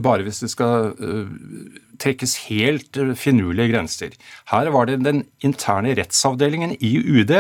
bare 0.06 0.25
hvis 0.25 0.41
det 0.43 0.51
skal 0.51 0.93
trekkes 2.01 2.34
helt 2.49 2.97
finurlige 3.15 3.71
grenser. 3.71 4.15
Her 4.51 4.69
var 4.75 4.89
det 4.89 4.97
den 5.06 5.23
interne 5.45 5.93
rettsavdelingen 5.95 6.73
i 6.84 6.97
UD 6.99 7.32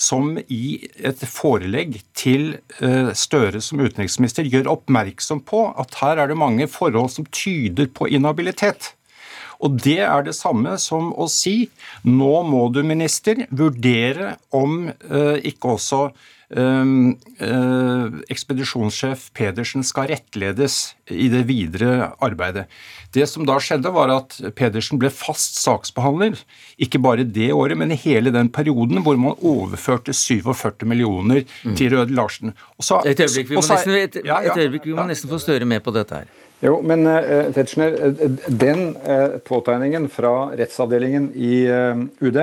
som 0.00 0.34
i 0.50 0.88
et 1.06 1.22
forelegg 1.30 2.00
til 2.18 2.56
eh, 2.82 3.12
Støre 3.14 3.60
som 3.62 3.82
utenriksminister 3.84 4.46
gjør 4.50 4.72
oppmerksom 4.72 5.44
på 5.46 5.68
at 5.80 5.94
her 6.00 6.20
er 6.22 6.30
det 6.30 6.38
mange 6.40 6.66
forhold 6.70 7.12
som 7.14 7.28
tyder 7.30 7.90
på 7.94 8.10
inhabilitet. 8.10 8.92
Og 9.62 9.78
det 9.84 10.00
er 10.02 10.26
det 10.26 10.34
samme 10.36 10.74
som 10.82 11.12
å 11.14 11.28
si 11.30 11.70
nå 12.02 12.34
må 12.48 12.66
du, 12.74 12.82
minister, 12.86 13.46
vurdere 13.54 14.34
om 14.54 14.88
eh, 14.90 15.38
ikke 15.50 15.76
også 15.78 16.08
ekspedisjonssjef 18.30 19.30
Pedersen 19.34 19.82
skal 19.86 20.06
rettledes 20.12 20.94
i 21.10 21.28
det 21.32 21.44
videre 21.48 22.12
arbeidet. 22.22 22.66
Det 23.14 23.26
som 23.30 23.46
da 23.46 23.58
skjedde, 23.62 23.90
var 23.94 24.10
at 24.10 24.36
Pedersen 24.58 24.98
ble 25.02 25.10
fast 25.14 25.58
saksbehandler, 25.62 26.38
ikke 26.82 26.98
bare 27.02 27.26
det 27.26 27.52
året, 27.54 27.78
men 27.78 27.92
i 27.94 27.98
hele 28.00 28.32
den 28.34 28.48
perioden 28.54 29.02
hvor 29.04 29.18
man 29.20 29.38
overførte 29.38 30.14
47 30.14 30.86
millioner 30.90 31.44
mm. 31.62 31.76
til 31.78 31.94
Røde 31.94 32.14
Larsen. 32.14 32.54
Så, 32.80 33.02
et 33.06 33.20
øyeblikk, 33.20 33.50
vi 33.50 33.58
må, 33.58 33.62
så, 33.62 33.78
nesten, 33.78 33.98
et, 33.98 34.18
ja, 34.24 34.40
ja, 34.42 34.52
et 34.52 34.64
øyeblikk, 34.64 34.88
vi 34.90 34.96
må 34.96 35.06
nesten 35.10 35.30
få 35.30 35.38
Støre 35.44 35.66
med 35.68 35.82
på 35.84 35.92
dette 35.94 36.22
her. 36.22 36.30
Jo, 36.64 36.78
men 36.86 37.04
uh, 37.06 37.50
Tetzschner, 37.52 37.96
den 38.48 38.94
uh, 39.04 39.36
påtegningen 39.44 40.08
fra 40.12 40.54
rettsavdelingen 40.56 41.32
i 41.36 41.66
uh, 41.68 42.06
UD 42.24 42.38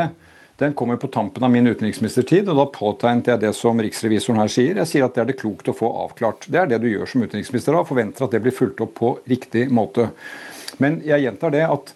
den 0.62 0.76
kommer 0.78 1.00
på 1.02 1.10
tampen 1.12 1.44
av 1.44 1.50
min 1.52 1.68
utenriksministertid, 1.68 2.50
og 2.52 2.60
da 2.60 2.68
påtegnet 2.70 3.32
jeg 3.32 3.42
det 3.42 3.52
som 3.58 3.82
riksrevisoren 3.82 4.44
her 4.44 4.52
sier. 4.52 4.78
Jeg 4.84 4.90
sier 4.92 5.08
at 5.08 5.18
det 5.18 5.24
er 5.24 5.32
det 5.32 5.40
klokt 5.40 5.72
å 5.72 5.76
få 5.76 5.90
avklart. 6.04 6.46
Det 6.54 6.60
er 6.62 6.70
det 6.70 6.84
du 6.84 6.88
gjør 6.92 7.10
som 7.10 7.26
utenriksminister 7.26 7.74
da, 7.74 7.82
forventer 7.88 8.28
at 8.28 8.36
det 8.36 8.44
blir 8.46 8.54
fulgt 8.54 8.84
opp 8.86 8.94
på 9.00 9.16
riktig 9.32 9.66
måte. 9.74 10.12
Men 10.82 11.00
jeg 11.06 11.26
gjentar 11.26 11.56
det 11.56 11.66
at 11.66 11.94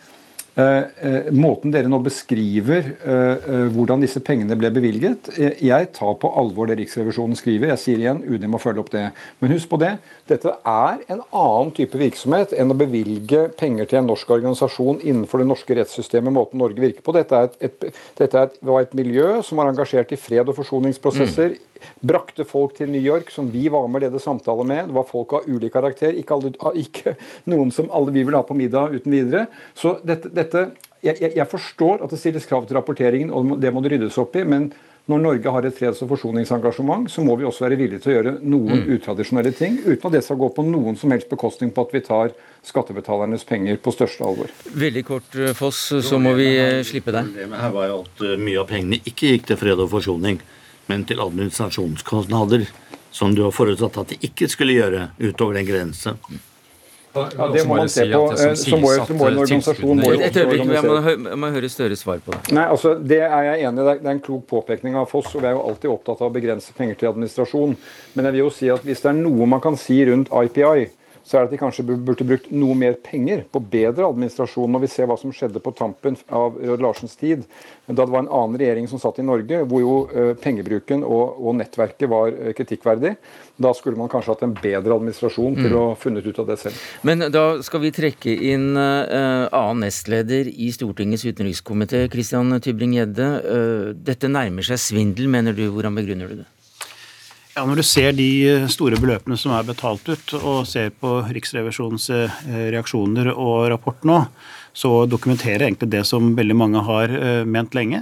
måten 0.55 1.73
dere 1.73 1.89
nå 1.91 1.97
beskriver 1.99 2.85
eh, 3.03 3.49
hvordan 3.75 3.99
disse 3.99 4.21
pengene 4.23 4.55
ble 4.55 4.69
bevilget 4.71 5.27
Jeg 5.35 5.89
tar 5.97 6.13
på 6.21 6.31
alvor 6.39 6.69
det 6.69 6.77
Riksrevisjonen 6.79 7.35
skriver. 7.35 7.73
Jeg 7.73 7.81
sier 7.81 7.99
igjen, 7.99 8.21
UD 8.23 8.47
må 8.47 8.61
følge 8.63 8.83
opp 8.85 8.93
det. 8.93 9.09
Men 9.43 9.51
husk 9.51 9.67
på 9.73 9.81
det, 9.81 9.97
dette 10.31 10.53
er 10.55 11.03
en 11.11 11.21
annen 11.25 11.73
type 11.75 11.99
virksomhet 11.99 12.55
enn 12.55 12.71
å 12.71 12.79
bevilge 12.79 13.49
penger 13.59 13.91
til 13.91 13.99
en 13.99 14.09
norsk 14.13 14.31
organisasjon 14.37 15.03
innenfor 15.03 15.43
det 15.43 15.49
norske 15.51 15.75
rettssystemet, 15.81 16.35
måten 16.35 16.63
Norge 16.63 16.79
virker 16.79 17.03
på. 17.03 17.17
Dette, 17.19 17.45
et, 17.49 17.59
et, 17.67 18.01
dette 18.21 18.47
et, 18.47 18.59
var 18.63 18.85
et 18.85 18.95
miljø 18.97 19.41
som 19.43 19.59
var 19.59 19.73
engasjert 19.73 20.15
i 20.15 20.19
fred- 20.19 20.47
og 20.47 20.55
forsoningsprosesser. 20.61 21.57
Mm 21.59 21.71
brakte 21.99 22.47
folk 22.47 22.75
til 22.77 22.91
New 22.93 23.01
York 23.01 23.31
som 23.33 23.51
vi 23.51 23.67
var 23.71 23.87
med 23.87 24.01
og 24.01 24.07
ledet 24.07 24.23
samtaler 24.23 24.67
med. 24.67 24.89
Det 24.89 24.97
var 24.97 25.07
folk 25.09 25.37
av 25.39 25.47
ulik 25.49 25.75
karakter, 25.75 26.15
ikke, 26.15 26.39
alle, 26.39 26.73
ikke, 26.81 27.15
noen 27.51 27.71
som 27.75 27.91
alle 27.93 28.13
vi 28.15 28.25
vil 28.25 28.37
ha 28.37 28.43
på 28.45 28.57
middag 28.57 28.97
uten 28.97 29.15
videre. 29.15 29.45
Så 29.77 29.97
dette, 30.05 30.31
dette 30.33 30.67
jeg, 31.05 31.31
jeg, 31.35 31.47
forstår 31.49 32.01
at 32.01 32.11
det 32.11 32.19
stilles 32.19 32.47
krav 32.49 32.65
til 32.65 32.79
rapporteringen, 32.79 33.31
og 33.33 33.57
det 33.61 33.71
må 33.73 33.83
det 33.85 33.93
ryddes 33.95 34.17
opp 34.21 34.37
i. 34.39 34.45
men 34.47 34.71
når 35.05 35.19
Norge 35.21 35.51
har 35.53 35.65
et 35.67 35.75
freds- 35.77 36.01
og 36.01 36.09
forsoningsengasjement, 36.09 37.05
så 37.11 37.21
må 37.21 37.35
vi 37.37 37.45
også 37.45 37.67
være 37.67 37.77
villige 37.77 38.01
til 38.01 38.11
å 38.11 38.15
gjøre 38.15 38.31
noen 38.41 38.79
mm. 38.79 38.87
utradisjonelle 38.95 39.51
ting, 39.53 39.77
uten 39.85 40.07
at 40.09 40.15
det 40.17 40.23
skal 40.25 40.39
gå 40.41 40.49
på 40.55 40.65
noen 40.65 40.97
som 40.97 41.13
helst 41.13 41.29
bekostning 41.29 41.69
på 41.75 41.85
at 41.85 41.93
vi 41.93 42.01
tar 42.07 42.33
skattebetalernes 42.65 43.45
penger 43.45 43.77
på 43.77 43.93
største 43.93 44.25
alvor. 44.25 44.49
Veldig 44.73 45.05
kort, 45.05 45.29
eh, 45.37 45.53
Foss, 45.53 45.83
så 46.01 46.21
må 46.21 46.33
vi 46.39 46.49
eh, 46.57 46.81
slippe 46.87 47.13
deg. 47.13 47.29
Problemet 47.29 47.61
her 47.61 47.75
var 47.77 47.91
jo 47.91 47.99
at 48.01 48.25
eh, 48.25 48.37
mye 48.41 48.63
av 48.63 48.69
pengene 48.71 49.01
ikke 49.05 49.35
gikk 49.35 49.51
til 49.51 49.61
fred 49.61 49.85
og 49.85 49.91
forsoning 49.93 50.41
men 50.87 51.05
til 51.05 51.21
administrasjonskostnader, 51.23 52.67
som 53.11 53.35
du 53.35 53.45
har 53.45 53.53
forutsatt 53.55 53.97
at 54.01 54.11
de 54.13 54.19
ikke 54.27 54.49
skulle 54.51 54.75
gjøre 54.75 55.07
utover 55.19 55.59
den 55.59 55.67
grense. 55.69 56.17
Ja, 57.15 57.47
Det 57.53 57.63
må 57.67 57.75
man 57.75 57.89
se 57.89 58.03
på. 58.11 58.21
Eh, 58.33 58.53
så 58.59 58.77
må, 58.77 58.89
så 58.91 59.15
må 59.15 59.29
en 59.29 59.37
organisasjon 59.39 60.01
må 60.01 60.09
jo 60.11 60.19
Et 60.19 60.35
øyeblikk, 60.35 60.65
jeg 60.67 60.83
må, 60.83 60.97
organisere 60.97 61.29
jeg 61.31 61.39
må 61.39 61.51
høre 61.55 61.69
Støre 61.71 61.95
svar 61.95 62.19
på 62.25 62.33
det. 62.35 62.51
Nei, 62.57 62.65
altså 62.67 62.95
Det 62.99 63.21
er 63.23 63.47
jeg 63.47 63.69
enig 63.69 63.85
i. 63.85 63.85
Det 64.01 64.09
er 64.09 64.11
en 64.17 64.19
klok 64.25 64.43
påpekning 64.51 64.97
av 64.99 65.07
Foss. 65.11 65.31
og 65.35 65.45
Vi 65.45 65.47
er 65.47 65.55
jo 65.55 65.63
alltid 65.69 65.89
opptatt 65.93 66.21
av 66.21 66.27
å 66.27 66.35
begrense 66.35 66.75
penger 66.75 66.99
til 66.99 67.11
administrasjon. 67.13 67.77
Men 68.15 68.27
jeg 68.27 68.35
vil 68.35 68.43
jo 68.43 68.51
si 68.57 68.69
at 68.73 68.83
hvis 68.83 69.05
det 69.05 69.11
er 69.13 69.19
noe 69.21 69.47
man 69.47 69.63
kan 69.63 69.79
si 69.79 70.01
rundt 70.09 70.27
IPI, 70.27 70.89
så 71.25 71.37
er 71.37 71.43
det 71.43 71.49
at 71.49 71.53
de 71.55 71.61
kanskje 71.61 71.85
burde 71.89 72.27
brukt 72.27 72.49
noe 72.53 72.75
mer 72.77 72.97
penger 73.05 73.43
på 73.51 73.59
bedre 73.59 74.07
administrasjon. 74.07 74.71
Når 74.71 74.85
vi 74.85 74.91
ser 74.93 75.09
hva 75.09 75.17
som 75.19 75.33
skjedde 75.35 75.61
på 75.63 75.73
tampen 75.77 76.17
av 76.29 76.57
Rød 76.61 76.83
Larsens 76.85 77.17
tid, 77.19 77.45
da 77.85 78.01
det 78.01 78.13
var 78.13 78.23
en 78.23 78.31
annen 78.31 78.57
regjering 78.61 78.89
som 78.89 79.01
satt 79.01 79.19
i 79.21 79.25
Norge, 79.25 79.61
hvor 79.69 79.81
jo 79.83 79.95
eh, 80.09 80.33
pengebruken 80.41 81.03
og, 81.05 81.37
og 81.41 81.57
nettverket 81.59 82.09
var 82.09 82.33
eh, 82.33 82.53
kritikkverdig. 82.57 83.15
Da 83.61 83.73
skulle 83.77 83.99
man 83.99 84.09
kanskje 84.11 84.33
hatt 84.33 84.45
en 84.47 84.55
bedre 84.57 84.97
administrasjon 84.97 85.57
til 85.59 85.75
Mm. 85.75 85.81
å 85.81 85.95
funnet 85.99 86.25
ut 86.25 86.39
av 86.39 86.47
det 86.47 86.57
selv. 86.61 86.81
Men 87.07 87.25
da 87.33 87.61
skal 87.65 87.81
vi 87.83 87.91
trekke 87.95 88.31
inn 88.51 88.77
uh, 88.77 89.47
annen 89.51 89.85
nestleder 89.85 90.47
i 90.47 90.71
Stortingets 90.71 91.25
utenrikskomité, 91.25 92.05
Christian 92.11 92.53
Tybring-Gjedde. 92.61 93.29
Uh, 93.43 93.93
dette 94.07 94.29
nærmer 94.31 94.65
seg 94.65 94.81
svindel, 94.81 95.27
mener 95.31 95.55
du. 95.57 95.65
Hvordan 95.73 95.97
begrunner 95.97 96.31
du 96.31 96.43
det? 96.43 96.47
Ja, 97.55 97.63
Når 97.63 97.79
du 97.79 97.85
ser 97.87 98.11
de 98.11 98.27
store 98.67 98.97
beløpene 98.99 99.37
som 99.39 99.53
er 99.55 99.63
betalt 99.63 100.03
ut, 100.11 100.33
og 100.41 100.65
ser 100.67 100.89
på 100.99 101.21
Riksrevisjonens 101.31 102.09
eh, 102.11 102.33
reaksjoner 102.73 103.29
og 103.31 103.69
rapport 103.71 104.03
nå, 104.07 104.17
så 104.75 105.05
dokumenterer 105.07 105.63
egentlig 105.69 105.87
det 105.93 106.01
som 106.09 106.33
veldig 106.35 106.57
mange 106.59 106.81
har 106.83 107.13
eh, 107.15 107.43
ment 107.47 107.77
lenge. 107.77 108.01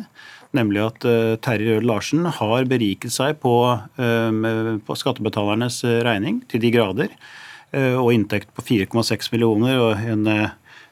Nemlig 0.57 0.81
at 0.87 1.05
eh, 1.05 1.35
Terje 1.45 1.77
Rød 1.77 1.85
Larsen 1.85 2.25
har 2.39 2.65
beriket 2.69 3.13
seg 3.13 3.37
på, 3.45 3.53
eh, 4.01 4.41
på 4.89 4.97
skattebetalernes 4.97 5.83
eh, 5.85 5.99
regning 6.09 6.41
til 6.49 6.63
de 6.65 6.73
grader. 6.73 7.13
eh, 7.77 7.93
Og 7.93 8.09
inntekt 8.17 8.49
på 8.57 8.65
4,6 8.65 9.29
millioner 9.35 9.77
og 9.77 10.01
en, 10.01 10.25
eh, 10.33 10.49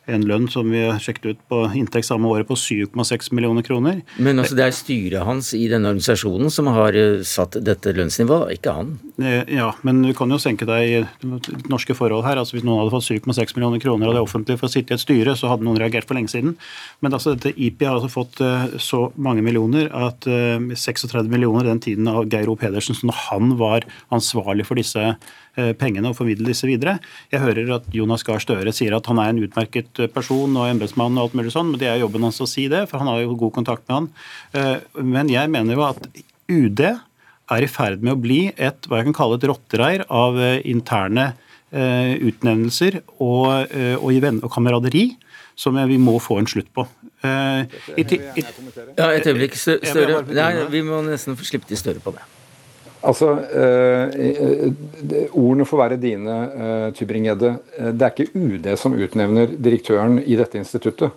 en 0.10 0.24
lønn 0.26 0.48
som 0.50 0.70
vi 0.74 0.82
sjekket 1.04 1.26
ut 1.26 1.42
på 1.52 1.60
inntekt 1.78 2.08
samme 2.08 2.30
året 2.32 2.48
på 2.50 2.56
7,6 2.58 3.30
millioner 3.38 3.62
kroner. 3.66 4.02
Men 4.18 4.42
altså, 4.42 4.58
det 4.58 4.66
er 4.66 4.74
styret 4.76 5.26
hans 5.28 5.52
i 5.54 5.68
denne 5.70 5.92
organisasjonen 5.92 6.50
som 6.54 6.70
har 6.74 6.98
eh, 6.98 7.22
satt 7.28 7.60
dette 7.62 7.94
lønnsnivået, 7.96 8.56
ikke 8.58 8.74
han. 8.80 8.96
Eh, 9.22 9.44
Ja, 9.52 9.72
men 9.86 10.02
du 10.02 10.14
kan 10.18 10.32
jo 10.32 10.40
senke 10.42 10.66
deg 10.66 10.90
i 10.90 11.30
norske 11.70 11.94
forhold 11.98 12.26
her. 12.26 12.40
altså 12.42 12.56
Hvis 12.58 12.66
noen 12.66 12.82
hadde 12.82 12.94
fått 12.96 13.10
7,6 13.12 13.56
millioner 13.58 13.82
kroner 13.84 14.10
av 14.10 14.18
det 14.18 14.24
offentlige 14.26 14.62
for 14.62 14.70
å 14.70 14.74
sitte 14.74 14.96
i 14.96 14.98
et 14.98 15.04
styre, 15.04 15.36
så 15.38 15.52
hadde 15.52 15.68
noen 15.68 15.80
reagert 15.82 16.08
for 16.10 16.18
lenge 16.18 16.34
siden. 16.34 16.56
Men 17.02 17.14
altså 17.18 17.36
dette 17.36 17.54
IP 17.56 17.86
har 17.86 18.00
altså 18.00 18.10
fått 18.12 18.42
eh, 18.42 18.78
så 18.82 19.10
mange 19.16 19.46
millioner 19.46 19.92
at 19.94 20.26
eh, 20.28 20.58
36 20.74 21.30
millioner 21.30 21.70
den 21.70 21.84
tiden 21.84 22.10
av 22.10 22.26
Geir 22.32 22.50
O. 22.50 22.58
Pedersen, 22.58 22.98
som 22.98 23.14
han 23.28 23.56
var 23.62 23.86
ansvarlig 24.10 24.66
for 24.66 24.80
disse 24.82 25.14
pengene 25.78 26.10
og 26.12 26.16
formidle 26.18 26.48
disse 26.48 26.68
videre. 26.70 26.98
Jeg 27.32 27.42
hører 27.44 27.74
at 27.78 27.88
Jonas 27.96 28.24
Gahr 28.28 28.40
Støre 28.44 28.72
sier 28.76 28.96
at 28.96 29.08
han 29.12 29.20
er 29.20 29.34
en 29.34 29.42
utmerket 29.44 30.00
eh, 30.00 30.08
person 30.12 30.56
og 30.58 30.70
embetsmann 30.72 31.18
og 31.18 31.28
alt 31.30 31.38
mulig 31.40 31.52
sånn, 31.56 31.74
men 31.74 31.82
det 31.82 31.90
er 31.92 32.00
jobben 32.04 32.24
hans 32.28 32.42
å 32.44 32.48
si 32.50 32.68
det, 32.72 32.86
for 32.92 33.04
han 33.04 33.12
har 33.12 33.22
jo 33.24 33.36
god 33.36 33.56
kontakt 33.60 33.88
med 33.90 33.98
han. 33.98 34.12
Eh, 34.54 35.02
Men 35.02 35.30
jeg 35.32 35.52
mener 35.52 35.76
jo 35.76 35.84
at 35.90 36.08
UD 36.52 36.80
er 37.52 37.66
i 37.66 37.68
ferd 37.68 38.04
med 38.04 38.14
å 38.16 38.22
bli 38.22 38.42
et 38.56 38.88
hva 38.88 39.02
jeg 39.02 39.10
kan 39.10 39.18
kalle 39.18 39.40
et 39.40 39.48
rottereir 39.50 40.06
av 40.08 40.40
eh, 40.40 40.62
interne 40.72 41.34
eh, 41.72 42.16
utnevnelser 42.30 43.02
og, 43.20 43.68
eh, 43.76 43.96
og, 44.00 44.32
og 44.46 44.52
kameraderi 44.54 45.10
som 45.60 45.76
vi 45.88 45.98
må 46.02 46.16
få 46.24 46.40
en 46.42 46.48
slutt 46.50 46.72
på. 46.74 46.88
Uh, 47.22 47.68
i, 48.00 48.02
i, 48.02 48.44
Ja, 48.98 49.12
et 49.14 49.28
øyeblikk, 49.30 49.54
Stø- 49.60 49.78
Støre. 49.86 50.24
Nei, 50.32 50.54
vi 50.74 50.82
må 50.82 51.04
nesten 51.06 51.36
få 51.38 51.46
slippe 51.46 51.68
til 51.70 51.78
Støre 51.78 52.02
på 52.02 52.16
det. 52.16 52.24
Altså, 53.02 53.32
eh, 53.50 54.20
eh, 54.20 55.30
Ordene 55.34 55.66
får 55.66 55.80
være 55.80 55.98
dine, 56.02 56.36
eh, 56.54 56.92
Tybring-Gjedde. 56.94 57.56
Eh, 57.78 57.92
Det 57.92 58.02
er 58.02 58.12
ikke 58.14 58.36
UD 58.36 58.78
som 58.78 58.94
utnevner 58.94 59.48
direktøren 59.48 60.20
i 60.24 60.36
dette 60.36 60.58
instituttet. 60.58 61.10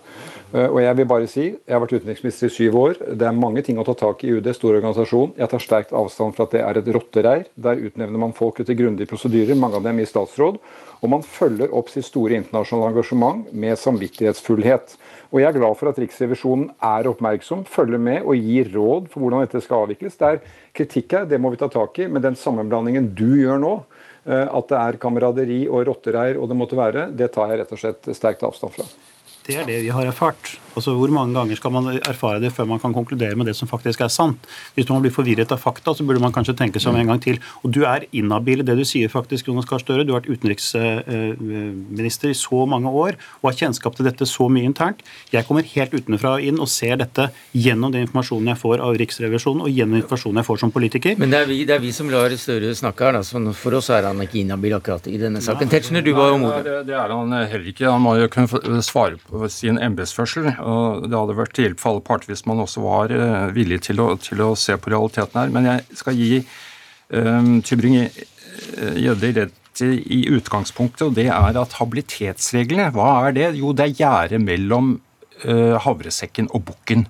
Eh, 0.55 0.71
Og 0.71 0.79
jeg 0.79 0.97
vil 0.97 1.09
bare 1.11 1.27
si, 1.27 1.45
jeg 1.51 1.75
har 1.75 1.83
vært 1.83 1.97
utenriksminister 1.99 2.47
i 2.47 2.55
syv 2.55 2.77
år. 2.79 2.99
Det 3.19 3.27
er 3.27 3.35
mange 3.35 3.63
ting 3.67 3.79
å 3.81 3.85
ta 3.87 3.95
tak 3.99 4.23
i 4.23 4.29
i 4.29 4.37
UD, 4.39 4.53
stor 4.55 4.77
organisasjon. 4.79 5.35
Jeg 5.37 5.51
tar 5.51 5.63
sterkt 5.63 5.93
avstand 5.93 6.35
fra 6.37 6.47
at 6.47 6.53
det 6.55 6.61
er 6.63 6.79
et 6.79 6.91
rottereir. 6.95 7.47
Der 7.57 7.81
utnevner 7.83 8.19
man 8.23 8.33
folk 8.33 8.61
etter 8.61 8.75
grundige 8.79 9.11
prosedyrer, 9.11 9.59
mange 9.59 9.77
av 9.77 9.83
dem 9.83 9.99
i 9.99 10.07
statsråd. 10.07 10.61
Og 11.03 11.11
man 11.11 11.23
følger 11.23 11.75
opp 11.75 11.91
sitt 11.91 12.07
store 12.07 12.39
internasjonale 12.39 12.93
engasjement 12.93 13.51
med 13.53 13.77
samvittighetsfullhet. 13.77 14.95
Og 15.33 15.41
jeg 15.41 15.49
er 15.51 15.59
glad 15.59 15.77
for 15.77 15.91
at 15.91 15.99
Riksrevisjonen 15.99 16.71
er 16.81 17.11
oppmerksom, 17.11 17.65
følger 17.67 17.99
med 17.99 18.23
og 18.23 18.39
gir 18.39 18.71
råd 18.73 19.11
for 19.11 19.25
hvordan 19.25 19.43
dette 19.43 19.61
skal 19.65 19.89
avvikles. 19.89 20.17
Det 20.17 20.29
er 20.29 20.43
kritikk 20.73 21.19
her, 21.19 21.27
det 21.27 21.41
må 21.43 21.51
vi 21.51 21.59
ta 21.59 21.69
tak 21.69 21.99
i. 21.99 22.07
Men 22.07 22.23
den 22.23 22.39
sammenblandingen 22.39 23.11
du 23.19 23.35
gjør 23.43 23.59
nå, 23.59 23.75
eh, 24.27 24.47
at 24.47 24.71
det 24.71 24.79
er 24.79 25.03
kameraderi 25.03 25.65
og 25.67 25.89
rottereir 25.91 26.39
og 26.39 26.49
det 26.49 26.61
måtte 26.63 26.79
være, 26.79 27.11
det 27.11 27.33
tar 27.35 27.51
jeg 27.51 27.65
rett 27.65 27.75
og 27.75 27.83
slett 27.83 28.15
sterkt 28.15 28.47
avstand 28.47 28.79
fra. 28.79 28.87
Det 29.47 29.57
er 29.61 29.67
det 29.69 29.83
vi 29.85 29.93
har 29.93 30.07
erfart. 30.09 30.57
Altså 30.75 30.95
Hvor 30.99 31.11
mange 31.15 31.35
ganger 31.37 31.55
skal 31.59 31.71
man 31.71 31.87
erfare 32.03 32.41
det 32.43 32.51
før 32.53 32.67
man 32.67 32.81
kan 32.83 32.95
konkludere 32.95 33.37
med 33.39 33.47
det 33.47 33.55
som 33.55 33.69
faktisk 33.71 34.01
er 34.03 34.09
sant? 34.11 34.47
Hvis 34.75 34.89
man 34.91 35.03
blir 35.05 35.13
forvirret 35.15 35.53
av 35.55 35.59
fakta, 35.63 35.95
så 35.95 36.05
burde 36.07 36.23
man 36.23 36.33
kanskje 36.35 36.57
tenke 36.59 36.81
seg 36.83 36.91
om 36.91 36.99
en 36.99 37.13
gang 37.13 37.21
til. 37.23 37.39
Og 37.63 37.71
du 37.75 37.85
er 37.87 38.07
inhabil 38.11 38.61
i 38.65 38.67
det 38.67 38.75
du 38.79 38.85
sier, 38.89 39.09
faktisk, 39.13 39.49
Jonas 39.49 39.69
Gahr 39.71 39.79
Støre. 39.83 40.05
Du 40.05 40.13
har 40.13 40.21
vært 40.23 40.33
utenriksminister 40.35 42.33
i 42.33 42.39
så 42.39 42.65
mange 42.67 42.91
år 42.91 43.15
og 43.43 43.51
har 43.51 43.59
kjennskap 43.61 43.95
til 43.95 44.09
dette 44.09 44.27
så 44.27 44.49
mye 44.51 44.67
internt. 44.67 45.05
Jeg 45.31 45.47
kommer 45.47 45.63
helt 45.77 45.95
utenfra 45.95 46.35
og 46.39 46.49
inn 46.49 46.59
og 46.59 46.69
ser 46.73 46.97
dette 46.99 47.29
gjennom 47.53 47.95
den 47.95 48.09
informasjonen 48.09 48.51
jeg 48.55 48.63
får 48.65 48.83
av 48.83 48.99
Riksrevisjonen 48.99 49.63
og 49.69 49.71
gjennom 49.71 50.01
informasjonen 50.01 50.43
jeg 50.43 50.49
får 50.51 50.63
som 50.65 50.75
politiker. 50.75 51.15
Men 51.21 51.31
det 51.31 51.45
er 51.45 51.51
vi, 51.53 51.61
det 51.69 51.75
er 51.79 51.85
vi 51.85 51.93
som 51.95 52.11
lar 52.11 52.33
Støre 52.35 52.75
snakke 52.75 53.05
her, 53.07 53.13
da. 53.15 53.23
Så 53.23 53.39
for 53.55 53.77
oss 53.79 53.93
er 53.95 54.09
han 54.09 54.19
ikke 54.25 54.41
inhabil 54.41 54.75
akkurat 54.75 55.07
i 55.07 55.15
denne 55.21 55.41
saken. 55.45 55.71
Tetzschner, 55.71 56.03
du 56.03 56.11
var 56.17 56.33
jo 56.33 56.41
Nei, 56.43 56.63
det, 56.67 56.75
det 56.89 56.97
er 56.99 57.15
han 57.15 57.31
heller 57.37 57.69
ikke. 57.71 57.87
Han 57.87 58.03
må 58.03 58.17
jo 58.19 58.27
kunne 58.33 58.83
svare 58.83 59.21
på 59.23 59.34
sin 59.53 59.79
embetsførsel. 59.83 60.51
Det 60.53 61.17
hadde 61.17 61.37
vært 61.39 61.55
til 61.57 61.69
hjelp 61.69 61.83
for 61.83 61.95
alle 61.95 62.05
parter 62.07 62.33
hvis 62.33 62.45
man 62.49 62.63
også 62.65 62.85
var 62.85 63.15
eh, 63.15 63.51
villig 63.57 63.83
til 63.89 64.03
å, 64.03 64.13
til 64.21 64.43
å 64.45 64.53
se 64.59 64.77
på 64.79 64.93
realiteten 64.93 65.41
her. 65.41 65.53
Men 65.55 65.69
jeg 65.71 66.01
skal 66.01 66.19
gi 66.19 66.41
um, 67.15 67.57
Tybring-Gjedde 67.65 69.33
rett 69.41 69.83
i, 69.85 69.95
i 70.19 70.21
utgangspunktet, 70.35 71.09
og 71.09 71.17
det 71.19 71.29
er 71.33 71.59
at 71.61 71.79
habilitetsreglene, 71.81 72.93
hva 72.95 73.29
er 73.29 73.39
det? 73.39 73.49
Jo, 73.59 73.73
det 73.77 73.89
er 73.89 73.99
gjerdet 73.99 74.43
mellom 74.45 74.95
uh, 75.45 75.75
havresekken 75.83 76.53
og 76.55 76.69
bukken. 76.71 77.09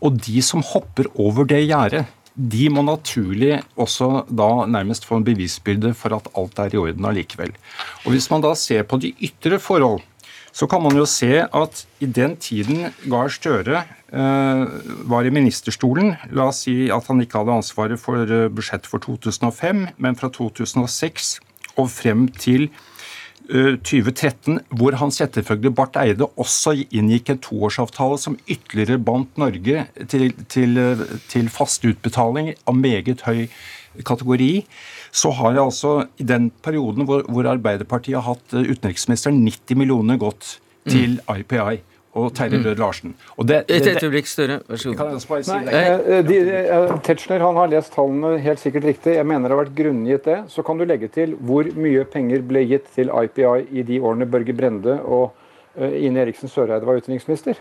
Og 0.00 0.16
de 0.24 0.40
som 0.44 0.64
hopper 0.64 1.10
over 1.20 1.48
det 1.48 1.60
gjerdet, 1.66 2.06
de 2.40 2.68
må 2.72 2.82
naturlig 2.86 3.58
også 3.80 4.24
da 4.28 4.48
nærmest 4.70 5.04
få 5.04 5.18
en 5.18 5.26
bevisbyrde 5.26 5.92
for 5.98 6.14
at 6.16 6.28
alt 6.38 6.60
er 6.62 6.74
i 6.74 6.80
orden 6.80 7.08
allikevel. 7.10 7.52
Og 8.06 8.14
Hvis 8.14 8.30
man 8.32 8.44
da 8.44 8.54
ser 8.56 8.86
på 8.88 9.00
de 9.02 9.12
ytre 9.20 9.58
forhold, 9.60 10.00
så 10.52 10.66
kan 10.70 10.82
man 10.82 10.96
jo 10.98 11.06
se 11.08 11.44
at 11.46 11.84
i 12.02 12.06
den 12.06 12.36
tiden 12.40 12.90
Gahr 13.10 13.30
Støre 13.32 13.84
eh, 14.12 14.62
var 15.10 15.26
i 15.26 15.32
ministerstolen, 15.34 16.14
la 16.34 16.50
oss 16.50 16.64
si 16.66 16.90
at 16.92 17.06
han 17.10 17.22
ikke 17.22 17.40
hadde 17.40 17.58
ansvaret 17.60 18.00
for 18.02 18.24
eh, 18.26 18.48
budsjettet 18.50 18.90
for 18.90 19.02
2005, 19.04 19.86
men 19.96 20.18
fra 20.18 20.30
2006 20.34 21.36
og 21.78 21.90
frem 21.92 22.26
til 22.34 22.68
eh, 23.50 23.76
2013, 23.78 24.60
hvor 24.78 24.98
hans 25.00 25.20
etterfølger 25.22 25.74
Barth 25.74 26.02
Eide 26.02 26.28
også 26.34 26.74
inngikk 26.90 27.30
en 27.30 27.42
toårsavtale 27.46 28.18
som 28.20 28.38
ytterligere 28.46 28.98
bandt 28.98 29.38
Norge 29.40 29.86
til, 30.10 30.32
til, 30.50 30.78
eh, 30.78 31.06
til 31.30 31.52
faste 31.52 31.94
utbetalinger 31.94 32.58
av 32.66 32.78
meget 32.78 33.22
høy 33.28 33.46
kategori, 34.06 34.52
så 35.10 35.30
har 35.34 35.54
jeg 35.56 35.62
altså 35.64 35.92
i 36.18 36.26
den 36.26 36.50
perioden 36.62 37.06
hvor, 37.08 37.24
hvor 37.28 37.46
Arbeiderpartiet 37.50 38.18
har 38.20 38.34
hatt 38.34 38.54
eh, 38.54 38.70
utenriksministeren, 38.70 39.40
90 39.46 39.78
millioner 39.80 40.20
gått 40.20 40.58
til 40.88 41.18
IPI 41.28 41.80
og 42.18 42.32
Terje 42.34 42.58
Mm. 42.58 42.64
Rød 42.66 42.80
Larsen. 42.82 43.14
Og 43.38 43.46
det, 43.46 43.64
Et 43.68 44.02
øyeblikk, 44.02 44.26
Støre. 44.26 44.60
Vær 44.68 44.76
så 44.76 44.88
god. 44.88 44.96
Kan 44.96 45.12
jeg 45.12 45.44
si 45.44 45.52
Nei, 45.52 45.64
det? 45.64 46.16
eh, 46.16 46.22
de, 46.26 46.38
eh, 46.50 46.94
Tetzschner 47.06 47.38
han 47.38 47.54
har 47.54 47.68
lest 47.70 47.92
tallene 47.94 48.38
helt 48.42 48.58
sikkert 48.58 48.84
riktig. 48.84 49.14
Jeg 49.14 49.26
mener 49.26 49.48
det 49.48 49.56
har 49.56 49.64
vært 49.64 49.76
grunngitt 49.76 50.24
det. 50.24 50.38
Så 50.50 50.64
kan 50.66 50.78
du 50.78 50.84
legge 50.84 51.08
til 51.08 51.36
hvor 51.36 51.64
mye 51.76 52.04
penger 52.04 52.42
ble 52.42 52.64
gitt 52.66 52.90
til 52.94 53.10
IPI 53.14 53.66
i 53.78 53.82
de 53.82 54.00
årene 54.00 54.26
Børge 54.26 54.52
Brende 54.56 54.98
og 55.06 55.30
eh, 55.78 56.04
Ine 56.06 56.24
Eriksen 56.24 56.48
Søreide 56.50 56.84
var 56.86 56.98
utenriksminister. 56.98 57.54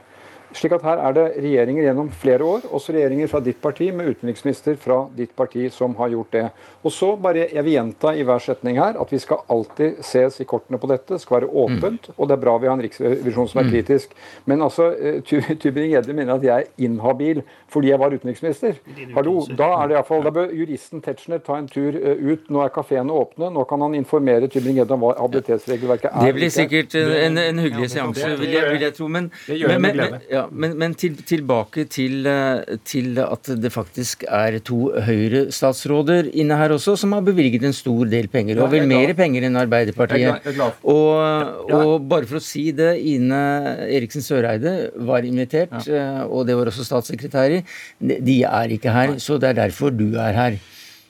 Slik 0.54 0.72
at 0.74 0.82
her 0.82 0.98
er 0.98 1.14
det 1.14 1.24
regjeringer 1.44 1.84
gjennom 1.86 2.08
flere 2.10 2.42
år, 2.44 2.62
også 2.74 2.94
regjeringer 2.96 3.28
fra 3.30 3.40
ditt 3.46 3.60
parti 3.62 3.92
med 3.94 4.08
utenriksminister 4.16 4.76
fra 4.82 5.04
ditt 5.16 5.36
parti 5.38 5.68
som 5.72 5.94
har 6.00 6.10
gjort 6.10 6.32
det. 6.34 6.46
Og 6.84 6.92
så 6.92 7.12
bare, 7.22 7.48
Jeg 7.54 7.64
vil 7.64 7.74
gjenta 7.74 8.16
i 8.18 8.24
hver 8.24 8.40
setning 8.42 8.78
her 8.82 8.98
at 9.00 9.12
vi 9.12 9.20
skal 9.20 9.44
alltid 9.50 10.00
ses 10.04 10.40
i 10.42 10.46
kortene 10.50 10.80
på 10.82 10.88
dette. 10.90 11.14
Det 11.14 11.22
skal 11.22 11.42
være 11.42 11.50
åpent, 11.54 12.10
og 12.18 12.28
det 12.28 12.34
er 12.38 12.42
bra 12.42 12.58
vi 12.58 12.68
har 12.68 12.74
en 12.78 12.82
riksrevisjon 12.82 13.48
som 13.48 13.60
er 13.62 13.64
Mm. 13.70 13.72
kritisk. 13.72 14.10
Men 14.46 14.62
altså, 14.62 14.90
eh, 15.00 15.22
Tybring-Gjedde 15.22 16.14
mener 16.14 16.34
at 16.36 16.42
jeg 16.44 16.66
er 16.66 16.84
inhabil 16.86 17.44
fordi 17.70 17.90
jeg 17.90 18.00
var 18.00 18.10
utenriksminister. 18.12 18.74
Hallo, 19.14 19.46
da 19.58 19.68
er 19.84 19.88
det 19.88 19.94
i 19.94 19.98
hvert 20.00 20.08
fall, 20.08 20.24
da 20.24 20.32
bør 20.32 20.50
juristen 20.56 21.02
Tetzschner 21.02 21.40
ta 21.46 21.58
en 21.58 21.68
tur 21.68 21.94
eh, 21.96 22.16
ut. 22.32 22.50
Nå 22.50 22.64
er 22.66 22.70
kafeene 22.74 23.12
åpne. 23.14 23.52
Nå 23.54 23.68
kan 23.70 23.82
han 23.82 23.94
informere 23.94 24.48
Tybring-Gjedde 24.50 24.92
om 24.98 25.00
hva 25.06 25.14
habilitetsregelverket 25.20 26.10
er. 26.14 26.26
Det 26.26 26.34
blir 26.36 26.50
sikkert 26.50 26.96
en, 26.96 27.12
en, 27.12 27.38
en 27.38 27.60
hyggelig 27.60 27.90
seanse, 27.92 28.32
vil 28.40 28.50
jeg, 28.56 28.72
vil 28.74 28.82
jeg 28.88 28.94
tro. 28.98 29.08
Men, 29.08 29.32
Det 29.48 29.60
gjør 29.60 29.70
jeg 29.76 29.82
men, 29.82 29.82
med 29.82 29.96
men, 29.96 30.08
glede. 30.10 30.22
ja, 30.32 30.39
Ja, 30.40 30.46
Men, 30.52 30.76
men 30.80 30.94
til, 31.00 31.18
tilbake 31.28 31.86
til, 31.92 32.28
eh, 32.30 32.78
til, 32.88 33.18
at 33.20 33.50
det 33.60 33.72
faktisk 33.74 34.24
er 34.28 34.60
to 34.66 34.78
Høyre-statsråder 35.08 36.30
inne 36.40 36.58
her 36.60 36.74
også, 36.76 36.96
som 37.00 37.16
har 37.16 37.26
bevilget 37.26 37.66
en 37.68 37.76
stor 37.76 38.08
del 38.12 38.30
penger. 38.32 38.62
Og 38.64 38.72
vel 38.72 38.88
mer 38.90 39.14
penger 39.18 39.48
enn 39.48 39.60
Arbeiderpartiet. 39.60 40.48
Og, 40.88 41.74
og 41.76 42.08
bare 42.10 42.30
for 42.30 42.40
å 42.40 42.44
si 42.44 42.70
det, 42.76 42.94
Ine 43.12 43.42
Eriksen 43.90 44.24
Søreide 44.26 44.76
var 45.10 45.28
invitert, 45.28 45.76
eh, 45.88 46.24
og 46.28 46.48
det 46.48 46.56
var 46.60 46.72
også 46.72 46.88
statssekretærer. 46.88 47.68
De 48.00 48.40
er 48.48 48.78
ikke 48.78 48.96
her, 48.96 49.18
så 49.24 49.40
det 49.42 49.52
er 49.52 49.62
derfor 49.66 49.92
du 49.96 50.08
er 50.16 50.38
her. 50.38 50.60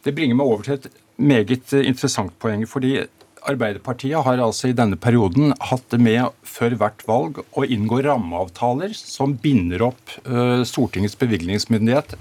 Det 0.05 0.15
bringer 0.15 0.37
meg 0.39 0.49
over 0.49 0.65
til 0.65 0.79
et 0.79 0.91
meget 1.19 1.73
interessant 1.83 2.33
poeng. 2.39 2.65
fordi 2.67 2.97
Arbeiderpartiet 3.47 4.25
har 4.25 4.41
altså 4.43 4.69
i 4.69 4.75
denne 4.75 4.97
perioden 4.99 5.53
hatt 5.69 5.85
det 5.93 6.01
med 6.03 6.33
før 6.47 6.75
hvert 6.81 7.05
valg 7.07 7.39
å 7.55 7.63
inngå 7.63 8.01
rammeavtaler 8.05 8.95
som 8.97 9.37
binder 9.39 9.85
opp 9.91 10.17
uh, 10.27 10.65
Stortingets 10.67 11.17
bevilgningsmyndighet 11.19 12.17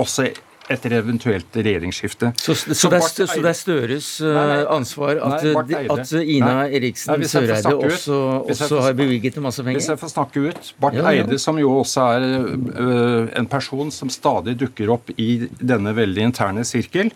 også 0.00 0.30
etter 0.70 0.94
eventuelt 0.94 1.56
regjeringsskifte. 1.56 2.32
Så, 2.36 2.54
så, 2.54 2.74
så, 2.74 2.90
det, 2.92 3.00
er, 3.00 3.26
så 3.26 3.26
det, 3.42 3.50
er, 3.50 3.56
Støres 3.58 4.08
uh, 4.22 4.64
ansvar 4.70 5.18
at, 5.18 5.46
nei, 5.70 5.82
at 5.90 6.12
Ina 6.20 6.50
nei, 6.60 6.66
Eriksen 6.78 7.18
nei, 7.18 7.30
Søreide 7.30 7.72
også, 7.74 8.18
også 8.54 8.82
har 8.86 8.96
bevilget 8.98 9.40
masse 9.42 9.64
penger? 9.66 9.80
Hvis 9.80 9.90
jeg 9.92 10.00
får 10.00 10.12
snakke 10.14 10.44
ut. 10.48 10.72
Barth 10.82 11.00
ja, 11.00 11.06
ja. 11.10 11.24
Eide, 11.24 11.38
som 11.42 11.58
jo 11.60 11.72
også 11.80 12.06
er 12.16 12.26
uh, 12.28 13.30
en 13.40 13.48
person 13.50 13.90
som 13.94 14.12
stadig 14.12 14.56
dukker 14.60 14.92
opp 14.94 15.10
i 15.16 15.30
denne 15.58 15.94
veldig 15.96 16.28
interne 16.30 16.66
sirkel, 16.68 17.10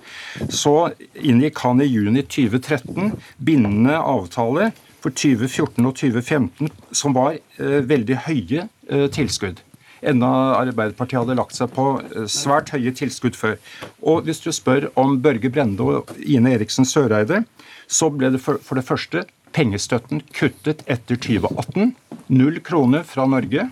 så 0.50 0.90
inngikk 1.14 1.62
han 1.64 1.82
i 1.84 1.88
juni 1.88 2.24
2013 2.26 3.14
bindende 3.38 4.00
avtale 4.00 4.72
for 5.04 5.14
2014 5.14 5.84
og 5.84 5.94
2015 6.00 6.74
som 6.96 7.14
var 7.16 7.38
uh, 7.60 7.78
veldig 7.86 8.24
høye 8.26 8.68
tilskudd 9.14 9.62
enda 10.10 10.30
Arbeiderpartiet 10.58 11.20
hadde 11.22 11.38
lagt 11.38 11.56
seg 11.56 11.72
på 11.74 11.86
eh, 12.02 12.26
svært 12.30 12.72
høye 12.74 12.92
tilskudd 12.96 13.38
før. 13.38 13.56
Og 14.02 14.28
hvis 14.28 14.42
du 14.44 14.50
spør 14.54 14.90
om 15.00 15.16
Børge 15.24 15.50
Brende 15.52 15.84
og 15.84 16.12
Ine 16.20 16.54
Eriksen 16.56 16.88
Søreide, 16.88 17.44
så 17.86 18.10
ble 18.12 18.32
det 18.34 18.42
for, 18.44 18.60
for 18.64 18.80
det 18.80 18.86
første 18.88 19.24
pengestøtten 19.54 20.24
kuttet 20.34 20.82
etter 20.90 21.18
2018. 21.18 21.94
Null 22.34 22.60
kroner 22.64 23.04
fra 23.06 23.26
Norge. 23.30 23.68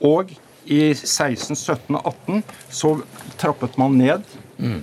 Og 0.00 0.32
i 0.70 0.82
16, 0.94 1.56
17 1.56 1.96
og 1.98 2.12
18 2.28 2.42
så 2.70 2.94
trappet 3.40 3.76
man 3.80 3.96
ned 3.98 4.26
mm. 4.60 4.80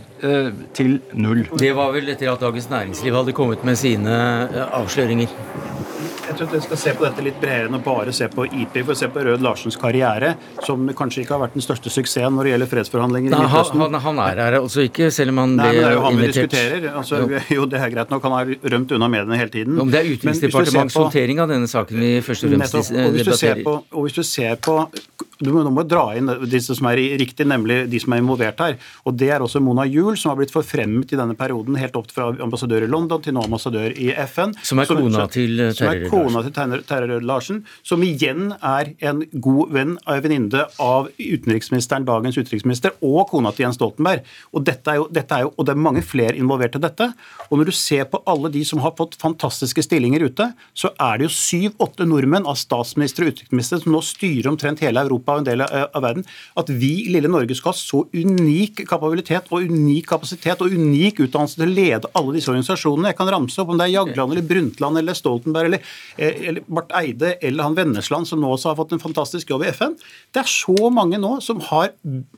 til 0.76 0.98
null. 1.14 1.46
Det 1.60 1.72
var 1.78 1.94
vel 1.96 2.10
etter 2.12 2.32
at 2.32 2.44
Dagens 2.44 2.70
Næringsliv 2.72 3.16
hadde 3.16 3.36
kommet 3.38 3.64
med 3.68 3.78
sine 3.80 4.18
eh, 4.48 4.64
avsløringer? 4.80 5.32
Jeg 6.38 6.46
tror 6.46 6.58
vi 6.60 6.66
skal 6.68 6.78
se 6.78 6.92
på 6.98 7.06
dette 7.06 7.24
litt 7.26 7.38
bredere 7.42 7.70
enn 7.70 7.78
å 7.78 7.82
bare 7.82 8.14
se 8.14 8.28
på 8.30 8.46
IP. 8.46 8.76
For 8.84 8.94
å 8.94 8.98
se 9.00 9.10
på 9.10 9.24
Rød 9.26 9.44
Larsens 9.46 9.78
karriere, 9.80 10.36
som 10.66 10.84
kanskje 10.98 11.24
ikke 11.24 11.34
har 11.34 11.42
vært 11.48 11.56
den 11.58 11.66
største 11.66 11.90
suksessen 11.94 12.38
når 12.38 12.48
det 12.48 12.54
gjelder 12.54 12.72
fredsforhandlinger 12.74 13.34
Nei, 13.34 13.40
i 13.40 13.48
Midtøsten. 13.48 13.84
Han, 13.86 14.00
han, 14.06 14.22
er 14.28 14.42
her 14.44 14.58
altså 14.60 14.86
ikke, 14.86 15.10
selv 15.14 15.34
om 15.34 15.42
han 15.42 15.56
ble 15.58 15.72
men 15.72 15.80
det 15.80 15.88
er 15.88 15.96
jo 15.96 16.04
han 16.04 16.18
invitert. 16.18 16.36
vi 16.36 16.42
diskuterer. 16.42 16.90
Altså, 17.02 17.22
jo. 17.24 17.42
jo. 17.58 17.70
det 17.72 17.82
er 17.82 17.94
greit 17.96 18.14
nok, 18.14 18.28
han 18.30 18.38
har 18.38 18.54
rømt 18.76 18.94
unna 18.98 19.10
mediene 19.16 19.42
hele 19.42 19.54
tiden. 19.54 19.80
Om 19.82 19.94
det 19.94 20.04
er 20.04 20.12
Utenriksdepartementets 20.14 21.00
håndtering 21.02 21.42
av 21.42 21.56
denne 21.56 21.72
saken 21.72 22.04
vi 22.04 22.12
først 22.26 22.46
og 22.46 22.54
fremst 22.54 22.78
nettopp, 22.78 23.02
og 23.08 23.18
hvis 23.18 23.28
debatterer. 23.32 23.64
På, 23.66 23.80
og 23.98 24.08
hvis 24.08 24.20
du 24.20 24.24
ser 24.28 24.62
på 24.62 24.78
du 25.40 25.52
må, 25.54 25.64
du 25.66 25.72
må 25.74 25.84
dra 25.88 26.10
inn 26.18 26.30
disse 26.50 26.76
som 26.78 26.88
er 26.90 27.02
riktig, 27.20 27.48
nemlig 27.50 27.84
de 27.92 28.02
som 28.02 28.16
er 28.16 28.24
involvert 28.24 28.62
her. 28.64 28.78
Og 29.06 29.16
Det 29.18 29.30
er 29.34 29.44
også 29.44 29.62
Mona 29.64 29.86
Juel, 29.88 30.18
som 30.20 30.32
har 30.32 30.40
blitt 30.40 30.54
forfremmet 30.54 31.14
i 31.14 31.20
denne 31.20 31.36
perioden, 31.38 31.78
helt 31.80 31.96
opp 32.00 32.12
fra 32.14 32.30
ambassadør 32.44 32.86
i 32.86 32.90
London 32.90 33.22
til 33.24 33.36
nå 33.38 33.44
ambassadør 33.46 33.94
i 33.94 34.10
FN. 34.30 34.56
Som 34.66 34.82
er 34.82 34.90
kona 36.12 36.44
til 36.46 36.54
Terje 36.88 37.10
Rød-Larsen. 37.12 37.64
Som 37.86 38.06
igjen 38.06 38.52
er 38.58 38.94
en 39.10 39.24
god 39.34 39.74
venn 39.76 39.96
venninne 40.08 40.66
av 40.84 41.10
utenriksministeren, 41.18 42.08
dagens 42.08 42.38
utenriksminister, 42.40 42.96
og 43.06 43.28
kona 43.32 43.54
til 43.56 43.68
Jens 43.68 43.80
Stoltenberg. 43.80 44.26
Og, 44.54 44.64
dette 44.68 44.94
er 44.94 45.02
jo, 45.02 45.08
dette 45.14 45.38
er 45.38 45.46
jo, 45.46 45.54
og 45.56 45.68
det 45.68 45.74
er 45.74 45.86
mange 45.88 46.04
flere 46.06 46.38
involvert 46.38 46.78
i 46.80 46.84
dette. 46.84 47.10
Og 47.50 47.60
når 47.60 47.70
du 47.70 47.76
ser 47.78 48.08
på 48.12 48.22
alle 48.30 48.52
de 48.54 48.64
som 48.68 48.82
har 48.84 48.96
fått 48.98 49.18
fantastiske 49.22 49.86
stillinger 49.86 50.26
ute, 50.28 50.50
så 50.78 50.94
er 50.94 51.20
det 51.20 51.28
jo 51.28 51.36
syv-åtte 51.36 52.08
nordmenn 52.08 52.48
av 52.48 52.60
statsminister 52.60 53.26
og 53.26 53.36
utenriksminister 53.36 53.84
som 53.84 53.96
nå 53.96 54.04
styrer 54.06 54.52
omtrent 54.52 54.84
hele 54.86 55.04
Europa 55.06 55.27
Europa 55.28 55.36
og 55.36 55.44
en 55.44 55.48
del 55.48 55.64
av 55.66 56.04
verden, 56.04 56.26
at 56.58 56.70
vi 56.72 56.92
i 57.06 57.14
lille 57.14 57.30
Norge 57.32 57.56
skal 57.58 57.74
ha 57.74 57.78
så 57.78 58.04
unik 58.14 58.86
kapabilitet 58.88 59.50
og 59.52 59.68
unik 59.68 60.08
kapasitet 60.08 60.62
og 60.64 60.74
unik 60.74 61.22
utdannelse 61.26 61.60
til 61.60 61.68
å 61.68 61.76
lede 61.76 62.12
alle 62.18 62.36
disse 62.36 62.52
organisasjonene. 62.52 63.12
Jeg 63.12 63.20
kan 63.20 63.32
ramse 63.32 63.60
opp 63.62 63.74
om 63.74 63.80
det 63.80 63.88
er 63.88 63.96
Jagland 63.98 64.34
eller 64.34 64.48
Brundtland 64.48 65.02
eller 65.02 65.18
Stoltenberg 65.18 65.72
eller, 65.72 65.84
eh, 66.18 66.48
eller 66.50 66.64
Barth 66.68 66.96
Eide 66.98 67.36
eller 67.42 67.64
han 67.64 67.76
Vennesland, 67.78 68.28
som 68.28 68.42
nå 68.42 68.54
også 68.54 68.72
har 68.72 68.80
fått 68.80 68.94
en 68.94 69.04
fantastisk 69.04 69.50
jobb 69.50 69.66
i 69.66 69.72
FN. 69.74 69.98
Det 70.34 70.44
er 70.44 70.50
så 70.52 70.92
mange 70.92 71.20
nå 71.20 71.40
som, 71.42 71.60
har, 71.60 71.92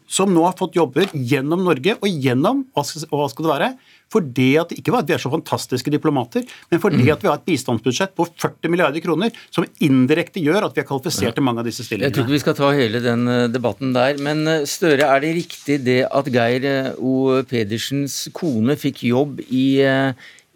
som 0.08 0.34
nå 0.34 0.46
har 0.46 0.58
fått 0.58 0.76
jobber 0.80 1.10
gjennom 1.14 1.64
Norge 1.64 1.98
og 2.00 2.10
gjennom 2.10 2.66
hva 2.74 2.86
skal, 2.86 3.08
hva 3.12 3.30
skal 3.30 3.46
det 3.46 3.54
være? 3.56 3.72
Fordi 4.14 4.50
at, 4.58 4.74
Ikke 4.74 4.94
bare 4.94 5.06
at 5.06 5.12
vi 5.12 5.16
er 5.16 5.22
så 5.22 5.32
fantastiske 5.32 5.92
diplomater, 5.94 6.46
men 6.72 6.82
fordi 6.82 7.04
mm. 7.04 7.12
at 7.14 7.24
vi 7.24 7.30
har 7.30 7.38
et 7.38 7.46
bistandsbudsjett 7.46 8.16
på 8.18 8.26
40 8.32 8.74
milliarder 8.74 9.04
kroner, 9.04 9.36
som 9.54 9.68
indirekte 9.86 10.42
gjør 10.44 10.66
at 10.70 10.78
vi 10.78 10.84
er 10.84 10.90
kvalifisert 10.90 11.38
til 11.38 11.46
mange 11.46 11.64
av 11.64 11.70
disse 11.70 11.86
stillingene. 11.86 12.10
Jeg 12.10 12.18
tror 12.18 12.28
ikke 12.28 12.38
vi 12.38 12.44
skal 12.46 12.58
ta 12.58 12.72
hele 12.78 13.04
den 13.06 13.30
eh, 13.30 13.46
debatten 13.54 13.94
der. 13.96 14.18
Men 14.26 14.44
eh, 14.50 14.66
Støre, 14.70 15.06
er 15.06 15.24
det 15.24 15.36
riktig 15.38 15.80
det 15.86 16.02
at 16.10 16.34
Geir 16.34 16.68
eh, 16.70 16.92
O. 16.98 17.40
Pedersens 17.50 18.22
kone 18.36 18.78
fikk 18.80 19.06
jobb 19.10 19.44
i 19.48 19.66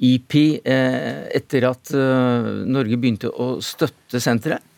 IP 0.04 0.36
etter 0.66 1.66
at 1.70 1.92
Norge 1.94 2.98
begynte 3.00 3.30
å 3.30 3.56
støtte 3.64 4.20
senteret? 4.20 4.73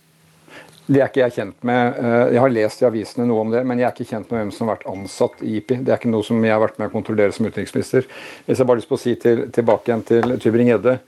Det 0.86 1.02
er 1.02 1.10
ikke 1.10 1.24
jeg 1.24 1.34
kjent 1.40 1.66
med. 1.66 1.98
Eh, 1.98 2.36
jeg 2.36 2.42
har 2.44 2.54
lest 2.54 2.84
i 2.84 2.86
avisene 2.86 3.26
noe 3.26 3.42
om 3.42 3.54
det, 3.54 3.64
men 3.66 3.82
jeg 3.82 3.88
er 3.88 3.96
ikke 3.96 4.12
kjent 4.12 4.30
med 4.30 4.44
hvem 4.44 4.54
som 4.54 4.70
har 4.70 4.78
vært 4.78 4.92
ansatt 4.92 5.42
i 5.42 5.58
IPI. 5.58 5.80
Det 5.82 5.94
er 5.94 5.98
ikke 5.98 6.14
noe 6.14 6.26
som 6.28 6.44
jeg 6.46 6.54
har 6.54 6.62
vært 6.62 6.78
med 6.78 6.92
å 6.92 6.94
kontrollere 6.94 7.34
som 7.34 7.48
utenriksminister. 7.48 8.06
Hvis 8.46 8.62
jeg 8.62 8.70
bare 8.70 8.82
lyst 8.82 8.92
på 8.92 9.00
å 9.00 9.02
si 9.02 9.16
til, 9.22 9.48
tilbake 9.56 9.90
igjen 9.90 10.06
til 10.06 10.36
Tybring-Gjedde. 10.44 11.00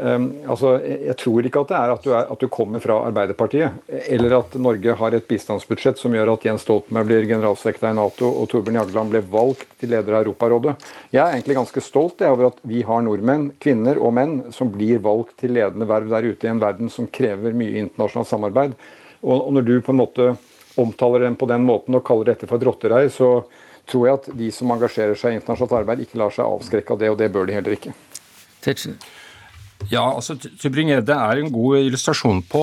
Um, 0.00 0.30
altså, 0.48 0.78
jeg 0.80 1.12
tror 1.20 1.44
ikke 1.44 1.60
at 1.60 1.70
det 1.70 1.76
er 1.76 1.90
at, 1.92 2.04
du 2.06 2.12
er 2.14 2.28
at 2.32 2.40
du 2.40 2.46
kommer 2.48 2.80
fra 2.80 2.94
Arbeiderpartiet, 3.04 3.82
eller 4.08 4.32
at 4.38 4.54
Norge 4.56 4.94
har 4.96 5.16
et 5.16 5.26
bistandsbudsjett 5.28 6.00
som 6.00 6.14
gjør 6.16 6.32
at 6.32 6.46
Jens 6.46 6.64
Stoltenberg 6.64 7.10
blir 7.10 7.26
generalsekretær 7.28 7.92
i 7.92 7.98
Nato 7.98 8.30
og 8.30 8.48
Torbjørn 8.48 8.78
Jagland 8.80 9.12
ble 9.12 9.20
valgt 9.34 9.66
til 9.82 9.92
leder 9.92 10.16
av 10.16 10.24
Europarådet. 10.24 10.72
Jeg 11.12 11.20
er 11.20 11.36
egentlig 11.36 11.58
ganske 11.58 11.84
stolt 11.84 12.24
over 12.24 12.48
at 12.48 12.62
vi 12.70 12.80
har 12.88 13.04
nordmenn, 13.04 13.50
kvinner 13.60 14.00
og 14.00 14.14
menn, 14.16 14.38
som 14.56 14.72
blir 14.72 15.02
valgt 15.04 15.36
til 15.42 15.52
ledende 15.58 15.90
verv 15.90 16.08
der 16.14 16.30
ute 16.32 16.48
i 16.48 16.52
en 16.54 16.64
verden 16.64 16.88
som 16.92 17.10
krever 17.20 17.52
mye 17.52 17.84
internasjonalt 17.84 18.32
samarbeid. 18.32 18.78
Og 19.26 19.50
når 19.52 19.66
du 19.66 19.74
på 19.84 19.92
en 19.94 20.00
måte 20.00 20.28
omtaler 20.80 21.26
dem 21.26 21.36
på 21.36 21.48
den 21.50 21.64
måten 21.66 21.96
og 21.98 22.04
kaller 22.06 22.32
dette 22.32 22.48
for 22.48 22.60
et 22.60 22.66
rottereir, 22.68 23.10
så 23.12 23.40
tror 23.90 24.06
jeg 24.06 24.18
at 24.20 24.28
de 24.38 24.50
som 24.54 24.70
engasjerer 24.72 25.18
seg 25.18 25.34
i 25.34 25.40
internasjonalt 25.40 25.80
arbeid, 25.82 26.04
ikke 26.04 26.20
lar 26.20 26.34
seg 26.34 26.46
avskrekke 26.46 26.94
av 26.94 27.00
det, 27.00 27.10
og 27.12 27.18
det 27.20 27.30
bør 27.34 27.48
de 27.48 27.56
heller 27.56 27.76
ikke. 27.76 27.94
Tetsen. 28.64 29.00
Ja, 29.88 30.02
altså 30.04 30.36
Tybring-Gjedde 30.36 31.14
er 31.16 31.40
en 31.40 31.52
god 31.54 31.86
illustrasjon 31.86 32.42
på 32.50 32.62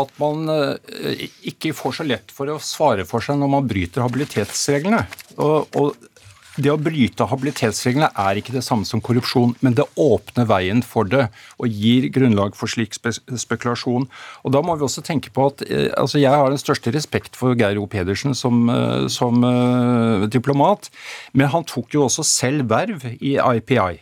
at 0.00 0.14
man 0.20 0.48
eh, 0.48 1.26
ikke 1.50 1.74
får 1.76 1.98
så 1.98 2.06
lett 2.08 2.32
for 2.32 2.48
å 2.48 2.56
svare 2.62 3.04
for 3.08 3.24
seg 3.24 3.36
når 3.40 3.52
man 3.52 3.68
bryter 3.68 4.04
habilitetsreglene. 4.04 5.02
Og, 5.36 5.76
og 5.76 6.08
det 6.54 6.70
å 6.70 6.78
bryte 6.78 7.26
habilitetsreglene 7.26 8.10
er 8.20 8.38
ikke 8.38 8.54
det 8.54 8.62
samme 8.66 8.86
som 8.86 9.02
korrupsjon, 9.02 9.56
men 9.64 9.74
det 9.74 9.86
åpner 9.98 10.46
veien 10.46 10.82
for 10.86 11.08
det 11.10 11.26
og 11.58 11.66
gir 11.70 12.06
grunnlag 12.14 12.54
for 12.58 12.70
slik 12.70 12.94
spe 12.94 13.10
spekulasjon. 13.14 14.06
Og 14.44 14.54
Da 14.54 14.62
må 14.62 14.76
vi 14.78 14.86
også 14.86 15.02
tenke 15.02 15.32
på 15.34 15.48
at 15.50 15.64
eh, 15.66 15.90
altså 15.98 16.22
Jeg 16.22 16.30
har 16.30 16.48
den 16.50 16.62
største 16.62 16.94
respekt 16.94 17.36
for 17.36 17.58
Geir 17.58 17.80
O. 17.82 17.88
Pedersen 17.90 18.34
som, 18.38 18.68
eh, 18.70 19.06
som 19.10 19.42
uh, 19.42 20.26
diplomat, 20.30 20.90
men 21.32 21.50
han 21.50 21.66
tok 21.66 21.94
jo 21.94 22.06
også 22.06 22.22
selv 22.22 22.70
verv 22.70 23.02
i 23.18 23.34
IPI. 23.34 23.98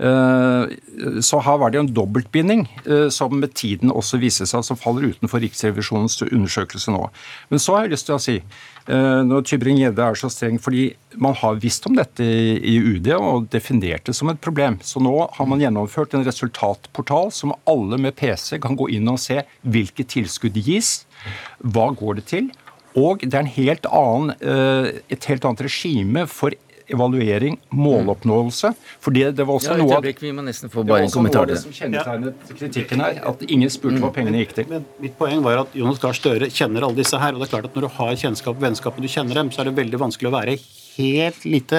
Eh, 0.00 1.20
så 1.20 1.38
her 1.44 1.58
var 1.60 1.70
det 1.70 1.80
en 1.82 1.90
dobbeltbinding 1.92 2.64
eh, 2.86 3.08
som 3.12 3.34
med 3.36 3.52
tiden 3.54 3.92
også 3.92 4.16
viser 4.22 4.48
seg 4.48 4.64
som 4.64 4.78
faller 4.80 5.10
utenfor 5.12 5.42
Riksrevisjonens 5.44 6.16
undersøkelse 6.30 6.94
nå. 6.94 7.02
Men 7.52 7.60
så 7.60 7.76
har 7.76 7.84
jeg 7.84 7.92
lyst 7.92 8.08
til 8.08 8.16
å 8.16 8.22
si, 8.22 8.36
eh, 8.40 9.20
når 9.28 9.44
Tybring-Gjedde 9.50 10.06
er 10.06 10.18
så 10.18 10.32
streng 10.32 10.56
fordi 10.62 10.88
man 11.20 11.36
har 11.42 11.60
visst 11.60 11.86
om 11.90 11.98
dette 11.98 12.24
i 12.24 12.78
UD 12.80 13.12
og 13.18 13.50
definert 13.52 14.08
det 14.08 14.16
som 14.16 14.32
et 14.32 14.40
problem. 14.40 14.80
Så 14.80 15.02
nå 15.04 15.14
har 15.36 15.50
man 15.50 15.60
gjennomført 15.60 16.16
en 16.16 16.26
resultatportal 16.26 17.30
som 17.34 17.54
alle 17.68 18.00
med 18.00 18.16
PC 18.16 18.62
kan 18.64 18.78
gå 18.78 18.88
inn 18.96 19.12
og 19.12 19.20
se 19.20 19.42
hvilke 19.62 20.08
tilskudd 20.08 20.56
gis, 20.56 21.02
hva 21.60 21.90
går 21.94 22.22
det 22.22 22.28
til, 22.32 22.50
og 22.98 23.22
det 23.24 23.36
er 23.38 23.54
helt 23.54 23.86
annen, 23.88 24.34
et 25.08 25.24
helt 25.30 25.46
annet 25.48 25.62
regime 25.64 26.26
for 26.28 26.52
evaluering, 26.92 27.58
måloppnåelse. 27.74 28.72
For 29.02 29.14
det, 29.14 29.32
det 29.38 29.46
var 29.48 29.58
også 29.58 29.72
ja, 29.74 29.78
noe 29.80 29.98
av 29.98 30.08
vi 30.22 30.32
må 30.34 30.44
nesten 30.46 30.72
få 30.72 30.84
bare 30.86 31.06
en 31.06 31.14
kommentar 31.14 31.48
det 31.50 31.58
som 31.62 31.74
kjennetegnet 31.74 32.52
kritikken 32.58 33.02
her, 33.04 33.18
at 33.32 33.42
ingen 33.48 33.72
spurte 33.72 34.02
hva 34.02 34.12
pengene 34.14 34.42
gikk 34.42 34.54
til. 34.58 34.68
Men 34.70 34.86
mitt 35.02 35.16
poeng 35.18 35.42
var 35.44 35.64
at 35.64 35.74
Jonas 35.78 36.00
Gahr 36.02 36.16
Støre 36.16 36.50
kjenner 36.52 36.86
alle 36.86 37.00
disse 37.00 37.18
her. 37.18 37.34
og 37.34 37.42
det 37.42 37.48
er 37.48 37.54
klart 37.56 37.70
at 37.70 37.74
Når 37.76 37.88
du 37.88 37.92
har 37.98 38.14
kjennskap 38.24 38.56
og 38.56 38.62
vennskap 38.62 38.96
og 38.96 39.02
du 39.02 39.10
kjenner 39.10 39.42
dem, 39.42 39.50
så 39.50 39.62
er 39.62 39.70
det 39.70 39.76
veldig 39.80 40.00
vanskelig 40.06 40.30
å 40.30 40.36
være 40.36 40.56
helt 40.96 41.44
lite, 41.44 41.78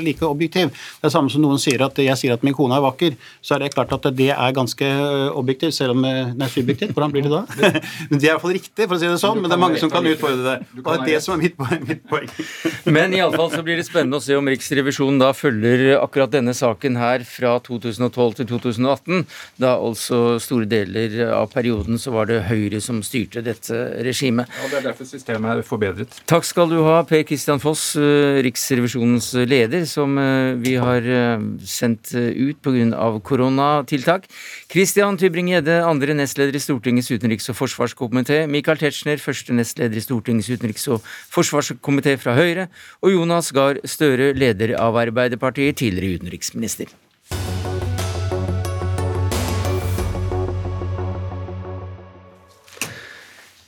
like 0.00 0.26
objektiv. 0.26 0.70
Det 1.00 1.08
er 1.08 1.14
samme 1.14 1.32
som 1.32 1.42
noen 1.44 1.60
sier 1.60 1.82
at 1.86 1.98
jeg 2.00 2.16
sier 2.18 2.36
at 2.36 2.44
min 2.46 2.56
kone 2.56 2.76
er 2.76 2.84
vakker, 2.84 3.16
så 3.42 3.56
er 3.56 3.64
det 3.64 3.72
klart 3.74 3.92
at 3.96 4.08
det 4.16 4.30
er 4.34 4.56
ganske 4.56 4.90
objektivt, 5.36 5.76
selv 5.76 5.96
om 5.96 6.04
det 6.04 6.46
er 6.46 6.52
subjektivt. 6.52 6.94
Hvordan 6.96 7.14
blir 7.14 7.26
det 7.26 7.32
da? 7.32 7.42
det 8.10 8.20
er 8.20 8.26
i 8.26 8.32
hvert 8.32 8.44
fall 8.44 8.56
riktig, 8.56 8.86
for 8.86 8.96
å 8.96 9.00
si 9.00 9.10
det 9.10 9.20
sånn, 9.22 9.40
men 9.40 9.50
det 9.50 9.56
er 9.58 9.62
mange 9.64 9.80
som 9.82 9.92
kan 9.92 10.06
utfordre 10.06 10.44
det. 10.46 10.56
Og 10.80 10.90
det 10.90 10.96
er 10.98 11.06
det 11.08 11.22
som 11.24 11.36
er 11.36 11.42
mitt 11.44 11.56
poeng. 11.58 11.84
Mitt 11.88 12.04
poeng. 12.10 12.28
Men 12.96 13.14
iallfall 13.14 13.50
så 13.52 13.62
blir 13.64 13.78
det 13.78 13.84
spennende 13.86 14.18
å 14.18 14.24
se 14.24 14.34
om 14.38 14.48
Riksrevisjonen 14.50 15.20
da 15.20 15.30
følger 15.36 15.98
akkurat 16.00 16.32
denne 16.32 16.54
saken 16.56 16.96
her 16.98 17.24
fra 17.28 17.56
2012 17.66 18.38
til 18.40 18.48
2018, 18.50 19.24
da 19.62 19.74
altså 19.76 20.38
store 20.42 20.68
deler 20.70 21.16
av 21.36 21.50
perioden 21.52 22.00
så 22.00 22.14
var 22.14 22.30
det 22.30 22.40
Høyre 22.48 22.80
som 22.82 23.02
styrte 23.06 23.42
dette 23.44 23.76
regimet. 24.06 24.50
Ja, 24.50 24.70
Det 24.70 24.78
er 24.80 24.88
derfor 24.90 25.08
systemet 25.08 25.60
er 25.60 25.66
forbedret. 25.66 26.20
Takk 26.30 26.46
skal 26.48 26.70
du 26.72 26.80
ha, 26.86 27.00
Per 27.08 27.22
Kristian 27.28 27.62
Foss, 27.62 27.94
eh, 27.96 28.00
Riksrevisjonens 28.44 29.32
leder, 29.48 29.84
som 29.88 30.18
eh, 30.20 30.52
vi 30.60 30.76
har 30.80 31.06
eh, 31.06 31.42
sendt 31.64 32.12
ut 32.14 32.60
pga. 32.62 33.10
koronatiltak. 33.24 34.28
Christian 34.70 35.18
Tybring-Gjedde, 35.20 35.80
andre 35.86 36.14
nestleder 36.14 36.56
i 36.56 36.62
Stortingets 36.62 37.10
utenriks- 37.10 37.50
og 37.50 37.58
forsvarskomité. 37.58 38.44
Michael 38.46 38.78
Tetzschner, 38.82 39.22
første 39.22 39.56
nestleder 39.56 39.96
i 39.96 40.04
Stortingets 40.04 40.50
utenriks- 40.52 40.88
og 40.92 41.00
forsvarskomité 41.32 42.16
fra 42.20 42.36
Høyre. 42.36 42.68
Og 43.02 43.16
Jonas 43.16 43.52
Gahr 43.56 43.80
Støre, 43.84 44.34
leder 44.34 44.76
av 44.78 45.00
Arbeiderpartiet, 45.00 45.80
tidligere 45.80 46.20
utenriksminister. 46.20 46.99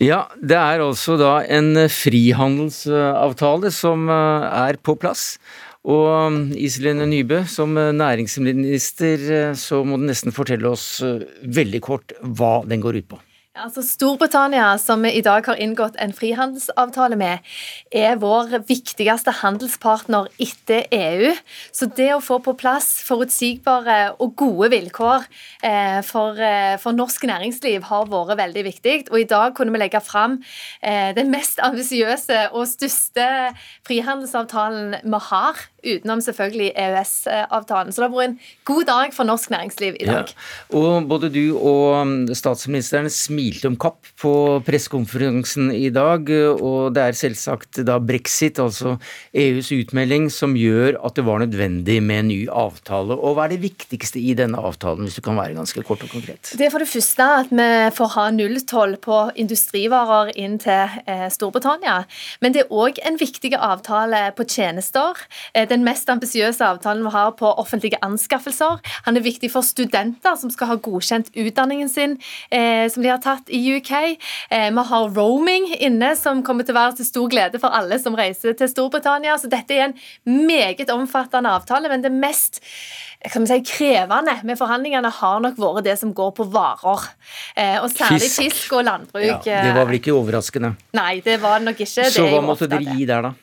Ja, 0.03 0.24
det 0.34 0.57
er 0.59 0.82
altså 0.82 1.14
da 1.14 1.44
en 1.46 1.76
frihandelsavtale 1.86 3.70
som 3.70 4.09
eh, 4.11 4.46
er 4.50 4.78
på 4.82 4.96
plass. 4.98 5.36
Og 5.86 6.09
um, 6.26 6.40
Iselin 6.59 7.05
Nybø, 7.07 7.44
som 7.46 7.78
eh, 7.78 7.92
næringsminister, 7.94 9.26
eh, 9.36 9.55
så 9.55 9.84
må 9.86 10.00
du 10.00 10.09
nesten 10.09 10.34
fortelle 10.34 10.72
oss 10.74 11.05
veldig 11.46 11.82
kort 11.86 12.16
hva 12.18 12.64
den 12.66 12.82
går 12.82 12.98
ut 12.98 13.09
på. 13.14 13.20
Altså 13.53 13.82
Storbritannia, 13.84 14.78
som 14.80 15.03
vi 15.05 15.11
i 15.12 15.20
dag 15.20 15.44
har 15.44 15.59
inngått 15.61 15.98
en 16.00 16.14
frihandelsavtale 16.16 17.18
med, 17.20 17.42
er 17.92 18.14
vår 18.16 18.55
viktigste 18.64 19.34
handelspartner 19.42 20.30
etter 20.40 20.86
EU. 20.96 21.34
Så 21.68 21.90
det 21.92 22.07
å 22.14 22.22
få 22.24 22.38
på 22.40 22.55
plass 22.57 23.03
forutsigbare 23.05 24.14
og 24.24 24.32
gode 24.40 24.70
vilkår 24.72 25.26
eh, 25.68 26.00
for, 26.00 26.40
eh, 26.40 26.78
for, 26.80 26.96
norsk 26.96 27.28
næringsliv 27.28 27.84
har 27.90 28.09
vært 28.09 28.40
veldig 28.40 28.64
viktig. 28.70 28.96
Og 29.12 29.20
i 29.20 29.28
dag 29.28 29.53
kunne 29.59 29.76
vi 29.76 29.84
legge 29.84 30.00
fram 30.00 30.38
eh, 30.80 31.12
den 31.12 31.28
mest 31.28 31.61
ambisiøse 31.61 32.46
og 32.57 32.64
største 32.72 33.28
frihandelsavtalen 33.84 34.96
vi 35.05 35.24
har 35.28 35.61
utenom 35.82 36.22
selvfølgelig 36.24 36.72
EØS-avtalen. 36.78 37.92
Så 37.92 38.02
det 38.02 38.08
har 38.08 38.14
vært 38.14 38.30
en 38.30 38.38
god 38.68 38.88
dag 38.88 39.14
for 39.16 39.28
norsk 39.28 39.52
næringsliv 39.52 39.98
i 40.00 40.08
dag. 40.08 40.30
Ja. 40.30 40.78
Og 40.78 41.08
både 41.10 41.30
du 41.32 41.42
og 41.58 42.00
um, 42.02 42.14
statsministeren 42.34 43.10
smilte 43.12 43.70
om 43.70 43.76
kapp 43.80 44.06
på 44.20 44.32
pressekonferansen 44.66 45.72
i 45.74 45.88
dag, 45.94 46.30
og 46.54 46.94
det 46.96 47.06
er 47.06 47.18
selvsagt 47.18 47.82
da 47.86 47.98
brexit, 48.02 48.60
altså 48.62 48.96
EUs 49.34 49.72
utmelding, 49.74 50.28
som 50.32 50.56
gjør 50.58 50.98
at 51.02 51.18
det 51.18 51.26
var 51.26 51.42
nødvendig 51.42 51.98
med 52.02 52.22
en 52.22 52.30
ny 52.30 52.40
avtale. 52.48 53.16
Og 53.18 53.36
hva 53.36 53.46
er 53.46 53.56
det 53.56 53.62
viktigste 53.64 54.20
i 54.22 54.36
denne 54.38 54.60
avtalen, 54.60 55.06
hvis 55.06 55.18
du 55.18 55.24
kan 55.24 55.38
være 55.38 55.56
ganske 55.58 55.84
kort 55.86 56.04
og 56.06 56.12
konkret? 56.14 56.54
Det 56.58 56.66
er 56.66 56.74
for 56.74 56.82
det 56.82 56.90
første 56.90 57.28
at 57.42 57.52
vi 57.52 57.68
får 57.96 58.12
ha 58.16 58.28
nulltoll 58.34 58.96
på 59.02 59.18
industrivarer 59.40 60.32
inn 60.38 60.58
til 60.62 60.98
eh, 61.06 61.26
Storbritannia. 61.32 62.02
Men 62.44 62.54
det 62.54 62.64
er 62.64 62.74
òg 62.74 63.00
en 63.06 63.18
viktig 63.20 63.54
avtale 63.58 64.24
på 64.36 64.46
tjenester. 64.48 65.18
Eh, 65.54 65.66
den 65.72 65.84
mest 65.86 66.10
ambisiøse 66.12 66.64
avtalen 66.66 67.04
vi 67.06 67.12
har 67.14 67.34
på 67.38 67.50
offentlige 67.60 68.00
anskaffelser. 68.04 68.80
Han 69.06 69.18
er 69.18 69.24
viktig 69.24 69.50
for 69.52 69.66
studenter 69.66 70.36
som 70.40 70.52
skal 70.52 70.72
ha 70.72 70.78
godkjent 70.82 71.32
utdanningen 71.32 71.90
sin, 71.90 72.18
eh, 72.50 72.88
som 72.92 73.02
de 73.02 73.12
har 73.12 73.22
tatt 73.24 73.48
i 73.48 73.60
UK. 73.76 73.92
Eh, 74.50 74.70
vi 74.70 74.86
har 74.92 75.14
roaming 75.16 75.70
inne, 75.78 76.14
som 76.16 76.42
kommer 76.42 76.66
til 76.66 76.76
å 76.76 76.80
være 76.80 76.98
til 77.00 77.08
stor 77.08 77.30
glede 77.32 77.60
for 77.62 77.72
alle 77.72 77.98
som 78.02 78.16
reiser 78.18 78.56
til 78.58 78.68
Storbritannia. 78.68 79.38
Så 79.40 79.50
dette 79.50 79.70
er 79.74 79.88
en 79.90 79.96
meget 80.26 80.90
omfattende 80.92 81.50
avtale, 81.50 81.88
men 81.88 82.02
det 82.02 82.12
mest 82.12 82.60
kan 83.30 83.46
si, 83.46 83.60
krevende 83.62 84.34
med 84.46 84.58
forhandlingene 84.58 85.10
har 85.14 85.42
nok 85.44 85.58
vært 85.60 85.86
det 85.86 85.94
som 86.00 86.10
går 86.16 86.32
på 86.34 86.46
varer. 86.50 87.04
Eh, 87.54 87.78
og 87.78 87.90
særlig 87.92 88.26
fisk, 88.26 88.40
fisk 88.42 88.74
og 88.78 88.86
landbruk. 88.88 89.46
Ja, 89.46 89.62
det 89.68 89.76
var 89.76 89.86
vel 89.86 90.00
ikke 90.00 90.14
overraskende? 90.16 90.74
Nei, 90.98 91.20
det 91.24 91.38
var 91.42 91.60
det 91.60 91.70
nok 91.70 91.82
ikke. 91.84 92.08
Så 92.10 92.26
hva 92.26 92.42
måtte 92.44 92.68
dere 92.70 92.96
gi 92.96 93.06
der, 93.06 93.28
da? 93.28 93.34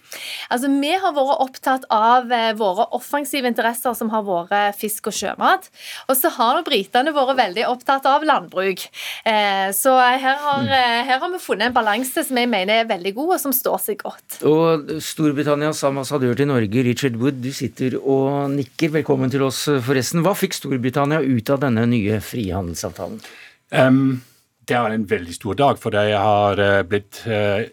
Altså, 0.49 0.69
Vi 0.81 0.91
har 1.03 1.13
vært 1.15 1.41
opptatt 1.43 1.85
av 1.93 2.31
eh, 2.33 2.51
våre 2.57 2.87
offensive 2.97 3.49
interesser, 3.49 3.93
som 3.97 4.09
har 4.13 4.25
vært 4.25 4.77
fisk 4.79 5.09
og 5.11 5.15
sjømat. 5.15 5.69
Og 6.09 6.17
så 6.17 6.31
har 6.35 6.61
britene 6.65 7.13
vært 7.15 7.37
veldig 7.39 7.65
opptatt 7.69 8.07
av 8.09 8.25
landbruk. 8.27 8.85
Eh, 9.29 9.69
så 9.75 9.95
her 9.99 10.39
har, 10.41 10.63
mm. 10.65 10.71
eh, 10.73 11.01
her 11.09 11.21
har, 11.21 11.33
vi 11.33 11.41
funnet 11.43 11.69
en 11.69 11.75
balanse 11.75 12.23
som 12.25 12.39
jeg 12.39 12.49
mener 12.49 12.83
er 12.83 12.89
veldig 12.89 13.13
god, 13.17 13.35
og 13.35 13.43
som 13.43 13.55
står 13.55 13.83
seg 13.83 14.01
godt. 14.01 14.39
Og 14.49 14.95
Storbritannias 15.03 15.83
ambassadør 15.87 16.37
til 16.39 16.49
Norge, 16.49 16.85
Richard 16.87 17.19
Wood, 17.21 17.41
du 17.43 17.51
sitter 17.55 17.99
og 17.99 18.49
nikker. 18.55 18.95
Velkommen 18.99 19.31
til 19.31 19.45
oss 19.45 19.65
forresten. 19.85 20.23
Hva 20.25 20.33
fikk 20.37 20.57
Storbritannia 20.57 21.21
ut 21.21 21.53
av 21.53 21.61
denne 21.65 21.85
nye 21.89 22.19
frihandelsavtalen? 22.23 23.21
Um, 23.69 24.21
det 24.69 24.77
er 24.77 24.93
en 24.93 25.05
veldig 25.09 25.35
stor 25.35 25.57
dag, 25.57 25.77
for 25.81 25.93
de 25.93 26.13
har 26.13 26.61
blitt 26.89 27.21
uh, 27.29 27.65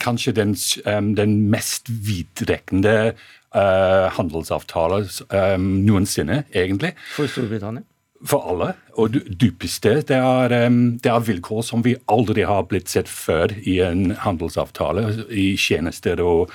kanskje 0.00 0.34
den, 0.36 0.54
um, 0.86 1.14
den, 1.16 1.36
mest 1.50 1.88
vidtrekkende 1.88 3.14
uh, 3.54 4.06
handelsavtale 4.16 5.02
um, 5.30 5.66
noensinne, 5.86 6.44
egentlig. 6.54 6.94
For 7.14 7.30
Storbritannia? 7.30 7.84
For 8.24 8.46
alle. 8.52 8.70
Og 8.96 9.18
dypeste. 9.40 9.98
Det 10.08 10.16
er, 10.16 10.48
det 10.48 11.10
er, 11.10 11.26
vilkår 11.26 11.60
som 11.66 11.82
vi 11.84 11.96
aldri 12.08 12.46
har 12.48 12.64
blitt 12.70 12.88
sett 12.88 13.10
før 13.10 13.52
i 13.68 13.80
en 13.84 14.14
handelsavtale, 14.24 15.26
i 15.28 15.52
tjenester 15.60 16.22
og 16.24 16.54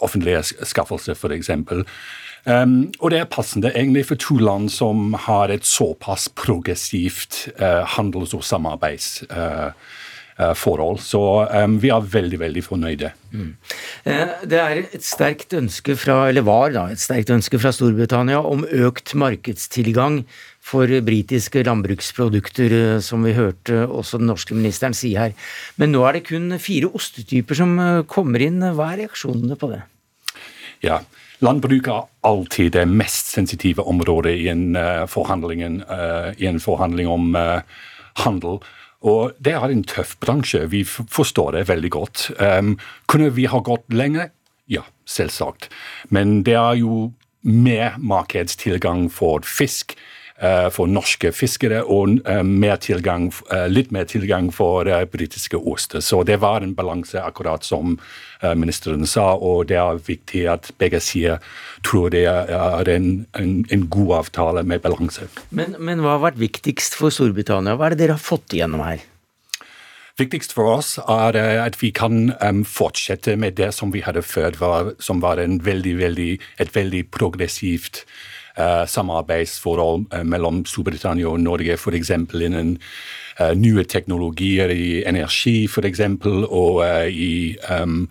offentlige 0.00 0.40
skaffelser, 0.64 1.12
f.eks. 1.12 1.50
Um, 2.46 2.90
og 2.98 3.12
det 3.12 3.20
er 3.22 3.28
passende 3.30 3.70
egentlig 3.70 4.06
for 4.08 4.18
to 4.18 4.34
land 4.34 4.68
som 4.70 5.14
har 5.14 5.52
et 5.54 5.66
såpass 5.66 6.28
progressivt 6.34 7.48
uh, 7.60 7.86
handels- 7.86 8.34
og 8.34 8.44
samarbeidsforhold. 8.44 9.68
Uh, 9.68 10.00
uh, 10.40 10.96
så 11.02 11.22
um, 11.48 11.76
vi 11.82 11.90
er 11.92 12.08
veldig 12.14 12.40
veldig 12.40 12.62
fornøyde. 12.64 13.12
Mm. 13.32 13.52
Det 14.48 14.58
er 14.58 14.80
et 14.82 15.04
sterkt 15.04 15.54
ønske 15.56 15.96
fra, 15.96 16.28
eller 16.28 16.44
var 16.46 16.72
da, 16.74 16.86
et 16.90 17.00
sterkt 17.00 17.30
ønske 17.30 17.60
fra 17.60 17.72
Storbritannia 17.72 18.40
om 18.40 18.64
økt 18.64 19.14
markedstilgang 19.14 20.22
for 20.62 20.86
britiske 20.86 21.64
landbruksprodukter, 21.66 23.00
som 23.02 23.24
vi 23.26 23.34
hørte 23.34 23.86
også 23.86 24.20
den 24.20 24.30
norske 24.30 24.54
ministeren 24.54 24.94
si 24.94 25.14
her. 25.18 25.32
Men 25.76 25.94
nå 25.94 26.04
er 26.06 26.18
det 26.18 26.28
kun 26.28 26.52
fire 26.62 26.92
ostetyper 26.92 27.58
som 27.58 27.74
kommer 28.10 28.44
inn. 28.44 28.60
Hva 28.62 28.92
er 28.92 29.04
reaksjonene 29.04 29.58
på 29.58 29.72
det? 29.72 29.82
Ja, 30.82 31.00
Landbruk 31.42 31.88
er 31.90 32.04
alltid 32.22 32.70
det 32.76 32.84
mest 32.86 33.32
sensitive 33.34 33.82
området 33.90 34.36
i 34.44 34.46
en, 34.52 34.76
uh, 34.78 35.02
uh, 35.02 36.28
i 36.38 36.46
en 36.46 36.60
forhandling 36.62 37.08
om 37.10 37.34
uh, 37.34 37.58
handel. 38.22 38.60
Og 39.02 39.34
det 39.42 39.54
er 39.58 39.72
en 39.72 39.84
tøff 39.88 40.14
bransje. 40.22 40.64
Vi 40.70 40.84
forstår 40.86 41.56
det 41.56 41.66
veldig 41.68 41.90
godt. 41.90 42.28
Um, 42.38 42.76
kunne 43.10 43.32
vi 43.34 43.48
ha 43.50 43.58
gått 43.64 43.88
lenger? 43.92 44.30
Ja, 44.70 44.84
selvsagt. 45.08 45.68
Men 46.14 46.42
det 46.46 46.54
er 46.58 46.78
jo 46.78 47.10
mer 47.42 47.98
markedstilgang 47.98 49.08
for 49.10 49.42
fisk 49.46 49.96
for 50.74 50.90
norske 50.90 51.30
fiskere 51.34 51.82
og 51.84 52.16
eh, 52.26 52.42
mer 52.42 52.78
tilgang, 52.82 53.28
eh, 53.52 53.68
litt 53.70 53.92
mer 53.94 54.08
tilgang 54.10 54.50
for 54.54 54.88
britiske 55.12 55.58
oster. 55.58 56.00
Så 56.00 56.22
det 56.26 56.40
var 56.42 56.62
en 56.62 56.74
balanse, 56.74 57.20
akkurat 57.22 57.64
som 57.64 57.98
ministeren 58.58 59.06
sa, 59.06 59.36
og 59.38 59.68
det 59.70 59.76
er 59.78 60.00
viktig 60.02 60.40
at 60.50 60.72
begge 60.82 60.98
sider 60.98 61.38
tror 61.86 62.10
det 62.10 62.24
er 62.26 62.88
en, 62.90 63.04
en, 63.38 63.52
en 63.70 63.84
god 63.86 64.16
avtale 64.16 64.64
med 64.66 64.82
balanse. 64.82 65.28
Men, 65.54 65.76
men 65.78 66.02
hva 66.02 66.16
har 66.16 66.24
vært 66.24 66.40
viktigst 66.42 66.98
for 66.98 67.14
Storbritannia? 67.14 67.76
Hva 67.78 67.86
er 67.86 67.94
det 67.94 68.00
dere 68.00 68.16
har 68.16 68.24
fått 68.24 68.56
igjennom 68.56 68.82
her? 68.82 69.04
Viktigst 70.18 70.56
for 70.56 70.72
oss 70.74 70.96
er 71.06 71.38
at 71.62 71.78
vi 71.78 71.92
kan 71.94 72.34
um, 72.42 72.64
fortsette 72.66 73.36
med 73.38 73.60
det 73.62 73.70
som 73.78 73.94
vi 73.94 74.02
hadde 74.02 74.26
før, 74.26 74.58
var, 74.58 74.90
som 74.98 75.22
var 75.22 75.38
veldig, 75.38 75.94
veldig, 76.02 76.30
et 76.66 76.74
veldig 76.74 77.06
progressivt 77.14 78.02
samarbeidsforhold 78.86 80.06
uh, 80.12 80.22
mellom 80.28 80.64
Storbritannia 80.68 81.30
og 81.30 81.40
Norge, 81.40 81.76
f.eks. 81.78 82.10
innen 82.12 82.76
uh, 83.40 83.52
nye 83.56 83.84
teknologier 83.84 84.72
i 84.74 85.02
energi, 85.08 85.64
f.eks., 85.68 86.02
og 86.48 86.82
i 87.08 87.56
um, 87.70 88.08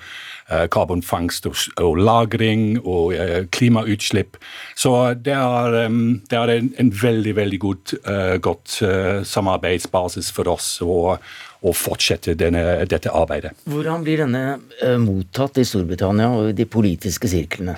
karbonfangst 0.51 1.45
og, 1.47 1.93
lagring 1.95 2.81
og 2.81 3.13
klimautslipp. 3.55 4.35
Så 4.75 5.13
det 5.15 5.37
er, 5.37 5.77
um, 5.85 6.19
det 6.27 6.39
er 6.39 6.51
en, 6.57 6.73
en, 6.81 6.91
veldig 6.91 7.35
veldig 7.37 7.59
god, 7.59 7.93
godt 8.43 8.81
samarbeidsbasis 9.29 10.33
for 10.35 10.51
oss. 10.51 10.73
Og, 10.83 11.15
å 11.61 11.73
fortsette 11.77 12.33
denne, 12.37 12.63
dette 12.89 13.11
arbeidet. 13.13 13.53
Hvordan 13.69 14.05
blir 14.05 14.23
denne 14.23 14.43
uh, 14.57 14.97
mottatt 15.01 15.59
i 15.61 15.65
Storbritannia 15.67 16.31
og 16.33 16.51
i 16.51 16.57
de 16.57 16.65
politiske 16.65 17.29
sirklene? 17.29 17.77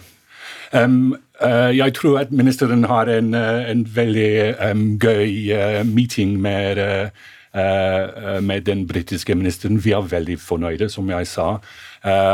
Um, 0.71 1.11
uh, 1.11 1.22
jeg 1.41 1.93
tror 1.97 2.19
at 2.19 2.31
ministeren 2.31 2.83
har 2.85 3.09
en, 3.09 3.33
uh, 3.33 3.69
en 3.69 3.87
veldig 3.95 4.55
um, 4.71 4.83
gøy 4.99 5.83
meeting 5.85 6.39
med, 6.41 7.09
med 8.41 8.61
den 8.65 8.87
britiske 8.87 9.35
ministeren. 9.35 9.77
Vi 9.85 9.91
er 9.91 10.07
veldig 10.09 10.39
fornøyde, 10.41 10.89
som 10.89 11.09
jeg 11.09 11.27
sa. 11.27 11.59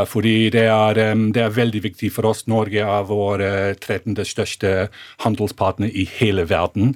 fordi 0.07 0.49
det 0.49 0.63
er, 0.63 0.93
det 1.33 1.41
er, 1.41 1.49
veldig 1.49 1.83
viktig 1.83 2.11
for 2.11 2.25
oss. 2.25 2.47
Norge 2.47 2.79
er 2.79 3.03
vår 3.03 3.43
13. 3.73 4.15
største 4.25 4.87
handelspartner 5.19 5.91
i 5.91 6.09
hele 6.19 6.49
verden. 6.49 6.95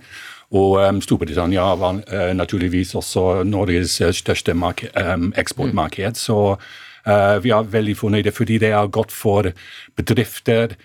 Og 0.51 1.03
Storbritannia 1.03 1.75
var 1.75 1.99
naturligvis 2.33 2.95
også 2.95 3.43
Norges 3.43 4.01
største 4.11 4.55
eksportmarked. 5.35 6.15
Så 6.15 6.39
uh, 6.51 6.57
vi 7.03 7.51
er 7.51 7.71
veldig 7.71 7.95
fornøyde 7.99 8.31
fordi 8.31 8.57
det 8.63 8.69
er 8.71 8.91
godt 8.91 9.11
for 9.11 9.49
bedrifter, 9.97 10.75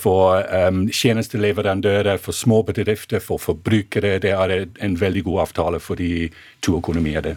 for 0.00 0.38
um, 0.70 0.86
tjenesteleverandører, 0.88 2.16
for 2.22 2.32
små 2.32 2.62
bedrifter, 2.64 3.20
for 3.20 3.42
forbrukere. 3.42 4.16
Det 4.22 4.30
er 4.32 4.54
en 4.64 4.94
veldig 5.00 5.24
god 5.26 5.40
avtale 5.48 5.80
for 5.82 6.00
de 6.00 6.30
to 6.64 6.78
økonomiene. 6.78 7.36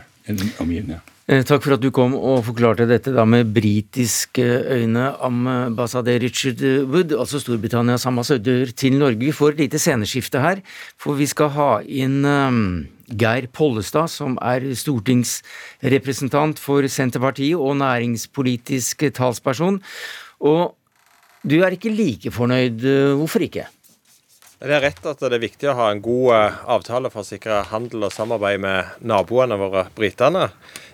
Eh, 1.31 1.43
takk 1.47 1.61
for 1.63 1.77
at 1.77 1.83
du 1.83 1.91
kom 1.95 2.15
og 2.17 2.41
forklarte 2.47 2.87
dette 2.89 3.13
da 3.15 3.23
med 3.29 3.53
britiske 3.55 4.43
øyne, 4.73 5.11
ambassadør 5.23 6.19
Richard 6.23 6.63
Wood, 6.91 7.13
altså 7.15 7.39
Storbritannias 7.39 8.07
ambassadør 8.09 8.73
til 8.75 8.97
Norge. 8.99 9.21
Vi 9.21 9.31
får 9.31 9.53
et 9.53 9.61
lite 9.65 9.79
sceneskifte 9.79 10.41
her, 10.43 10.63
for 10.99 11.15
vi 11.15 11.29
skal 11.29 11.53
ha 11.55 11.69
inn 11.87 12.25
um, 12.25 12.65
Geir 13.17 13.47
Pollestad, 13.51 14.11
som 14.11 14.37
er 14.41 14.65
stortingsrepresentant 14.77 16.61
for 16.61 16.87
Senterpartiet 16.87 17.59
og 17.59 17.77
næringspolitisk 17.81 19.07
talsperson. 19.17 19.81
Og 20.39 20.73
du 21.43 21.61
er 21.61 21.75
ikke 21.75 21.93
like 21.93 22.31
fornøyd. 22.31 22.85
Hvorfor 23.17 23.45
ikke? 23.45 23.67
Det 24.61 24.75
er 24.77 24.83
rett 24.83 25.05
at 25.09 25.21
det 25.25 25.33
er 25.33 25.41
viktig 25.41 25.69
å 25.71 25.73
ha 25.79 25.87
en 25.89 26.03
god 26.05 26.27
eh, 26.35 26.57
avtale 26.69 27.09
for 27.09 27.23
å 27.23 27.25
sikre 27.25 27.63
handel 27.71 28.05
og 28.05 28.11
samarbeid 28.13 28.61
med 28.61 28.91
naboene 29.09 29.57
våre, 29.57 29.87
britene. 29.97 30.51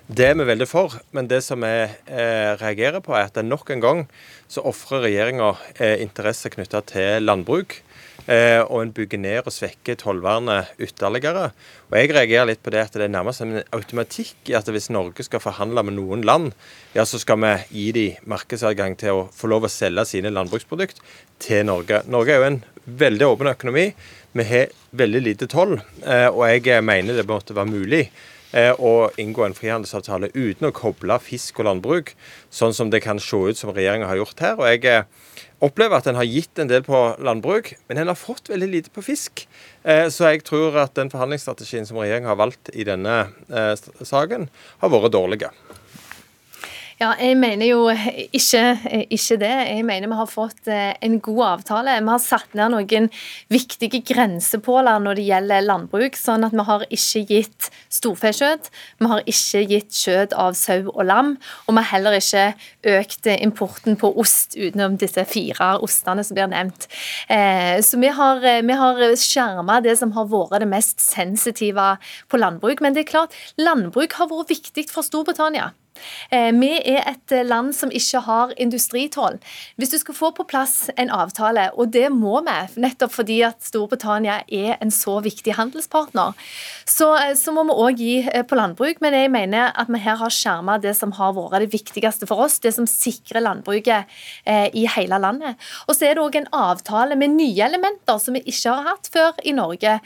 Det 0.08 0.24
er 0.30 0.38
vi 0.40 0.46
veldig 0.48 0.68
for, 0.70 0.94
men 1.12 1.28
det 1.28 1.42
som 1.44 1.60
vi 1.60 1.74
eh, 1.84 2.54
reagerer 2.56 3.04
på, 3.04 3.12
er 3.12 3.28
at 3.28 3.36
nok 3.44 3.68
en 3.74 3.84
gang 3.84 4.00
så 4.48 4.64
ofrer 4.70 5.04
regjeringa 5.04 5.50
eh, 5.74 5.98
interesse 6.00 6.48
knytta 6.54 6.80
til 6.88 7.28
landbruk. 7.28 7.82
Eh, 8.26 8.60
og 8.64 8.82
en 8.82 8.92
bygger 8.92 9.20
ned 9.22 9.46
og 9.46 9.54
svekker 9.54 9.96
tollvernet 10.00 10.72
ytterligere. 10.82 11.52
Og 11.88 11.96
Jeg 11.96 12.10
reagerer 12.12 12.50
litt 12.50 12.62
på 12.62 12.72
det 12.74 12.82
at 12.82 12.96
det 12.98 13.06
er 13.06 13.12
nærmest 13.14 13.44
en 13.44 13.60
automatikk 13.72 14.50
i 14.50 14.56
at 14.58 14.68
hvis 14.68 14.90
Norge 14.90 15.24
skal 15.24 15.40
forhandle 15.40 15.84
med 15.86 15.96
noen 15.96 16.24
land, 16.26 16.50
ja, 16.96 17.06
så 17.08 17.20
skal 17.22 17.38
vi 17.40 17.52
gi 17.70 17.92
dem 17.96 18.28
markedsadgang 18.28 18.98
til 19.00 19.22
å 19.22 19.28
få 19.32 19.48
lov 19.48 19.68
å 19.68 19.72
selge 19.72 20.04
sine 20.10 20.34
landbruksprodukt 20.34 21.00
til 21.38 21.64
Norge. 21.68 22.02
Norge 22.10 22.34
er 22.34 22.42
jo 22.42 22.50
en 22.50 22.64
veldig 23.04 23.28
åpen 23.28 23.52
økonomi. 23.52 23.92
Vi 24.32 24.48
har 24.50 24.74
veldig 24.98 25.22
lite 25.22 25.48
toll, 25.48 25.78
eh, 26.04 26.28
og 26.28 26.44
jeg 26.48 26.84
mener 26.84 27.14
det 27.14 27.28
måtte 27.28 27.56
være 27.56 27.70
mulig 27.70 28.08
Eh, 28.56 28.72
å 28.80 29.10
inngå 29.20 29.44
en 29.44 29.52
frihandelsavtale 29.56 30.30
uten 30.32 30.70
å 30.70 30.72
koble 30.72 31.18
fisk 31.20 31.58
og 31.60 31.66
landbruk, 31.68 32.14
sånn 32.48 32.72
som 32.72 32.88
det 32.88 33.02
kan 33.04 33.20
se 33.20 33.36
ut 33.36 33.58
som 33.60 33.74
regjeringa 33.76 34.08
har 34.08 34.16
gjort 34.22 34.40
her. 34.40 34.54
Og 34.56 34.70
jeg 34.72 35.04
opplever 35.64 35.98
at 35.98 36.08
en 36.10 36.18
har 36.18 36.28
gitt 36.28 36.60
en 36.60 36.70
del 36.70 36.84
på 36.86 37.00
landbruk, 37.24 37.72
men 37.88 38.00
en 38.00 38.12
har 38.12 38.18
fått 38.18 38.50
veldig 38.50 38.68
lite 38.72 38.92
på 38.94 39.04
fisk. 39.04 39.46
Eh, 39.82 40.06
så 40.12 40.32
jeg 40.32 40.44
tror 40.46 40.78
at 40.84 40.94
den 40.98 41.10
forhandlingsstrategien 41.12 41.88
som 41.88 41.98
regjeringen 42.00 42.30
har 42.30 42.38
valgt 42.40 42.70
i 42.74 42.86
denne 42.88 43.24
saken, 44.02 44.48
har 44.82 44.94
vært 44.94 45.14
dårlige. 45.16 45.50
Ja, 46.98 47.12
jeg 47.14 47.36
mener 47.38 47.62
jo 47.62 47.84
ikke, 47.94 48.60
ikke, 49.06 49.36
det. 49.38 49.52
Jeg 49.68 49.84
mener 49.86 50.10
vi 50.10 50.16
har 50.18 50.26
fått 50.26 50.66
eh, 50.66 50.96
en 51.06 51.20
god 51.22 51.44
avtale. 51.46 51.94
Vi 52.02 52.10
har 52.10 52.18
satt 52.18 52.56
ned 52.58 52.74
noen 52.74 53.06
viktige 53.54 54.00
grensepåler 54.02 54.98
når 55.04 55.20
det 55.20 55.28
gjelder 55.28 55.62
landbruk, 55.62 56.18
sånn 56.18 56.48
at 56.48 56.56
vi 56.58 56.66
har 56.66 56.82
ikke 56.88 57.22
gitt 57.30 57.70
storfekjøtt, 57.94 58.72
vi 58.98 59.12
har 59.14 59.22
ikke 59.30 59.62
gitt 59.70 59.94
kjøtt 59.94 60.34
av 60.34 60.58
sau 60.58 60.90
og 60.90 61.00
lam, 61.06 61.32
og 61.68 61.78
vi 61.78 61.84
har 61.84 61.90
heller 61.92 62.18
ikke 62.18 62.50
økt 62.96 63.30
importen 63.36 63.94
på 64.02 64.10
ost 64.18 64.58
utenom 64.58 64.98
disse 64.98 65.22
fire 65.30 65.76
ostene 65.78 66.26
som 66.26 66.34
blir 66.34 66.50
nevnt. 66.50 66.90
Eh, 67.30 67.78
så 67.78 68.02
vi 68.02 68.10
har, 68.10 68.42
vi 68.42 68.82
har 68.82 69.04
skjerma 69.14 69.78
det 69.86 70.00
som 70.02 70.18
har 70.18 70.26
vært 70.34 70.66
det 70.66 70.74
mest 70.74 70.98
sensitive 70.98 71.92
på 72.26 72.42
landbruk. 72.42 72.82
Men 72.82 72.98
det 72.98 73.06
er 73.06 73.12
klart, 73.14 73.44
landbruk 73.54 74.18
har 74.18 74.34
vært 74.34 74.58
viktig 74.58 74.90
for 74.90 75.06
Storbritannia. 75.06 75.76
Eh, 76.30 76.50
vi 76.52 76.70
er 76.76 77.04
et 77.08 77.34
land 77.46 77.74
som 77.76 77.92
ikke 77.94 78.22
har 78.26 78.52
industritoll. 78.60 79.38
Hvis 79.80 79.92
du 79.94 79.98
skal 80.00 80.16
få 80.16 80.30
på 80.36 80.46
plass 80.48 80.90
en 80.96 81.12
avtale, 81.14 81.68
og 81.74 81.92
det 81.94 82.08
må 82.12 82.40
vi, 82.46 82.56
nettopp 82.82 83.14
fordi 83.14 83.40
at 83.46 83.62
Storbritannia 83.64 84.40
er 84.48 84.76
en 84.82 84.92
så 84.94 85.18
viktig 85.24 85.56
handelspartner, 85.58 86.36
så, 86.88 87.14
eh, 87.16 87.34
så 87.38 87.54
må 87.54 87.64
vi 87.68 87.78
òg 87.84 88.02
gi 88.02 88.14
eh, 88.28 88.44
på 88.44 88.58
landbruk. 88.58 89.00
Men 89.04 89.16
jeg 89.16 89.32
mener 89.34 89.72
at 89.74 89.88
vi 89.88 90.02
her 90.02 90.18
har 90.20 90.34
skjerma 90.34 90.78
det 90.82 90.94
som 90.98 91.12
har 91.18 91.34
vært 91.36 91.64
det 91.64 91.72
viktigste 91.72 92.28
for 92.28 92.46
oss, 92.46 92.58
det 92.58 92.74
som 92.76 92.86
sikrer 92.88 93.42
landbruket 93.44 94.08
i 94.48 94.84
hele 94.90 95.18
landet. 95.20 95.58
Og 95.88 95.96
så 95.96 96.08
er 96.08 96.16
det 96.16 96.22
òg 96.22 96.36
en 96.38 96.48
avtale 96.54 97.16
med 97.18 97.34
nye 97.36 97.64
elementer 97.64 98.18
som 98.22 98.36
vi 98.36 98.42
ikke 98.48 98.72
har 98.72 98.86
hatt 98.86 99.08
før 99.12 99.38
i 99.44 99.52
Norge. 99.56 99.98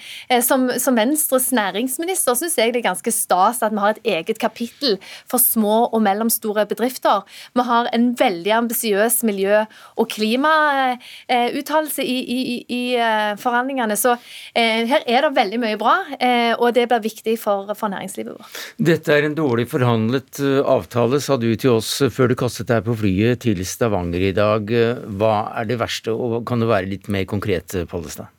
Som, 0.44 0.68
som 0.82 0.96
Venstres 0.98 1.50
næringsminister 1.54 2.36
syns 2.38 2.56
jeg 2.58 2.74
det 2.74 2.82
er 2.82 2.88
ganske 2.90 3.14
stas 3.14 3.62
at 3.62 3.74
vi 3.74 3.82
har 3.82 3.96
et 3.96 4.10
eget 4.16 4.40
kapittel 4.42 4.98
for 5.30 5.42
små 5.42 5.81
og 5.90 6.02
mellomstore 6.04 6.64
bedrifter. 6.70 7.22
Vi 7.56 7.64
har 7.66 7.88
en 7.92 8.12
veldig 8.18 8.52
ambisiøs 8.62 9.22
miljø- 9.26 9.66
og 9.96 10.08
klimauttalelse 10.12 12.02
i, 12.04 12.18
i, 12.22 12.40
i, 12.66 12.82
eh, 12.96 13.32
forhandlingene. 13.40 13.96
Så 13.98 14.14
eh, 14.54 14.84
her 14.88 15.06
er 15.06 15.26
det 15.26 15.32
veldig 15.36 15.60
mye 15.62 15.78
bra, 15.80 15.96
eh, 16.18 16.52
og 16.56 16.74
det 16.76 16.88
blir 16.90 17.04
viktig 17.04 17.38
for, 17.40 17.72
for 17.78 17.92
næringslivet 17.92 18.36
vårt. 18.36 18.60
Dette 18.78 19.14
er 19.14 19.28
en 19.28 19.38
dårlig 19.38 19.68
forhandlet 19.72 20.42
avtale, 20.62 21.20
sa 21.22 21.38
du 21.40 21.50
til 21.56 21.78
oss 21.78 21.94
før 22.12 22.32
du 22.32 22.38
kastet 22.38 22.70
deg 22.72 22.84
på 22.86 22.96
flyet 22.98 23.42
til 23.46 23.64
Stavanger 23.66 24.28
i 24.30 24.36
dag. 24.36 24.70
Hva 25.18 25.34
er 25.58 25.68
det 25.68 25.80
verste, 25.82 26.14
og 26.14 26.42
kan 26.48 26.62
du 26.62 26.68
være 26.70 26.90
litt 26.90 27.10
mer 27.12 27.26
konkret, 27.28 27.74
Pollestad? 27.90 28.30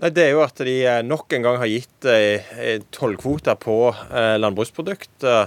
Nei, 0.00 0.08
Det 0.16 0.22
er 0.24 0.30
jo 0.32 0.40
at 0.40 0.56
de 0.64 0.76
nok 1.04 1.34
en 1.36 1.44
gang 1.44 1.58
har 1.60 1.68
gitt 1.68 2.06
tollkvoter 2.96 3.58
på 3.60 3.76
landbruksprodukt. 4.40 5.12
Eh, 5.24 5.46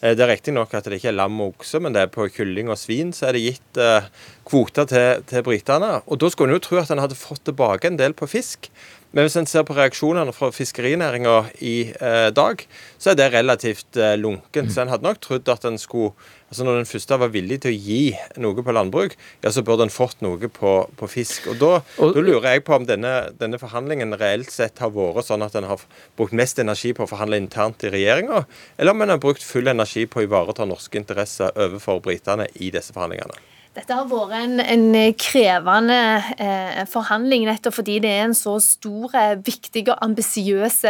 det 0.00 0.24
er 0.24 0.30
riktignok 0.32 0.72
at 0.72 0.86
det 0.88 0.96
ikke 0.96 1.10
er 1.10 1.18
lam 1.18 1.40
og 1.44 1.54
okse, 1.54 1.80
men 1.82 1.92
det 1.92 2.06
er 2.06 2.12
på 2.12 2.24
kylling 2.32 2.70
og 2.72 2.78
svin 2.80 3.12
så 3.12 3.28
er 3.28 3.36
det 3.36 3.42
gitt 3.44 3.80
eh, 3.80 4.06
kvoter 4.48 4.88
til, 4.88 5.24
til 5.28 5.44
britene. 5.44 5.98
Og 6.08 6.22
da 6.22 6.30
skulle 6.32 6.54
en 6.54 6.56
jo 6.56 6.64
tro 6.64 6.80
at 6.80 6.92
en 6.94 7.02
hadde 7.02 7.18
fått 7.18 7.44
tilbake 7.50 7.90
en 7.90 8.00
del 8.00 8.16
på 8.16 8.28
fisk. 8.30 8.70
Men 9.10 9.26
hvis 9.26 9.34
en 9.40 9.48
ser 9.50 9.64
på 9.66 9.74
reaksjonene 9.74 10.30
fra 10.34 10.52
fiskerinæringa 10.54 11.36
i 11.66 11.74
eh, 11.90 12.28
dag, 12.30 12.62
så 12.94 13.10
er 13.10 13.16
det 13.18 13.32
relativt 13.34 13.98
eh, 13.98 14.14
lunkent. 14.20 14.70
Så 14.70 14.84
en 14.84 14.92
hadde 14.92 15.06
nok 15.06 15.18
trodd 15.24 15.50
at 15.50 15.66
en 15.66 15.80
skulle 15.80 16.12
altså 16.50 16.64
Når 16.66 16.80
den 16.80 16.88
første 16.90 17.14
var 17.22 17.30
villig 17.30 17.60
til 17.62 17.70
å 17.70 17.78
gi 17.78 17.98
noe 18.42 18.62
på 18.66 18.72
landbruk, 18.74 19.12
ja, 19.44 19.52
så 19.54 19.62
burde 19.62 19.84
en 19.86 19.92
fått 19.94 20.18
noe 20.18 20.48
på, 20.50 20.72
på 20.98 21.08
fisk. 21.10 21.46
Og 21.52 21.60
da, 21.60 21.68
og, 22.02 22.16
da, 22.16 22.24
lurer 22.26 22.48
jeg 22.56 22.64
på 22.66 22.74
om 22.74 22.88
denne, 22.88 23.12
denne, 23.38 23.60
forhandlingen 23.62 24.16
reelt 24.18 24.50
sett 24.50 24.82
har 24.82 24.90
vært 24.90 25.28
sånn 25.28 25.46
at 25.46 25.54
en 25.54 25.68
har 25.70 25.84
brukt 26.18 26.34
mest 26.34 26.58
energi 26.58 26.90
på 26.90 27.06
å 27.06 27.12
forhandle 27.12 27.38
internt 27.38 27.86
i 27.86 27.94
regjeringa, 27.94 28.42
eller 28.82 28.98
om 28.98 29.06
en 29.06 29.14
har 29.14 29.22
brukt 29.22 29.46
full 29.46 29.70
energi 29.70 30.08
på 30.10 30.24
å 30.24 30.26
ivareta 30.26 30.66
norske 30.66 30.98
interesser 30.98 31.54
overfor 31.54 32.02
britene 32.02 32.50
i 32.58 32.74
disse 32.74 32.98
forhandlingene. 32.98 33.38
Dette 33.70 33.94
har 33.94 34.08
vært 34.10 34.32
en, 34.34 34.58
en 34.58 35.12
krevende 35.14 35.96
eh, 36.42 36.80
forhandling, 36.90 37.44
nettopp 37.46 37.76
fordi 37.76 38.00
det 38.02 38.10
er 38.10 38.24
en 38.24 38.32
så 38.34 38.56
stor, 38.58 39.12
eh, 39.14 39.36
viktig 39.46 39.84
og 39.92 40.00
ambisiøs 40.02 40.80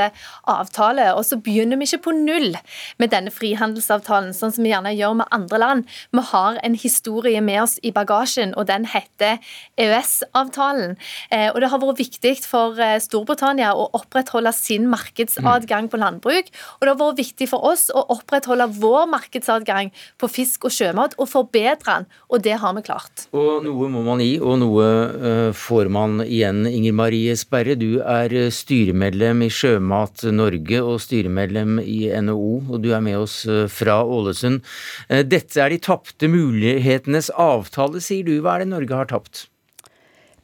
avtale. 0.49 1.11
Og 1.13 1.27
så 1.29 1.37
begynner 1.45 1.77
vi 1.77 1.85
ikke 1.85 2.07
på 2.07 2.15
null 2.17 2.57
med 2.97 3.13
denne 3.13 3.29
frihandelsavtalen, 3.35 4.33
sånn 4.33 4.55
som 4.57 4.65
vi 4.65 4.73
gjerne 4.73 4.95
gjør 4.97 5.19
med 5.19 5.29
andre 5.37 5.61
land. 5.61 5.93
Vi 6.17 6.25
har 6.31 6.57
en 6.65 6.79
historie 6.81 7.43
med 7.45 7.59
oss 7.67 7.77
i 7.85 7.93
bagasjen, 7.93 8.55
og 8.57 8.71
den 8.73 8.89
heter 8.89 9.37
EØS-avtalen. 9.77 10.97
Eh, 11.29 11.51
og 11.53 11.61
det 11.61 11.71
har 11.75 11.85
vært 11.85 12.01
viktig 12.01 12.35
for 12.47 12.81
eh, 12.81 12.97
Storbritannia 13.05 13.75
å 13.77 13.91
opprettholde 14.01 14.55
sin 14.57 14.89
markedsadgang 14.89 15.93
på 15.93 16.01
landbruk, 16.01 16.49
og 16.79 16.89
det 16.89 16.95
har 16.95 17.01
vært 17.05 17.21
viktig 17.21 17.53
for 17.53 17.75
oss 17.75 17.91
å 17.93 18.07
opprettholde 18.17 18.71
vår 18.81 19.05
markedsadgang 19.19 19.93
på 20.17 20.33
fisk 20.33 20.65
og 20.65 20.79
sjømat 20.81 21.21
og 21.21 21.29
forbedre 21.37 22.01
den, 22.01 22.11
og 22.33 22.41
det 22.49 22.57
har 22.57 22.70
har 22.71 22.77
vi 22.79 22.87
klart. 22.87 23.25
Og 23.37 23.65
noe 23.65 23.89
må 23.91 24.03
man 24.07 24.23
gi, 24.23 24.37
og 24.39 24.61
noe 24.63 24.87
uh, 25.11 25.51
får 25.57 25.91
man 25.93 26.23
igjen. 26.25 26.63
Inger 26.69 26.95
Marie 26.97 27.35
Sperre, 27.39 27.77
du 27.79 27.99
er 28.01 28.33
styremedlem 28.55 29.45
i 29.47 29.51
Sjømat 29.53 30.25
Norge 30.35 30.83
og 30.87 31.01
styremedlem 31.03 31.81
i 31.83 32.05
NHO, 32.15 32.53
og 32.71 32.79
du 32.85 32.93
er 32.95 33.03
med 33.05 33.19
oss 33.21 33.43
uh, 33.51 33.67
fra 33.71 34.01
Ålesund. 34.07 34.63
Dette 35.09 35.61
er 35.61 35.75
de 35.75 35.81
tapte 35.83 36.31
mulighetenes 36.31 37.33
avtale, 37.35 38.03
sier 38.05 38.27
du. 38.27 38.37
Hva 38.45 38.57
er 38.57 38.65
det 38.65 38.71
Norge 38.73 39.03
har 39.03 39.11
tapt? 39.11 39.45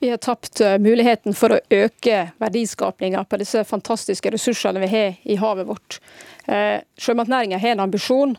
Vi 0.02 0.10
har 0.12 0.20
tapt 0.20 0.60
muligheten 0.82 1.32
for 1.34 1.54
å 1.54 1.62
øke 1.72 2.26
verdiskapinga 2.42 3.22
på 3.24 3.38
disse 3.40 3.62
fantastiske 3.64 4.28
ressursene 4.34 4.82
vi 4.82 4.90
har 4.92 5.16
i 5.24 5.38
havet 5.40 5.70
vårt. 5.70 5.96
Sjømatnæringa 7.00 7.56
har 7.62 7.72
en 7.72 7.86
ambisjon 7.86 8.36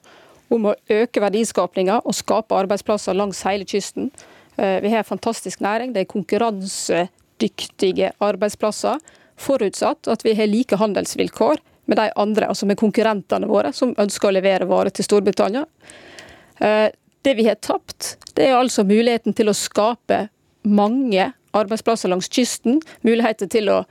om 0.54 0.66
å 0.70 0.76
øke 0.90 1.22
verdiskapinga 1.24 2.02
og 2.04 2.16
skape 2.16 2.56
arbeidsplasser 2.58 3.14
langs 3.18 3.44
hele 3.48 3.66
kysten. 3.68 4.12
Eh, 4.58 4.82
vi 4.82 4.90
har 4.94 4.98
en 5.04 5.12
fantastisk 5.12 5.60
næring. 5.64 5.94
Det 5.94 6.02
er 6.02 6.14
konkurransedyktige 6.14 8.12
arbeidsplasser, 8.24 9.00
forutsatt 9.38 10.08
at 10.12 10.26
vi 10.26 10.34
har 10.38 10.48
like 10.50 10.76
handelsvilkår 10.80 11.58
med 11.88 11.98
de 11.98 12.12
andre, 12.16 12.48
altså 12.48 12.66
med 12.68 12.78
konkurrentene 12.80 13.48
våre, 13.48 13.74
som 13.74 13.96
ønsker 13.98 14.28
å 14.30 14.36
levere 14.36 14.68
varer 14.68 14.90
til 14.92 15.06
Storbritannia. 15.08 15.66
Eh, 16.60 16.90
det 17.22 17.34
vi 17.38 17.48
har 17.48 17.56
tapt, 17.60 18.18
det 18.36 18.48
er 18.48 18.56
altså 18.58 18.84
muligheten 18.88 19.34
til 19.36 19.50
å 19.52 19.56
skape 19.58 20.28
mange 20.68 21.32
arbeidsplasser 21.58 22.12
langs 22.12 22.30
kysten. 22.30 22.82
Muligheter 23.08 23.50
til 23.52 23.72
å 23.74 23.82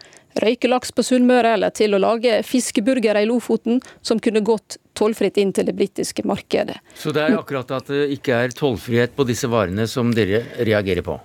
røyke 0.43 0.69
laks 0.69 0.93
på 0.93 1.05
Sunnmøre, 1.07 1.55
eller 1.57 1.73
til 1.75 1.97
å 1.97 2.01
lage 2.03 2.41
fiskeburgere 2.47 3.23
i 3.25 3.29
Lofoten, 3.29 3.81
som 4.05 4.21
kunne 4.23 4.45
gått 4.45 4.79
tollfritt 4.97 5.41
inn 5.41 5.53
til 5.57 5.69
det 5.69 5.77
britiske 5.77 6.25
markedet. 6.29 6.77
Så 6.97 7.13
det 7.17 7.25
er 7.25 7.39
akkurat 7.39 7.73
at 7.79 7.89
det 7.93 8.11
ikke 8.17 8.43
er 8.45 8.57
tollfrihet 8.57 9.17
på 9.17 9.27
disse 9.29 9.49
varene 9.53 9.89
som 9.91 10.13
dere 10.17 10.45
reagerer 10.61 11.05
på? 11.07 11.17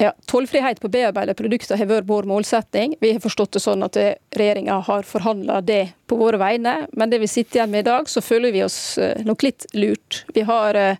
Ja, 0.00 0.12
Tollfrihet 0.26 0.80
på 0.80 0.88
bearbeidede 0.88 1.36
produkter 1.36 1.76
har 1.76 1.86
vært 1.86 2.08
vår 2.08 2.24
målsetting. 2.26 2.94
Vi 3.00 3.10
har 3.12 3.20
forstått 3.20 3.58
det 3.58 3.60
sånn 3.62 3.84
at 3.84 3.98
regjeringa 4.34 4.78
har 4.86 5.04
forhandla 5.04 5.60
det 5.60 5.92
på 6.08 6.16
våre 6.16 6.40
vegne. 6.40 6.86
Men 6.96 7.12
det 7.12 7.20
vi 7.20 7.28
sitter 7.28 7.60
igjen 7.60 7.74
med 7.74 7.84
i 7.84 7.90
dag, 7.90 8.08
så 8.08 8.24
føler 8.24 8.54
vi 8.54 8.64
oss 8.64 8.96
eh, 8.98 9.20
nok 9.26 9.44
litt 9.44 9.66
lurt. 9.76 10.22
Vi 10.32 10.46
har 10.48 10.78
eh, 10.80 10.96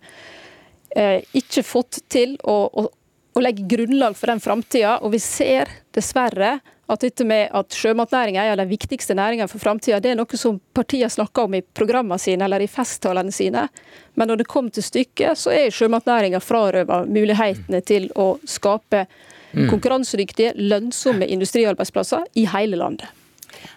eh, 0.95 1.25
ikke 1.33 1.65
fått 1.65 2.03
til 2.13 2.37
å, 2.45 2.55
å, 2.69 2.85
å 3.33 3.41
legge 3.41 3.65
grunnlag 3.69 4.15
for 4.17 4.31
den 4.31 4.41
framtida, 4.43 4.97
og 5.01 5.13
vi 5.13 5.19
ser 5.21 5.71
dessverre 5.95 6.59
at 6.91 7.01
dette 7.01 7.25
med 7.25 7.49
at 7.55 7.73
sjømatnæringa 7.73 8.43
er 8.43 8.53
av 8.53 8.59
de 8.59 8.67
viktigste 8.69 9.15
næringene 9.15 9.47
for 9.49 9.63
framtida, 9.63 10.01
det 10.03 10.11
er 10.11 10.19
noe 10.19 10.39
som 10.39 10.59
partiene 10.75 11.09
snakker 11.09 11.47
om 11.47 11.55
i 11.57 11.63
programmene 11.63 12.19
sine 12.21 12.45
eller 12.45 12.63
i 12.63 12.69
festtalene 12.69 13.31
sine. 13.33 13.67
Men 14.19 14.29
når 14.29 14.43
det 14.43 14.49
kommer 14.51 14.75
til 14.75 14.85
stykket, 14.85 15.39
så 15.39 15.53
er 15.55 15.73
sjømatnæringa 15.73 16.43
frarøva 16.43 17.03
mulighetene 17.07 17.81
til 17.87 18.09
å 18.19 18.33
skape 18.43 19.05
mm. 19.07 19.67
konkurransedyktige, 19.71 20.53
lønnsomme 20.59 21.29
industriarbeidsplasser 21.37 22.27
i 22.37 22.45
hele 22.51 22.79
landet. 22.83 23.22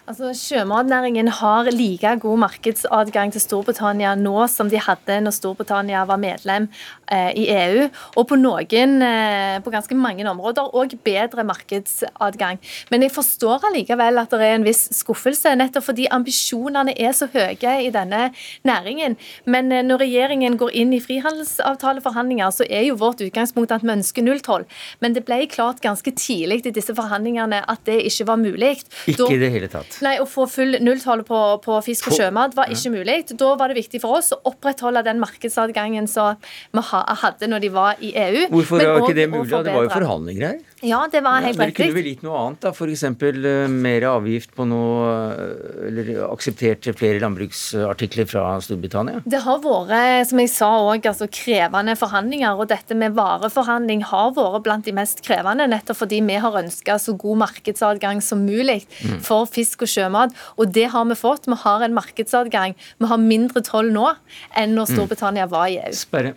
Altså, 0.07 0.31
Sjømatnæringen 0.37 1.29
har 1.41 1.71
like 1.75 2.17
god 2.23 2.39
markedsadgang 2.45 3.33
til 3.35 3.43
Storbritannia 3.43 4.15
nå 4.19 4.47
som 4.51 4.71
de 4.71 4.79
hadde 4.79 5.19
når 5.25 5.35
Storbritannia 5.35 6.05
var 6.07 6.21
medlem 6.23 6.69
eh, 7.11 7.33
i 7.35 7.47
EU, 7.51 7.89
og 8.17 8.29
på 8.31 8.39
noen, 8.39 8.97
eh, 9.03 9.57
på 9.65 9.73
ganske 9.75 9.99
mange 9.99 10.27
områder 10.31 10.75
òg 10.77 10.97
bedre 11.07 11.45
markedsadgang. 11.47 12.61
Men 12.91 13.03
jeg 13.03 13.15
forstår 13.15 13.67
allikevel 13.71 14.23
at 14.23 14.31
det 14.31 14.47
er 14.47 14.57
en 14.59 14.67
viss 14.67 14.87
skuffelse, 14.95 15.55
nettopp 15.59 15.89
fordi 15.91 16.09
ambisjonene 16.13 16.95
er 16.97 17.15
så 17.17 17.29
høye 17.33 17.75
i 17.87 17.91
denne 17.95 18.31
næringen. 18.67 19.17
Men 19.45 19.73
eh, 19.73 19.85
når 19.87 20.05
regjeringen 20.05 20.59
går 20.61 20.75
inn 20.83 20.95
i 20.97 21.03
frihandelsavtaleforhandlinger, 21.03 22.55
så 22.55 22.67
er 22.71 22.87
jo 22.89 22.99
vårt 23.01 23.23
utgangspunkt 23.27 23.75
at 23.75 23.85
vi 23.85 23.95
ønsker 23.97 24.27
nulltoll. 24.27 24.67
Men 25.01 25.17
det 25.17 25.27
ble 25.27 25.43
klart 25.51 25.83
ganske 25.85 26.15
tidlig 26.17 26.63
i 26.67 26.75
disse 26.75 26.95
forhandlingene 26.97 27.63
at 27.67 27.85
det 27.89 28.01
ikke 28.09 28.31
var 28.31 28.41
mulig. 28.41 28.77
Ikke 29.11 29.33
i 29.35 29.41
det 29.41 29.53
hele 29.55 29.69
tatt. 29.71 29.76
Nei, 30.05 30.17
Å 30.23 30.27
få 30.29 30.47
full 30.51 30.79
nulltall 30.85 31.23
på, 31.27 31.41
på, 31.65 31.79
fisk 31.87 32.11
og 32.11 32.19
sjømat 32.19 32.57
var 32.57 32.73
ikke 32.73 32.93
mulig. 32.95 33.19
Da 33.33 33.53
var 33.59 33.73
det 33.73 33.79
viktig 33.81 34.01
for 34.03 34.19
oss 34.21 34.33
å 34.37 34.41
opprettholde 34.49 35.05
den 35.07 35.21
markedsadgangen 35.23 36.09
som 36.11 36.41
vi 36.73 36.85
hadde 36.87 37.51
når 37.51 37.67
de 37.67 37.73
var 37.75 38.01
i 38.01 38.13
EU. 38.27 38.47
Hvorfor 38.55 38.83
var 38.83 39.05
ikke 39.05 39.19
det 39.19 39.29
mulig? 39.33 39.51
Det 39.51 39.75
var 39.75 39.89
jo 39.89 39.93
forhandlinger 39.93 40.49
her. 40.49 40.59
Ja, 40.85 41.07
det 41.09 41.23
var 41.25 41.41
helt 41.41 41.57
ja, 41.57 41.67
riktig. 41.71 41.87
Dere 41.87 41.89
kunne 41.89 41.97
vel 41.97 42.09
gitt 42.11 42.25
noe 42.27 42.37
annet, 42.37 42.59
da? 42.61 42.71
F.eks. 42.75 43.03
Uh, 43.09 43.29
eh, 43.49 43.69
mer 43.73 44.05
avgift 44.11 44.51
på 44.53 44.67
noe 44.69 45.07
uh, 45.33 45.87
Eller 45.89 46.11
akseptert 46.27 46.85
flere 46.99 47.21
landbruksartikler 47.23 48.29
fra 48.29 48.43
Storbritannia? 48.61 49.23
Det 49.25 49.41
har 49.47 49.63
vært, 49.65 50.29
som 50.29 50.43
jeg 50.43 50.51
sa 50.53 50.69
òg, 50.85 51.09
altså 51.09 51.31
krevende 51.33 51.95
forhandlinger. 51.97 52.61
Og 52.61 52.69
dette 52.69 52.97
med 52.99 53.17
vareforhandling 53.17 54.05
har 54.11 54.35
vært 54.37 54.67
blant 54.67 54.89
de 54.89 54.93
mest 54.97 55.25
krevende, 55.25 55.65
nettopp 55.73 56.03
fordi 56.03 56.21
vi 56.27 56.37
har 56.45 56.59
ønska 56.61 56.99
så 57.01 57.17
god 57.17 57.41
markedsadgang 57.47 58.21
som 58.25 58.45
mulig 58.45 58.83
mm. 59.01 59.23
for 59.25 59.49
fisk 59.49 59.87
og 59.87 59.93
sjømat. 59.95 60.37
Og 60.61 60.75
det 60.77 60.91
har 60.93 61.09
vi 61.09 61.17
fått. 61.17 61.49
Vi 61.49 61.57
har 61.63 61.87
en 61.87 61.97
markedsadgang. 61.97 62.77
Vi 63.01 63.09
har 63.09 63.23
mindre 63.23 63.65
toll 63.65 63.89
nå 63.97 64.11
enn 64.53 64.77
når 64.77 64.91
mm. 64.91 64.93
Storbritannia 64.93 65.49
mm. 65.49 65.55
var 65.57 65.73
i 65.73 65.81
EU. 65.87 65.97
Sperre. 65.97 66.37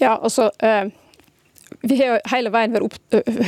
Ja, 0.00 0.16
altså... 0.16 0.48
Uh 0.64 0.88
vi 1.82 1.96
har 2.00 2.20
hele 2.32 2.52
veien 2.52 2.76
opp, 2.82 2.98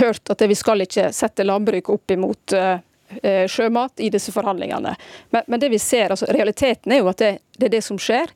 hørt 0.00 0.32
at 0.32 0.42
vi 0.48 0.56
skal 0.56 0.84
ikke 0.84 1.10
sette 1.12 1.44
landbruket 1.44 1.92
opp 1.92 2.14
imot 2.14 2.54
sjømat 3.52 4.00
i 4.00 4.08
disse 4.08 4.32
forhandlingene. 4.32 4.94
Men, 5.34 5.42
men, 5.44 5.60
det 5.60 5.68
vi 5.68 5.78
ser, 5.82 6.14
altså 6.14 6.30
realiteten 6.32 6.94
er 6.94 7.02
jo 7.02 7.10
at 7.10 7.20
det, 7.20 7.32
det 7.58 7.66
er 7.68 7.74
det 7.74 7.82
som 7.84 7.98
skjer. 8.00 8.32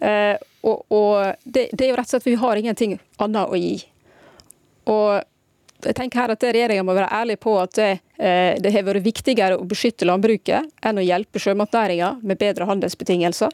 Uh, 0.00 0.36
og, 0.66 0.84
og 0.92 1.34
det, 1.44 1.70
det, 1.72 1.86
er 1.86 1.92
jo 1.92 1.96
rett 1.96 2.08
og 2.08 2.10
slett 2.10 2.24
at 2.24 2.28
vi 2.28 2.40
har 2.40 2.60
ingenting 2.60 2.98
annet 3.22 3.48
å 3.48 3.60
gi. 3.60 3.76
Og 4.92 5.86
jeg 5.86 5.96
tenker 5.96 6.22
her 6.22 6.32
at 6.34 6.44
Regjeringa 6.44 6.84
må 6.86 6.96
være 6.96 7.12
ærlig 7.14 7.38
på 7.40 7.54
at 7.60 7.76
det, 7.78 7.90
uh, 8.20 8.52
det 8.60 8.72
har 8.74 8.86
vært 8.86 9.06
viktigere 9.06 9.58
å 9.58 9.68
beskytte 9.68 10.08
landbruket 10.08 10.68
enn 10.84 11.00
å 11.00 11.06
hjelpe 11.06 11.40
sjømatnæringa 11.42 12.16
med 12.22 12.40
bedre 12.42 12.68
handelsbetingelser. 12.68 13.52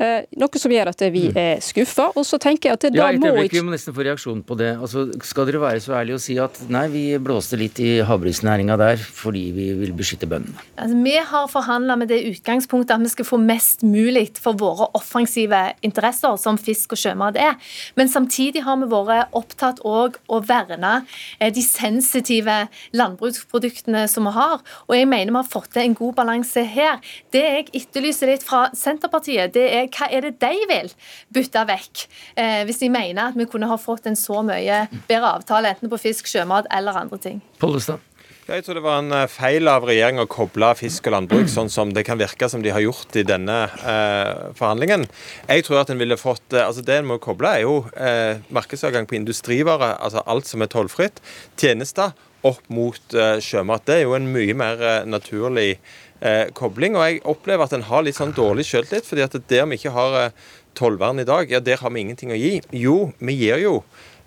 Eh, 0.00 0.24
noe 0.40 0.60
som 0.60 0.72
gjør 0.72 0.88
at 0.92 1.02
vi 1.12 1.26
mm. 1.28 1.38
er 1.38 1.62
skuffa. 1.64 2.08
Og 2.16 2.24
så 2.26 2.38
tenker 2.40 2.70
jeg 2.70 2.78
at 2.78 2.86
det, 2.86 2.92
da 2.96 3.10
ja, 3.12 3.18
må 3.20 3.32
ikke 3.44 3.58
Vi 3.58 3.64
må 3.66 3.74
nesten 3.74 3.94
få 3.96 4.06
reaksjon 4.06 4.40
på 4.46 4.56
det. 4.60 4.72
Altså, 4.78 5.04
skal 5.26 5.48
dere 5.48 5.60
være 5.62 5.82
så 5.84 5.96
ærlige 5.98 6.18
og 6.18 6.24
si 6.24 6.38
at 6.40 6.60
nei, 6.72 6.86
vi 6.92 7.04
blåste 7.22 7.58
litt 7.60 7.80
i 7.82 7.98
havbruksnæringa 8.06 8.78
der 8.80 9.02
fordi 9.02 9.44
vi 9.56 9.68
vil 9.82 9.92
beskytte 9.96 10.28
bøndene? 10.30 10.64
Altså, 10.80 10.96
vi 11.04 11.16
har 11.32 11.50
forhandla 11.52 11.98
med 12.00 12.12
det 12.12 12.22
utgangspunktet 12.30 12.96
at 12.96 13.04
vi 13.04 13.12
skal 13.12 13.28
få 13.28 13.40
mest 13.42 13.84
mulig 13.84 14.24
for 14.40 14.56
våre 14.58 14.88
offensive 14.96 15.60
interesser, 15.84 16.36
som 16.40 16.60
fisk 16.60 16.96
og 16.96 17.02
sjømat 17.02 17.36
er. 17.40 17.58
Men 17.98 18.08
samtidig 18.12 18.64
har 18.64 18.80
vi 18.80 18.88
vært 18.92 19.34
opptatt 19.36 19.82
òg 19.88 20.16
å 20.32 20.40
verne 20.46 20.94
eh, 21.38 21.52
de 21.52 21.64
sensitive 21.64 22.62
landbruksproduktene 22.96 24.06
som 24.10 24.28
vi 24.28 24.34
har. 24.38 24.60
Og 24.88 24.96
jeg 24.96 25.10
mener 25.10 25.32
vi 25.32 25.40
har 25.40 25.52
fått 25.52 25.72
til 25.76 25.84
en 25.84 25.98
god 25.98 26.16
balanse 26.22 26.64
her. 26.64 27.00
Det 27.34 27.42
jeg 27.42 27.68
etterlyser 27.82 28.32
litt 28.32 28.46
fra 28.46 28.64
Senterpartiet, 28.76 29.52
det 29.54 29.68
er 29.68 29.81
hva 29.90 30.08
er 30.10 30.28
det 30.28 30.36
de 30.42 30.52
vil 30.70 30.92
bytte 31.34 31.66
vekk, 31.72 32.06
eh, 32.36 32.62
hvis 32.68 32.82
de 32.82 32.92
mener 32.92 33.30
at 33.30 33.38
vi 33.38 33.48
kunne 33.50 33.70
ha 33.70 33.78
fått 33.80 34.06
en 34.10 34.18
så 34.18 34.42
mye 34.46 34.86
bedre 35.08 35.36
avtale, 35.38 35.74
enten 35.74 35.92
på 35.92 36.00
fisk, 36.00 36.30
sjømat 36.30 36.70
eller 36.70 37.02
andre 37.04 37.20
ting. 37.22 37.42
Pollestad. 37.62 38.00
Jeg 38.42 38.64
tror 38.66 38.74
det 38.74 38.82
var 38.82 38.98
en 38.98 39.14
eh, 39.14 39.28
feil 39.30 39.70
av 39.70 39.84
regjeringa 39.86 40.24
å 40.26 40.30
koble 40.30 40.72
fisk 40.74 41.06
og 41.06 41.14
landbruk, 41.14 41.46
sånn 41.56 41.70
som 41.70 41.92
det 41.94 42.02
kan 42.08 42.18
virke 42.20 42.48
som 42.50 42.64
de 42.64 42.72
har 42.74 42.82
gjort 42.82 43.14
i 43.16 43.24
denne 43.26 43.58
eh, 43.70 44.50
forhandlingen. 44.58 45.06
Jeg 45.46 45.66
tror 45.68 45.84
at 45.84 45.92
en 45.94 46.02
ville 46.02 46.18
fått, 46.18 46.48
eh, 46.50 46.66
altså 46.66 46.82
Det 46.82 46.98
en 46.98 47.08
må 47.12 47.20
koble, 47.22 47.48
er 47.48 47.64
jo 47.64 47.78
eh, 47.94 48.42
markedsadgang 48.50 49.06
på 49.06 49.20
industrivarer, 49.20 49.94
altså 50.02 50.24
alt 50.26 50.50
som 50.50 50.64
er 50.64 50.72
tollfritt, 50.74 51.22
tjenester, 51.60 52.16
opp 52.42 52.62
mot 52.74 53.14
eh, 53.14 53.36
sjømat. 53.42 53.86
Det 53.86 54.00
er 54.00 54.06
jo 54.08 54.16
en 54.18 54.26
mye 54.34 54.56
mer 54.58 54.82
eh, 54.82 55.04
naturlig 55.06 55.76
eh, 56.22 56.46
kobling. 56.56 56.96
Og 56.96 57.06
jeg 57.06 57.22
opplever 57.28 57.66
at 57.66 57.76
en 57.76 57.86
har 57.90 58.06
litt 58.06 58.18
sånn 58.18 58.34
dårlig 58.36 58.66
selvtillit, 58.68 59.08
fordi 59.08 59.26
at 59.26 59.36
der 59.50 59.68
vi 59.68 59.80
ikke 59.80 59.94
har 59.96 60.18
eh, 60.20 60.40
tollvern 60.78 61.20
i 61.20 61.28
dag, 61.28 61.50
ja, 61.52 61.60
der 61.60 61.82
har 61.82 61.92
vi 61.92 62.06
ingenting 62.06 62.32
å 62.32 62.38
gi. 62.38 62.56
Jo, 62.72 62.96
vi 63.20 63.36
gir 63.42 63.60
jo 63.62 63.74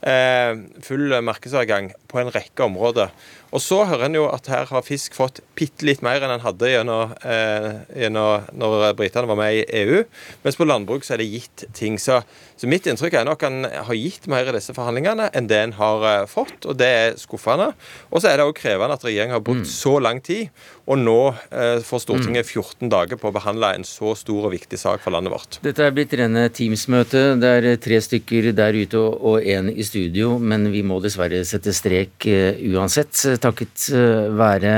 eh, 0.06 0.54
full 0.86 1.16
markedsadgang 1.26 1.92
på 2.16 2.24
en 2.24 2.32
rekke 2.32 2.64
områder. 2.66 3.12
Og 3.56 3.62
så 3.64 3.78
hører 3.88 4.10
en 4.10 4.18
jo 4.18 4.26
at 4.28 4.50
her 4.52 4.68
har 4.68 4.84
fisk 4.84 5.16
fått 5.16 5.40
bitte 5.56 5.86
litt 5.88 6.02
mer 6.04 6.24
enn 6.24 6.34
en 6.34 6.44
hadde 6.44 6.72
gjennom, 6.74 7.14
eh, 7.24 7.70
gjennom 8.02 8.50
når 8.58 8.90
britene 9.00 9.30
var 9.30 9.40
med 9.40 9.62
i 9.62 9.64
EU. 9.84 10.02
Mens 10.44 10.60
på 10.60 10.68
landbruk 10.68 11.06
så 11.08 11.16
er 11.16 11.24
det 11.24 11.30
gitt 11.32 11.64
ting. 11.78 11.96
Så, 12.02 12.20
så 12.60 12.68
mitt 12.68 12.88
inntrykk 12.90 13.16
er 13.16 13.28
nok 13.28 13.46
at 13.46 13.54
en 13.54 13.70
har 13.88 13.96
gitt 13.96 14.28
mer 14.32 14.50
i 14.50 14.56
disse 14.58 14.76
forhandlingene 14.76 15.30
enn 15.36 15.48
det 15.48 15.62
en 15.62 15.76
har 15.78 16.04
eh, 16.10 16.26
fått, 16.28 16.68
og 16.68 16.76
det 16.82 16.90
er 16.90 17.20
skuffende. 17.22 17.72
Og 18.12 18.20
så 18.20 18.32
er 18.32 18.42
det 18.42 18.50
òg 18.50 18.58
krevende 18.60 18.98
at 18.98 19.06
regjeringen 19.08 19.38
har 19.38 19.46
brukt 19.46 19.64
mm. 19.64 19.72
så 19.72 19.96
lang 20.04 20.20
tid, 20.26 20.52
og 20.86 21.00
nå 21.00 21.20
eh, 21.32 21.80
får 21.86 22.04
Stortinget 22.04 22.50
14 22.50 22.86
mm. 22.86 22.92
dager 22.92 23.22
på 23.22 23.32
å 23.32 23.36
behandle 23.36 23.72
en 23.78 23.88
så 23.88 24.18
stor 24.20 24.50
og 24.50 24.56
viktig 24.56 24.80
sak 24.82 25.04
for 25.06 25.16
landet 25.16 25.32
vårt. 25.34 25.62
Dette 25.64 25.86
er 25.86 25.96
blitt 25.96 26.14
rene 26.18 26.50
Teams-møte. 26.52 27.24
Det 27.40 27.54
er 27.62 27.70
tre 27.82 28.02
stykker 28.04 28.52
der 28.58 28.76
ute 28.76 29.00
og 29.00 29.40
én 29.42 29.72
i 29.72 29.86
studio, 29.88 30.36
men 30.40 30.68
vi 30.76 30.84
må 30.86 31.00
dessverre 31.04 31.40
sette 31.48 31.72
strek 31.76 32.05
uh, 32.30 32.62
uansett. 32.76 33.14
takket 33.42 33.88
eh, 33.96 34.30
være 34.36 34.74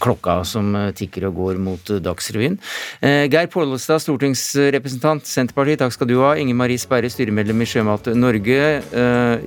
klokka 0.00 0.40
som 0.46 0.72
tikker 0.96 1.28
og 1.28 1.38
går 1.38 1.60
mot 1.62 1.92
Dagsrevyen. 2.04 2.56
Geir 3.02 3.48
Pollestad, 3.52 4.02
stortingsrepresentant 4.02 5.26
Senterpartiet, 5.28 5.80
takk 5.82 5.94
skal 5.94 6.10
du 6.10 6.16
ha. 6.22 6.34
Inger 6.40 6.58
Marie 6.58 6.80
Sperre, 6.80 7.10
styremedlem 7.12 7.64
i 7.64 7.68
Sjømat 7.68 8.10
Norge. 8.16 8.58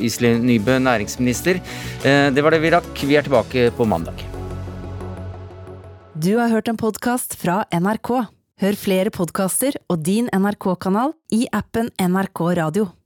Iselin 0.04 0.46
Nybø, 0.48 0.80
næringsminister. 0.84 1.62
Det 2.04 2.44
var 2.44 2.56
det 2.56 2.64
vi 2.64 2.74
rakk. 2.74 3.06
Vi 3.08 3.20
er 3.20 3.28
tilbake 3.28 3.70
på 3.78 3.88
mandag. 3.90 4.26
Du 6.18 6.34
har 6.40 6.50
hørt 6.50 6.70
en 6.72 6.80
podkast 6.80 7.36
fra 7.38 7.62
NRK. 7.70 8.10
Hør 8.58 8.78
flere 8.80 9.12
podkaster 9.14 9.76
og 9.86 10.02
din 10.02 10.32
NRK-kanal 10.34 11.12
i 11.30 11.44
appen 11.54 11.92
NRK 12.02 12.42
Radio. 12.58 12.88